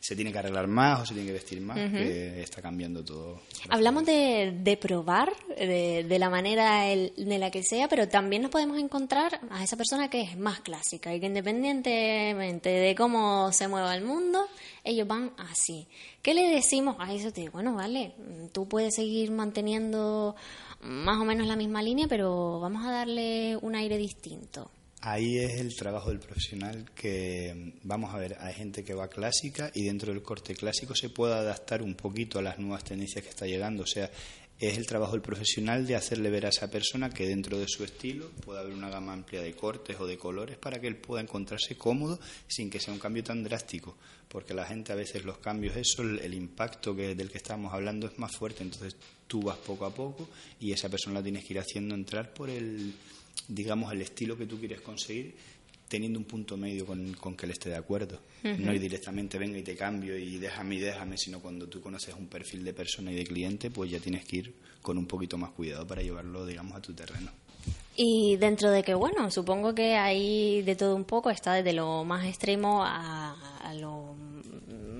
se 0.07 0.15
tiene 0.15 0.31
que 0.31 0.37
arreglar 0.37 0.67
más 0.67 1.01
o 1.01 1.05
se 1.05 1.13
tiene 1.13 1.27
que 1.27 1.33
vestir 1.33 1.61
más, 1.61 1.77
que 1.91 2.41
está 2.41 2.61
cambiando 2.61 3.03
todo. 3.03 3.41
Hablamos 3.69 4.05
de, 4.05 4.53
de 4.61 4.77
probar 4.77 5.31
de, 5.57 6.03
de 6.07 6.19
la 6.19 6.29
manera 6.29 6.87
el- 6.87 7.11
de 7.17 7.39
la 7.39 7.49
que 7.49 7.63
sea, 7.63 7.87
pero 7.87 8.07
también 8.07 8.43
nos 8.43 8.51
podemos 8.51 8.77
encontrar 8.77 9.39
a 9.49 9.63
esa 9.63 9.77
persona 9.77 10.09
que 10.09 10.21
es 10.21 10.37
más 10.37 10.59
clásica 10.59 11.13
y 11.15 11.19
que 11.19 11.25
independientemente 11.25 12.69
de 12.69 12.95
cómo 12.95 13.51
se 13.51 13.67
mueva 13.67 13.95
el 13.95 14.03
mundo, 14.03 14.45
ellos 14.83 15.07
van 15.07 15.31
así. 15.37 15.87
¿Qué 16.21 16.33
le 16.33 16.49
decimos 16.49 16.95
a 16.99 17.13
eso? 17.13 17.31
Te 17.31 17.49
bueno, 17.49 17.73
vale, 17.75 18.13
tú 18.51 18.67
puedes 18.67 18.95
seguir 18.95 19.31
manteniendo 19.31 20.35
más 20.81 21.19
o 21.19 21.25
menos 21.25 21.47
la 21.47 21.55
misma 21.55 21.81
línea, 21.81 22.07
pero 22.07 22.59
vamos 22.59 22.85
a 22.85 22.91
darle 22.91 23.57
un 23.61 23.75
aire 23.75 23.97
distinto. 23.97 24.69
Ahí 25.07 25.37
es 25.37 25.59
el 25.59 25.75
trabajo 25.75 26.09
del 26.09 26.17
profesional 26.17 26.89
que, 26.95 27.73
vamos 27.83 28.11
a 28.11 28.17
ver, 28.17 28.37
hay 28.39 28.55
gente 28.55 28.83
que 28.83 28.95
va 28.95 29.07
clásica 29.07 29.69
y 29.75 29.83
dentro 29.83 30.11
del 30.11 30.23
corte 30.23 30.55
clásico 30.55 30.95
se 30.95 31.09
puede 31.09 31.35
adaptar 31.35 31.83
un 31.83 31.93
poquito 31.93 32.39
a 32.39 32.41
las 32.41 32.57
nuevas 32.57 32.83
tendencias 32.83 33.23
que 33.23 33.29
está 33.29 33.45
llegando. 33.45 33.83
O 33.83 33.85
sea, 33.85 34.09
es 34.59 34.75
el 34.75 34.87
trabajo 34.87 35.11
del 35.11 35.21
profesional 35.21 35.85
de 35.85 35.95
hacerle 35.95 36.31
ver 36.31 36.47
a 36.47 36.49
esa 36.49 36.71
persona 36.71 37.11
que 37.11 37.27
dentro 37.27 37.59
de 37.59 37.67
su 37.67 37.83
estilo 37.83 38.31
puede 38.43 38.61
haber 38.61 38.73
una 38.73 38.89
gama 38.89 39.13
amplia 39.13 39.43
de 39.43 39.53
cortes 39.53 39.95
o 39.99 40.07
de 40.07 40.17
colores 40.17 40.57
para 40.57 40.81
que 40.81 40.87
él 40.87 40.97
pueda 40.97 41.21
encontrarse 41.21 41.77
cómodo 41.77 42.19
sin 42.47 42.71
que 42.71 42.79
sea 42.79 42.91
un 42.91 42.99
cambio 42.99 43.23
tan 43.23 43.43
drástico. 43.43 43.95
Porque 44.27 44.55
la 44.55 44.65
gente 44.65 44.91
a 44.91 44.95
veces 44.95 45.23
los 45.23 45.37
cambios, 45.37 45.77
eso, 45.77 46.01
el, 46.01 46.33
impacto 46.33 46.95
que, 46.95 47.13
del 47.13 47.29
que 47.29 47.37
estamos 47.37 47.71
hablando 47.75 48.07
es 48.07 48.17
más 48.17 48.35
fuerte. 48.35 48.63
Entonces 48.63 48.95
tú 49.27 49.43
vas 49.43 49.57
poco 49.57 49.85
a 49.85 49.93
poco 49.93 50.27
y 50.59 50.71
esa 50.71 50.89
persona 50.89 51.19
la 51.19 51.23
tienes 51.23 51.45
que 51.45 51.53
ir 51.53 51.59
haciendo 51.59 51.93
entrar 51.93 52.33
por 52.33 52.49
el 52.49 52.95
digamos, 53.47 53.91
el 53.91 54.01
estilo 54.01 54.37
que 54.37 54.45
tú 54.45 54.59
quieres 54.59 54.81
conseguir, 54.81 55.35
teniendo 55.87 56.17
un 56.17 56.25
punto 56.25 56.57
medio 56.57 56.85
con, 56.85 57.13
con 57.13 57.35
que 57.35 57.45
él 57.45 57.51
esté 57.51 57.69
de 57.69 57.75
acuerdo. 57.75 58.19
No 58.43 58.73
ir 58.73 58.81
directamente, 58.81 59.37
venga 59.37 59.57
y 59.57 59.63
te 59.63 59.75
cambio 59.75 60.17
y 60.17 60.37
déjame 60.37 60.75
y 60.75 60.79
déjame, 60.79 61.17
sino 61.17 61.39
cuando 61.39 61.67
tú 61.67 61.81
conoces 61.81 62.13
un 62.15 62.27
perfil 62.27 62.63
de 62.63 62.73
persona 62.73 63.11
y 63.11 63.15
de 63.15 63.23
cliente, 63.23 63.71
pues 63.71 63.89
ya 63.89 63.99
tienes 63.99 64.25
que 64.25 64.37
ir 64.37 64.55
con 64.81 64.97
un 64.97 65.05
poquito 65.05 65.37
más 65.37 65.51
cuidado 65.51 65.85
para 65.87 66.01
llevarlo, 66.01 66.45
digamos, 66.45 66.75
a 66.75 66.81
tu 66.81 66.93
terreno. 66.93 67.31
Y 67.95 68.35
dentro 68.37 68.71
de 68.71 68.83
que, 68.83 68.93
bueno, 68.93 69.31
supongo 69.31 69.73
que 69.73 69.95
hay 69.95 70.61
de 70.63 70.75
todo 70.75 70.95
un 70.95 71.05
poco, 71.05 71.29
está 71.29 71.53
desde 71.53 71.73
lo 71.73 72.03
más 72.03 72.25
extremo 72.25 72.83
a, 72.83 73.33
a 73.61 73.73
lo 73.73 74.15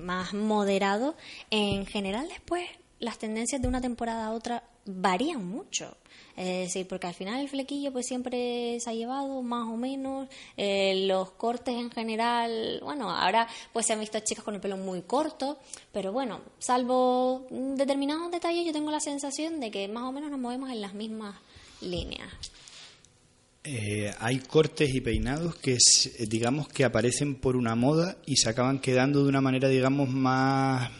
más 0.02 0.34
moderado. 0.34 1.16
En 1.52 1.86
general, 1.86 2.28
después, 2.30 2.68
las 3.06 3.18
tendencias 3.18 3.62
de 3.62 3.68
una 3.68 3.80
temporada 3.80 4.26
a 4.26 4.32
otra 4.32 4.64
varían 4.86 5.46
mucho. 5.46 5.96
Es 6.36 6.68
decir, 6.68 6.88
porque 6.88 7.08
al 7.08 7.14
final 7.14 7.40
el 7.40 7.48
flequillo 7.48 7.94
pues 7.94 8.08
siempre 8.08 8.78
se 8.82 8.90
ha 8.90 8.94
llevado 8.94 9.42
más 9.42 9.68
o 9.68 9.78
menos, 9.78 10.28
eh, 10.58 11.06
los 11.08 11.32
cortes 11.32 11.76
en 11.76 11.90
general, 11.90 12.82
bueno, 12.84 13.10
ahora 13.10 13.48
pues 13.72 13.86
se 13.86 13.94
han 13.94 14.02
visto 14.02 14.20
chicas 14.20 14.44
con 14.44 14.56
el 14.56 14.60
pelo 14.60 14.76
muy 14.76 15.04
corto, 15.04 15.58
pero 15.94 16.12
bueno, 16.12 16.42
salvo 16.60 17.48
determinados 17.50 18.32
detalles 18.32 18.66
yo 18.66 18.74
tengo 18.74 18.92
la 18.92 19.00
sensación 19.00 19.62
de 19.62 19.72
que 19.72 19.88
más 19.88 20.04
o 20.04 20.12
menos 20.12 20.30
nos 20.30 20.40
movemos 20.40 20.70
en 20.70 20.82
las 20.82 20.94
mismas 20.94 21.36
líneas. 21.80 22.30
Eh, 23.64 24.14
hay 24.20 24.40
cortes 24.40 24.94
y 24.94 25.02
peinados 25.02 25.56
que, 25.56 25.74
eh, 25.74 26.26
digamos, 26.28 26.68
que 26.68 26.84
aparecen 26.84 27.34
por 27.34 27.56
una 27.56 27.74
moda 27.74 28.18
y 28.28 28.36
se 28.36 28.50
acaban 28.50 28.80
quedando 28.80 29.24
de 29.24 29.30
una 29.30 29.42
manera, 29.42 29.70
digamos, 29.70 30.08
más 30.08 30.92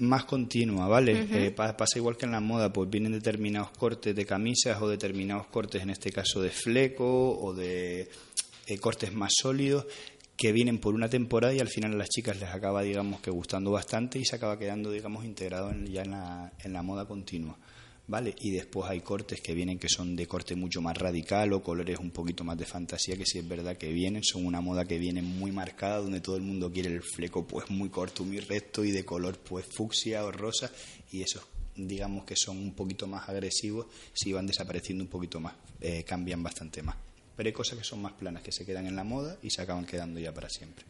más 0.00 0.24
continua, 0.24 0.88
¿vale? 0.88 1.12
Eh, 1.46 1.50
pa- 1.50 1.76
pasa 1.76 1.98
igual 1.98 2.16
que 2.16 2.26
en 2.26 2.32
la 2.32 2.40
moda, 2.40 2.72
pues 2.72 2.90
vienen 2.90 3.12
determinados 3.12 3.70
cortes 3.70 4.14
de 4.16 4.26
camisas 4.26 4.80
o 4.82 4.88
determinados 4.88 5.46
cortes, 5.46 5.82
en 5.82 5.90
este 5.90 6.10
caso 6.10 6.40
de 6.42 6.50
fleco 6.50 7.38
o 7.38 7.54
de 7.54 8.08
eh, 8.66 8.78
cortes 8.78 9.12
más 9.12 9.32
sólidos 9.40 9.86
que 10.36 10.52
vienen 10.52 10.78
por 10.78 10.94
una 10.94 11.08
temporada 11.10 11.52
y 11.52 11.60
al 11.60 11.68
final 11.68 11.92
a 11.92 11.96
las 11.96 12.08
chicas 12.08 12.40
les 12.40 12.48
acaba, 12.48 12.82
digamos, 12.82 13.20
que 13.20 13.30
gustando 13.30 13.70
bastante 13.70 14.18
y 14.18 14.24
se 14.24 14.36
acaba 14.36 14.58
quedando, 14.58 14.90
digamos, 14.90 15.24
integrado 15.24 15.70
en- 15.70 15.86
ya 15.86 16.02
en 16.02 16.12
la, 16.12 16.52
en 16.64 16.72
la 16.72 16.82
moda 16.82 17.04
continua. 17.04 17.58
¿Vale? 18.10 18.34
Y 18.40 18.50
después 18.50 18.90
hay 18.90 19.02
cortes 19.02 19.40
que 19.40 19.54
vienen 19.54 19.78
que 19.78 19.88
son 19.88 20.16
de 20.16 20.26
corte 20.26 20.56
mucho 20.56 20.82
más 20.82 20.98
radical 20.98 21.52
o 21.52 21.62
colores 21.62 22.00
un 22.00 22.10
poquito 22.10 22.42
más 22.42 22.58
de 22.58 22.66
fantasía, 22.66 23.16
que 23.16 23.24
sí 23.24 23.38
es 23.38 23.46
verdad 23.46 23.76
que 23.76 23.92
vienen, 23.92 24.24
son 24.24 24.46
una 24.46 24.60
moda 24.60 24.84
que 24.84 24.98
viene 24.98 25.22
muy 25.22 25.52
marcada, 25.52 25.98
donde 25.98 26.20
todo 26.20 26.34
el 26.34 26.42
mundo 26.42 26.72
quiere 26.72 26.88
el 26.88 27.04
fleco 27.04 27.46
pues 27.46 27.70
muy 27.70 27.88
corto, 27.88 28.24
muy 28.24 28.40
recto 28.40 28.84
y 28.84 28.90
de 28.90 29.04
color 29.04 29.38
pues 29.38 29.64
fucsia 29.64 30.24
o 30.24 30.32
rosa, 30.32 30.72
y 31.12 31.22
esos 31.22 31.44
digamos 31.76 32.24
que 32.24 32.34
son 32.34 32.58
un 32.58 32.72
poquito 32.72 33.06
más 33.06 33.28
agresivos, 33.28 33.86
si 34.12 34.32
van 34.32 34.48
desapareciendo 34.48 35.04
un 35.04 35.08
poquito 35.08 35.38
más, 35.38 35.54
eh, 35.80 36.02
cambian 36.02 36.42
bastante 36.42 36.82
más. 36.82 36.96
Pero 37.36 37.46
hay 37.46 37.52
cosas 37.52 37.78
que 37.78 37.84
son 37.84 38.02
más 38.02 38.14
planas, 38.14 38.42
que 38.42 38.50
se 38.50 38.66
quedan 38.66 38.88
en 38.88 38.96
la 38.96 39.04
moda 39.04 39.38
y 39.40 39.50
se 39.50 39.62
acaban 39.62 39.86
quedando 39.86 40.18
ya 40.18 40.34
para 40.34 40.50
siempre. 40.50 40.84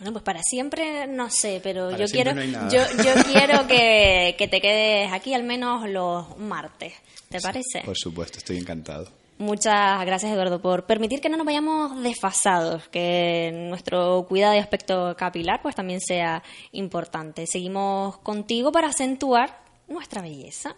Bueno, 0.00 0.12
pues 0.12 0.24
para 0.24 0.42
siempre 0.42 1.06
no 1.06 1.30
sé, 1.30 1.60
pero 1.62 1.90
Para 1.90 2.04
yo 2.04 2.10
quiero 2.10 2.34
no 2.34 2.70
yo, 2.70 2.80
yo 3.04 3.22
quiero 3.32 3.66
que, 3.68 4.34
que 4.38 4.48
te 4.48 4.60
quedes 4.60 5.12
aquí 5.12 5.34
al 5.34 5.44
menos 5.44 5.88
los 5.88 6.36
martes. 6.38 6.94
¿Te 7.28 7.40
parece? 7.40 7.82
Por 7.84 7.96
supuesto, 7.96 8.38
estoy 8.38 8.56
encantado. 8.58 9.08
Muchas 9.40 10.04
gracias, 10.04 10.32
Eduardo, 10.32 10.60
por 10.60 10.84
permitir 10.84 11.20
que 11.22 11.30
no 11.30 11.38
nos 11.38 11.46
vayamos 11.46 12.02
desfasados, 12.02 12.88
que 12.88 13.50
nuestro 13.70 14.26
cuidado 14.28 14.54
y 14.54 14.58
aspecto 14.58 15.14
capilar 15.16 15.62
pues 15.62 15.74
también 15.74 16.00
sea 16.00 16.42
importante. 16.72 17.46
Seguimos 17.46 18.18
contigo 18.18 18.70
para 18.70 18.88
acentuar 18.88 19.69
nuestra 19.90 20.22
belleza. 20.22 20.74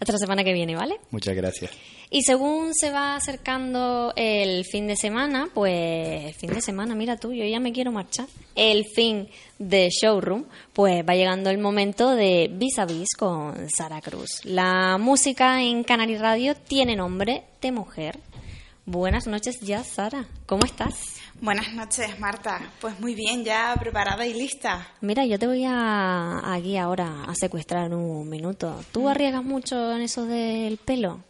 Hasta 0.00 0.12
la 0.12 0.18
semana 0.18 0.44
que 0.44 0.52
viene, 0.52 0.74
¿vale? 0.74 0.98
Muchas 1.10 1.34
gracias. 1.34 1.70
Y 2.10 2.22
según 2.22 2.74
se 2.74 2.90
va 2.90 3.16
acercando 3.16 4.12
el 4.16 4.64
fin 4.64 4.86
de 4.86 4.96
semana, 4.96 5.48
pues 5.52 6.26
el 6.26 6.34
fin 6.34 6.50
de 6.52 6.60
semana, 6.60 6.94
mira 6.94 7.16
tú, 7.16 7.32
yo 7.32 7.44
ya 7.44 7.58
me 7.58 7.72
quiero 7.72 7.90
marchar. 7.90 8.26
El 8.54 8.84
fin 8.84 9.28
de 9.58 9.88
showroom, 9.88 10.44
pues 10.72 11.02
va 11.08 11.14
llegando 11.14 11.48
el 11.48 11.58
momento 11.58 12.14
de 12.14 12.50
vis 12.52 12.78
a 12.78 12.84
vis 12.84 13.14
con 13.18 13.68
Sara 13.70 14.00
Cruz. 14.02 14.44
La 14.44 14.98
música 14.98 15.62
en 15.62 15.84
Canary 15.84 16.16
Radio 16.16 16.54
tiene 16.54 16.96
nombre 16.96 17.44
de 17.62 17.72
mujer. 17.72 18.18
Buenas 18.84 19.26
noches 19.26 19.60
ya, 19.60 19.84
Sara. 19.84 20.24
¿Cómo 20.46 20.64
estás? 20.64 21.16
Buenas 21.40 21.72
noches, 21.72 22.18
Marta. 22.18 22.60
Pues 22.80 22.98
muy 23.00 23.14
bien, 23.14 23.44
ya 23.44 23.74
preparada 23.78 24.26
y 24.26 24.34
lista. 24.34 24.88
Mira, 25.00 25.24
yo 25.24 25.38
te 25.38 25.46
voy 25.46 25.64
a 25.64 26.52
aquí 26.52 26.76
ahora 26.76 27.24
a 27.24 27.34
secuestrar 27.34 27.86
en 27.86 27.94
un 27.94 28.28
minuto. 28.28 28.84
¿Tú 28.92 29.08
arriesgas 29.08 29.44
mucho 29.44 29.92
en 29.94 30.02
eso 30.02 30.24
del 30.26 30.78
pelo? 30.78 31.20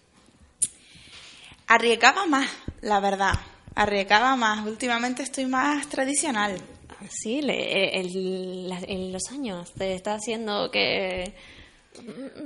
Arriesgaba 1.67 2.27
más, 2.27 2.49
la 2.81 3.01
verdad. 3.01 3.35
Arriesgaba 3.75 4.35
más. 4.37 4.67
Últimamente 4.67 5.23
estoy 5.23 5.47
más 5.47 5.89
tradicional. 5.89 6.57
Sí, 7.11 7.43
le- 7.43 8.01
el- 8.01 8.69
la- 8.69 8.81
en 8.81 9.13
los 9.13 9.31
años 9.31 9.73
te 9.75 9.95
está 9.95 10.15
haciendo 10.15 10.71
que... 10.71 11.35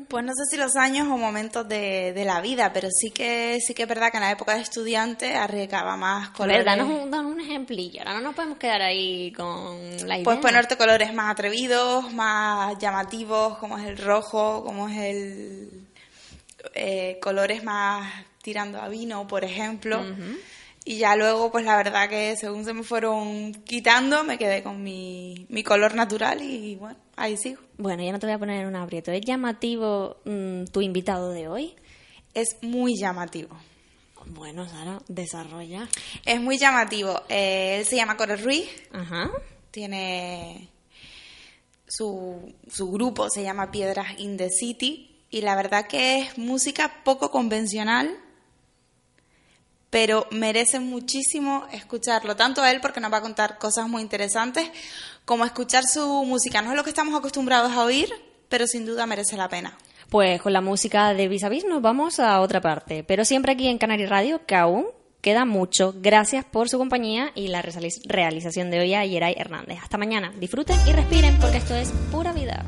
Pues 0.09 0.25
no 0.25 0.33
sé 0.35 0.45
si 0.51 0.57
los 0.57 0.77
años 0.77 1.07
o 1.09 1.17
momentos 1.17 1.69
de, 1.69 2.13
de 2.13 2.25
la 2.25 2.41
vida, 2.41 2.73
pero 2.73 2.89
sí 2.91 3.11
que 3.11 3.59
sí 3.65 3.75
que 3.75 3.85
es 3.85 3.89
verdad 3.89 4.11
que 4.11 4.17
en 4.17 4.25
la 4.25 4.31
época 4.31 4.55
de 4.55 4.63
estudiante 4.63 5.35
arriesgaba 5.35 5.97
más 5.97 6.31
colores. 6.31 6.59
ver, 6.59 6.67
danos 6.67 6.89
un, 6.89 7.11
danos 7.11 7.33
un 7.33 7.41
ejemplillo. 7.41 8.01
Ahora 8.01 8.15
no 8.15 8.21
nos 8.21 8.35
podemos 8.35 8.59
quedar 8.59 8.83
ahí 8.83 9.33
con 9.33 9.79
la 10.07 10.17
idea. 10.17 10.25
Pues 10.25 10.39
ponerte 10.39 10.77
colores 10.77 11.15
más 11.15 11.31
atrevidos, 11.31 12.13
más 12.13 12.77
llamativos, 12.79 13.59
como 13.59 13.79
es 13.79 13.87
el 13.87 13.99
rojo, 13.99 14.65
como 14.65 14.89
es 14.89 14.97
el 14.99 15.87
eh, 16.75 17.19
colores 17.21 17.63
más 17.65 18.13
tirando 18.43 18.81
a 18.81 18.89
vino, 18.89 19.27
por 19.27 19.45
ejemplo. 19.45 20.05
Y 20.89 20.99
ya 20.99 21.17
luego, 21.17 21.51
pues 21.51 21.65
la 21.65 21.77
verdad 21.77 22.09
que 22.09 22.37
según 22.37 22.65
se 22.65 22.73
me 22.73 22.85
fueron 22.85 23.53
quitando, 23.65 24.23
me 24.23 24.39
quedé 24.39 24.63
con 24.63 24.85
mi, 24.85 25.45
mi 25.49 25.65
color 25.65 25.97
natural 25.97 26.41
y 26.41 26.77
bueno, 26.77 26.97
ahí 27.17 27.37
sigo. 27.37 27.61
Bueno, 27.77 28.05
ya 28.05 28.13
no 28.13 28.21
te 28.21 28.27
voy 28.27 28.37
a 28.37 28.39
poner 28.39 28.63
en 28.63 28.69
un 28.69 28.77
aprieto. 28.77 29.11
¿Es 29.11 29.21
llamativo 29.23 30.19
mm, 30.25 30.67
tu 30.67 30.81
invitado 30.81 31.33
de 31.33 31.49
hoy? 31.49 31.75
Es 32.35 32.57
muy 32.63 32.97
llamativo. 32.97 33.57
Bueno, 34.27 34.69
Sara, 34.69 35.01
desarrolla. 35.09 35.89
Es 36.25 36.41
muy 36.41 36.57
llamativo. 36.57 37.21
Eh, 37.29 37.79
él 37.81 37.85
se 37.85 37.97
llama 37.97 38.17
Core 38.17 38.37
Ruiz. 38.37 38.69
Ajá. 38.93 39.29
Tiene 39.73 40.71
su, 41.89 42.55
su 42.69 42.91
grupo 42.93 43.29
se 43.29 43.43
llama 43.43 43.73
Piedras 43.73 44.19
in 44.19 44.37
the 44.37 44.51
City 44.51 45.25
y 45.31 45.41
la 45.41 45.57
verdad 45.57 45.87
que 45.87 46.21
es 46.21 46.39
música 46.39 47.03
poco 47.05 47.31
convencional, 47.31 48.17
pero 49.91 50.27
merece 50.31 50.81
muchísimo 50.81 51.65
escucharlo, 51.73 52.37
tanto 52.37 52.63
a 52.63 52.71
él 52.71 52.81
porque 52.81 53.01
nos 53.01 53.13
va 53.13 53.19
a 53.19 53.23
contar 53.23 53.59
cosas 53.59 53.89
muy 53.89 54.03
interesantes, 54.03 54.69
como 55.25 55.45
escuchar 55.45 55.85
su 55.85 56.25
música. 56.25 56.63
No 56.63 56.71
es 56.71 56.77
lo 56.77 56.85
que 56.85 56.91
estamos 56.91 57.15
acostumbrados 57.19 57.73
a 57.73 57.83
oír, 57.85 58.09
pero 58.49 58.67
sin 58.67 58.85
duda 58.87 59.07
merece 59.07 59.37
la 59.37 59.49
pena. 59.49 59.77
Pues 60.11 60.41
con 60.41 60.53
la 60.53 60.61
música 60.61 61.15
de 61.15 61.27
Vis 61.29 61.43
a 61.45 61.49
Vis 61.49 61.65
nos 61.65 61.83
vamos 61.83 62.21
a 62.21 62.41
otra 62.41 62.61
parte, 62.61 63.03
pero 63.05 63.25
siempre 63.25 63.53
aquí 63.53 63.67
en 63.69 63.79
Canary 63.79 64.07
Radio, 64.07 64.45
que 64.47 64.55
aún 64.55 64.87
queda 65.21 65.45
mucho. 65.45 65.93
Gracias 65.97 66.45
por 66.45 66.69
su 66.69 66.79
compañía 66.79 67.33
y 67.35 67.49
la 67.49 67.61
realiz- 67.61 68.01
realización 68.07 68.71
de 68.71 68.79
hoy 68.79 68.95
a 68.95 69.05
Yeray 69.05 69.35
Hernández. 69.37 69.79
Hasta 69.83 69.99
mañana. 69.99 70.33
Disfruten 70.39 70.77
y 70.87 70.93
respiren 70.93 71.37
porque 71.41 71.57
esto 71.57 71.75
es 71.75 71.91
pura 72.13 72.33
vida. 72.33 72.65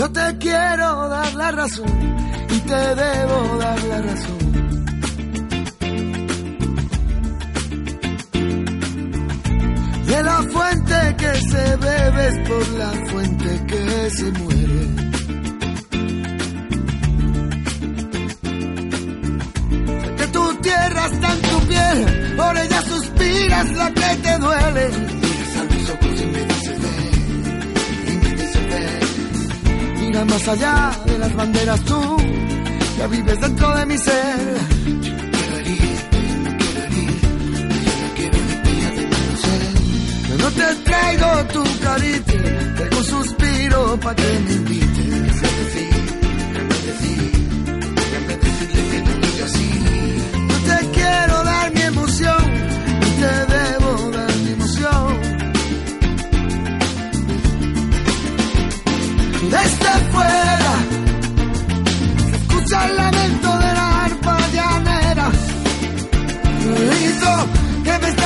Yo 0.00 0.10
te 0.10 0.38
quiero 0.38 1.08
dar 1.10 1.34
la 1.34 1.50
razón 1.50 1.92
y 2.48 2.58
te 2.60 2.74
debo 2.74 3.58
dar 3.58 3.82
la 3.82 4.00
razón. 4.00 4.38
De 10.06 10.22
la 10.22 10.42
fuente 10.54 11.16
que 11.18 11.34
se 11.50 11.76
bebe 11.76 12.28
es 12.28 12.48
por 12.48 12.68
la 12.78 12.90
fuente 13.10 13.66
que 13.66 14.10
se 14.10 14.32
muere. 14.40 14.80
Que 20.16 20.26
tu 20.28 20.54
tierra 20.62 21.06
está 21.12 21.32
en 21.34 21.42
tu 21.42 21.60
piel, 21.68 22.36
por 22.38 22.56
ella 22.56 22.82
suspiras 22.84 23.70
la 23.72 23.90
que 23.92 24.16
te 24.22 24.38
duele. 24.38 25.30
Mira 30.10 30.24
más 30.24 30.48
allá 30.48 30.90
de 31.06 31.18
las 31.18 31.32
banderas 31.36 31.80
tú, 31.82 32.16
ya 32.98 33.06
vives 33.06 33.40
dentro 33.40 33.76
de 33.76 33.86
mi 33.86 33.96
ser. 33.96 34.56
Yo 40.28 40.36
no 40.36 40.50
te 40.50 40.74
te 40.74 40.74
traigo 40.82 41.44
tu 41.52 41.62
carita, 41.80 42.32
traigo 42.74 42.98
un 42.98 43.04
suspiro 43.04 44.00
pa' 44.00 44.14
que 44.16 44.40
me 44.46 44.52
invites. 44.52 45.40
Decir, 45.60 45.94
a 46.56 46.62
decir, 46.88 47.32
a 47.70 48.34
decirle 48.34 48.82
que 48.90 48.98
no 49.02 49.12
diga 49.14 49.44
así. 49.44 49.79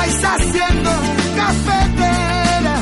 Estáis 0.07 0.25
haciendo 0.25 0.91
cafetera. 1.37 2.75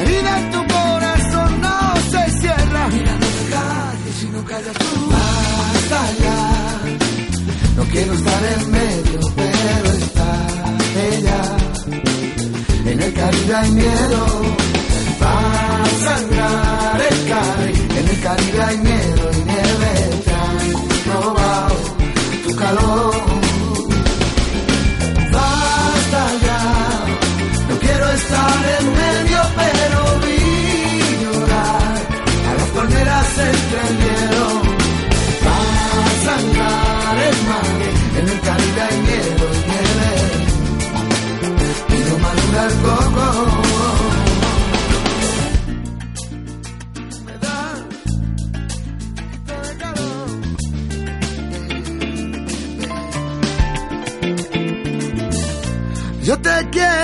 Herida 0.00 0.38
en 0.40 0.50
tu 0.50 0.66
corazón 0.66 1.60
no 1.60 1.96
se 2.10 2.30
cierra. 2.40 2.88
Mira, 2.88 3.12
no 3.12 3.26
te 3.26 3.50
calles 3.50 4.14
si 4.20 4.26
no 4.28 4.44
callas 4.44 4.74
tú. 4.78 5.10
Basta 5.10 6.00
ya. 6.22 6.80
No 7.76 7.82
quiero 7.84 8.12
estar 8.14 8.42
en 8.44 8.70
medio, 8.70 9.20
pero 9.36 9.90
está 9.92 10.30
ella. 11.10 11.42
En 12.86 13.02
el 13.02 13.12
Caribe 13.12 13.54
hay 13.54 13.70
miedo. 13.72 14.26
Va 15.22 15.82
a 15.82 15.88
sangrar 16.04 17.00
el 17.10 17.28
Caribe. 17.28 18.00
En 18.00 18.08
el 18.08 18.20
Caribe 18.20 18.62
hay 18.62 18.78
miedo 18.78 19.30
y 19.32 19.44
nieve. 19.44 20.22
Te 20.24 20.32
han 20.32 21.12
robado 21.12 21.76
tu 22.46 22.56
calor. 22.56 23.45
Yo 56.26 56.36
te 56.40 56.68
quiero 56.72 56.95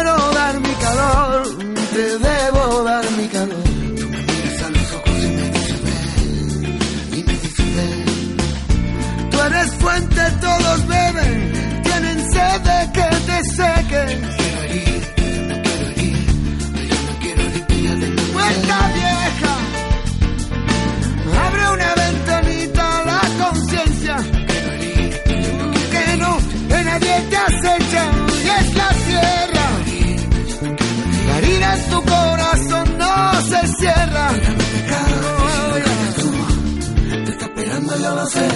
lo 38.23 38.29
sé. 38.29 38.49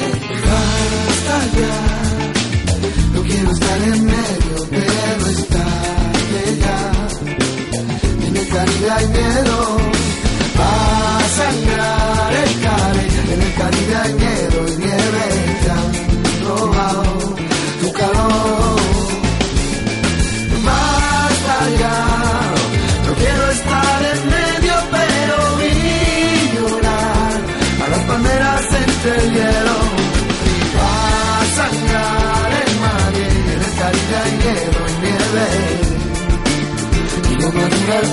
Basta 0.50 1.36
ya. 1.58 1.74
No 3.14 3.22
quiero 3.22 3.50
estar 3.50 3.82
en 3.82 4.04
medio, 4.04 4.56
pero 4.70 5.26
está 5.38 5.64
ella. 6.46 6.78
En 8.26 8.36
el 8.36 8.48
Caribe 8.48 8.90
hay 34.14 34.32
hielo 34.38 34.82
y 34.88 34.94
nieve. 35.02 35.46
Y 37.30 37.36
no 37.36 37.46
madura 37.52 37.94
el 38.00 38.08